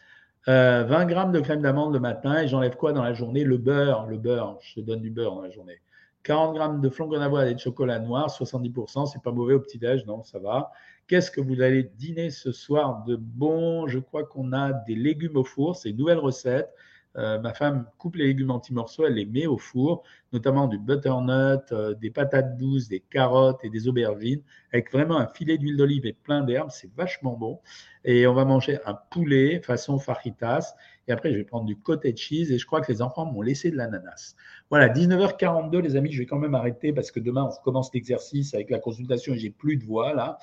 20 0.46 0.52
euh, 0.52 1.04
grammes 1.04 1.32
de 1.32 1.40
crème 1.40 1.62
d'amande 1.62 1.92
le 1.92 2.00
matin 2.00 2.42
et 2.42 2.48
j'enlève 2.48 2.76
quoi 2.76 2.92
dans 2.92 3.02
la 3.02 3.12
journée? 3.12 3.44
Le 3.44 3.58
beurre, 3.58 4.06
le 4.06 4.18
beurre. 4.18 4.58
Je 4.62 4.74
te 4.74 4.80
donne 4.80 5.00
du 5.00 5.10
beurre 5.10 5.34
dans 5.36 5.42
la 5.42 5.50
journée. 5.50 5.80
40 6.22 6.54
grammes 6.54 6.80
de 6.80 6.88
flocons 6.88 7.18
d'avoine 7.18 7.48
et 7.48 7.54
de 7.54 7.58
chocolat 7.58 7.98
noir, 7.98 8.28
70%, 8.28 9.06
c'est 9.06 9.22
pas 9.22 9.32
mauvais 9.32 9.54
au 9.54 9.60
petit-déj, 9.60 10.04
non, 10.06 10.22
ça 10.22 10.38
va. 10.38 10.70
Qu'est-ce 11.06 11.30
que 11.30 11.40
vous 11.40 11.62
allez 11.62 11.84
dîner 11.84 12.30
ce 12.30 12.52
soir 12.52 13.04
de 13.04 13.16
bon? 13.16 13.86
Je 13.88 13.98
crois 13.98 14.24
qu'on 14.24 14.52
a 14.52 14.72
des 14.72 14.94
légumes 14.94 15.36
au 15.36 15.44
four, 15.44 15.76
c'est 15.76 15.90
une 15.90 15.96
nouvelle 15.96 16.18
recette. 16.18 16.70
Euh, 17.16 17.40
ma 17.40 17.54
femme 17.54 17.86
coupe 17.98 18.16
les 18.16 18.26
légumes 18.26 18.50
en 18.50 18.60
petits 18.60 18.74
morceaux, 18.74 19.04
elle 19.06 19.14
les 19.14 19.24
met 19.24 19.46
au 19.46 19.56
four, 19.56 20.04
notamment 20.32 20.68
du 20.68 20.78
butternut, 20.78 21.72
euh, 21.72 21.94
des 21.94 22.10
patates 22.10 22.56
douces, 22.58 22.88
des 22.88 23.00
carottes 23.00 23.64
et 23.64 23.70
des 23.70 23.88
aubergines, 23.88 24.42
avec 24.72 24.92
vraiment 24.92 25.18
un 25.18 25.26
filet 25.26 25.58
d'huile 25.58 25.76
d'olive 25.76 26.06
et 26.06 26.12
plein 26.12 26.42
d'herbes, 26.42 26.70
c'est 26.70 26.92
vachement 26.94 27.32
bon. 27.32 27.60
Et 28.04 28.26
on 28.26 28.34
va 28.34 28.44
manger 28.44 28.78
un 28.84 28.94
poulet 28.94 29.60
façon 29.62 29.98
fajitas. 29.98 30.74
Et 31.08 31.12
après, 31.12 31.32
je 31.32 31.38
vais 31.38 31.44
prendre 31.44 31.64
du 31.64 31.76
cottage 31.76 32.16
cheese 32.16 32.52
et 32.52 32.58
je 32.58 32.66
crois 32.66 32.80
que 32.80 32.92
les 32.92 33.02
enfants 33.02 33.26
m'ont 33.26 33.42
laissé 33.42 33.70
de 33.70 33.76
l'ananas. 33.76 34.36
Voilà, 34.70 34.88
19h42, 34.88 35.78
les 35.78 35.96
amis, 35.96 36.12
je 36.12 36.18
vais 36.18 36.26
quand 36.26 36.38
même 36.38 36.54
arrêter 36.54 36.92
parce 36.92 37.10
que 37.10 37.18
demain, 37.18 37.44
on 37.44 37.50
recommence 37.50 37.90
l'exercice 37.92 38.54
avec 38.54 38.70
la 38.70 38.78
consultation 38.78 39.34
et 39.34 39.38
j'ai 39.38 39.50
plus 39.50 39.76
de 39.76 39.84
voix 39.84 40.14
là. 40.14 40.38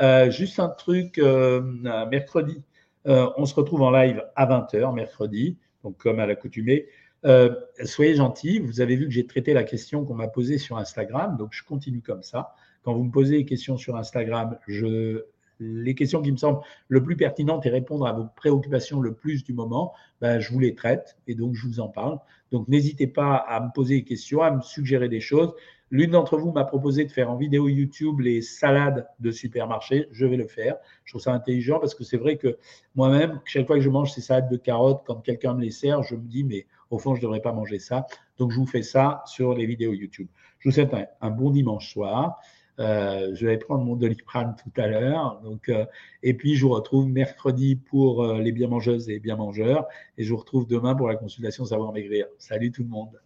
Euh, 0.00 0.30
juste 0.30 0.60
un 0.60 0.68
truc, 0.68 1.18
mercredi, 1.18 2.62
on 3.04 3.46
se 3.46 3.54
retrouve 3.54 3.82
en 3.82 3.90
live 3.90 4.22
à 4.36 4.46
20h, 4.46 4.94
mercredi 4.94 5.56
donc 5.82 5.96
comme 5.98 6.20
à 6.20 6.26
l'accoutumée. 6.26 6.86
Euh, 7.24 7.54
soyez 7.84 8.14
gentils, 8.14 8.58
vous 8.58 8.80
avez 8.80 8.96
vu 8.96 9.06
que 9.06 9.12
j'ai 9.12 9.26
traité 9.26 9.52
la 9.52 9.64
question 9.64 10.04
qu'on 10.04 10.14
m'a 10.14 10.28
posée 10.28 10.58
sur 10.58 10.78
Instagram, 10.78 11.36
donc 11.36 11.50
je 11.52 11.62
continue 11.64 12.00
comme 12.00 12.22
ça. 12.22 12.54
Quand 12.82 12.94
vous 12.94 13.04
me 13.04 13.10
posez 13.10 13.38
des 13.38 13.44
questions 13.44 13.76
sur 13.76 13.96
Instagram, 13.96 14.58
je, 14.66 15.24
les 15.60 15.94
questions 15.94 16.22
qui 16.22 16.32
me 16.32 16.36
semblent 16.36 16.60
le 16.88 17.02
plus 17.02 17.16
pertinentes 17.16 17.64
et 17.66 17.70
répondre 17.70 18.06
à 18.06 18.12
vos 18.12 18.24
préoccupations 18.34 19.00
le 19.00 19.14
plus 19.14 19.44
du 19.44 19.52
moment, 19.52 19.92
ben, 20.20 20.40
je 20.40 20.52
vous 20.52 20.58
les 20.58 20.74
traite 20.74 21.16
et 21.26 21.34
donc 21.34 21.54
je 21.54 21.66
vous 21.66 21.80
en 21.80 21.88
parle. 21.88 22.18
Donc 22.50 22.66
n'hésitez 22.66 23.06
pas 23.06 23.36
à 23.36 23.60
me 23.60 23.70
poser 23.72 23.96
des 23.96 24.04
questions, 24.04 24.42
à 24.42 24.50
me 24.50 24.62
suggérer 24.62 25.08
des 25.08 25.20
choses. 25.20 25.52
L'une 25.92 26.12
d'entre 26.12 26.38
vous 26.38 26.52
m'a 26.52 26.64
proposé 26.64 27.04
de 27.04 27.10
faire 27.10 27.30
en 27.30 27.36
vidéo 27.36 27.68
YouTube 27.68 28.20
les 28.20 28.42
salades 28.42 29.08
de 29.18 29.30
supermarché. 29.32 30.06
Je 30.12 30.24
vais 30.24 30.36
le 30.36 30.46
faire. 30.46 30.76
Je 31.04 31.12
trouve 31.12 31.22
ça 31.22 31.32
intelligent 31.32 31.80
parce 31.80 31.96
que 31.96 32.04
c'est 32.04 32.16
vrai 32.16 32.36
que 32.36 32.58
moi-même, 32.94 33.40
chaque 33.44 33.66
fois 33.66 33.76
que 33.76 33.82
je 33.82 33.90
mange 33.90 34.12
ces 34.12 34.20
salades 34.20 34.50
de 34.50 34.56
carottes, 34.56 35.02
quand 35.04 35.16
quelqu'un 35.16 35.54
me 35.54 35.62
les 35.62 35.70
sert, 35.70 36.02
je 36.04 36.14
me 36.14 36.22
dis, 36.22 36.44
mais 36.44 36.66
au 36.90 36.98
fond, 36.98 37.14
je 37.14 37.20
ne 37.20 37.22
devrais 37.22 37.40
pas 37.40 37.52
manger 37.52 37.80
ça. 37.80 38.06
Donc, 38.38 38.52
je 38.52 38.56
vous 38.56 38.66
fais 38.66 38.82
ça 38.82 39.22
sur 39.26 39.54
les 39.54 39.66
vidéos 39.66 39.92
YouTube. 39.92 40.28
Je 40.60 40.68
vous 40.68 40.74
souhaite 40.74 40.94
un, 41.20 41.30
bon 41.30 41.50
dimanche 41.50 41.92
soir. 41.92 42.38
Euh, 42.78 43.34
je 43.34 43.46
vais 43.46 43.58
prendre 43.58 43.84
mon 43.84 43.96
doliprane 43.96 44.56
tout 44.62 44.80
à 44.80 44.86
l'heure. 44.86 45.40
Donc, 45.42 45.68
euh, 45.68 45.84
et 46.22 46.34
puis, 46.34 46.54
je 46.56 46.64
vous 46.64 46.72
retrouve 46.72 47.08
mercredi 47.08 47.76
pour 47.76 48.24
euh, 48.24 48.38
les 48.40 48.52
bien 48.52 48.68
mangeuses 48.68 49.08
et 49.08 49.14
les 49.14 49.20
bien 49.20 49.36
mangeurs. 49.36 49.86
Et 50.16 50.24
je 50.24 50.30
vous 50.30 50.38
retrouve 50.38 50.66
demain 50.66 50.94
pour 50.94 51.08
la 51.08 51.16
consultation 51.16 51.64
Savoir 51.64 51.92
Maigrir. 51.92 52.26
Salut 52.38 52.72
tout 52.72 52.82
le 52.82 52.88
monde. 52.88 53.20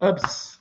Hops 0.00 0.57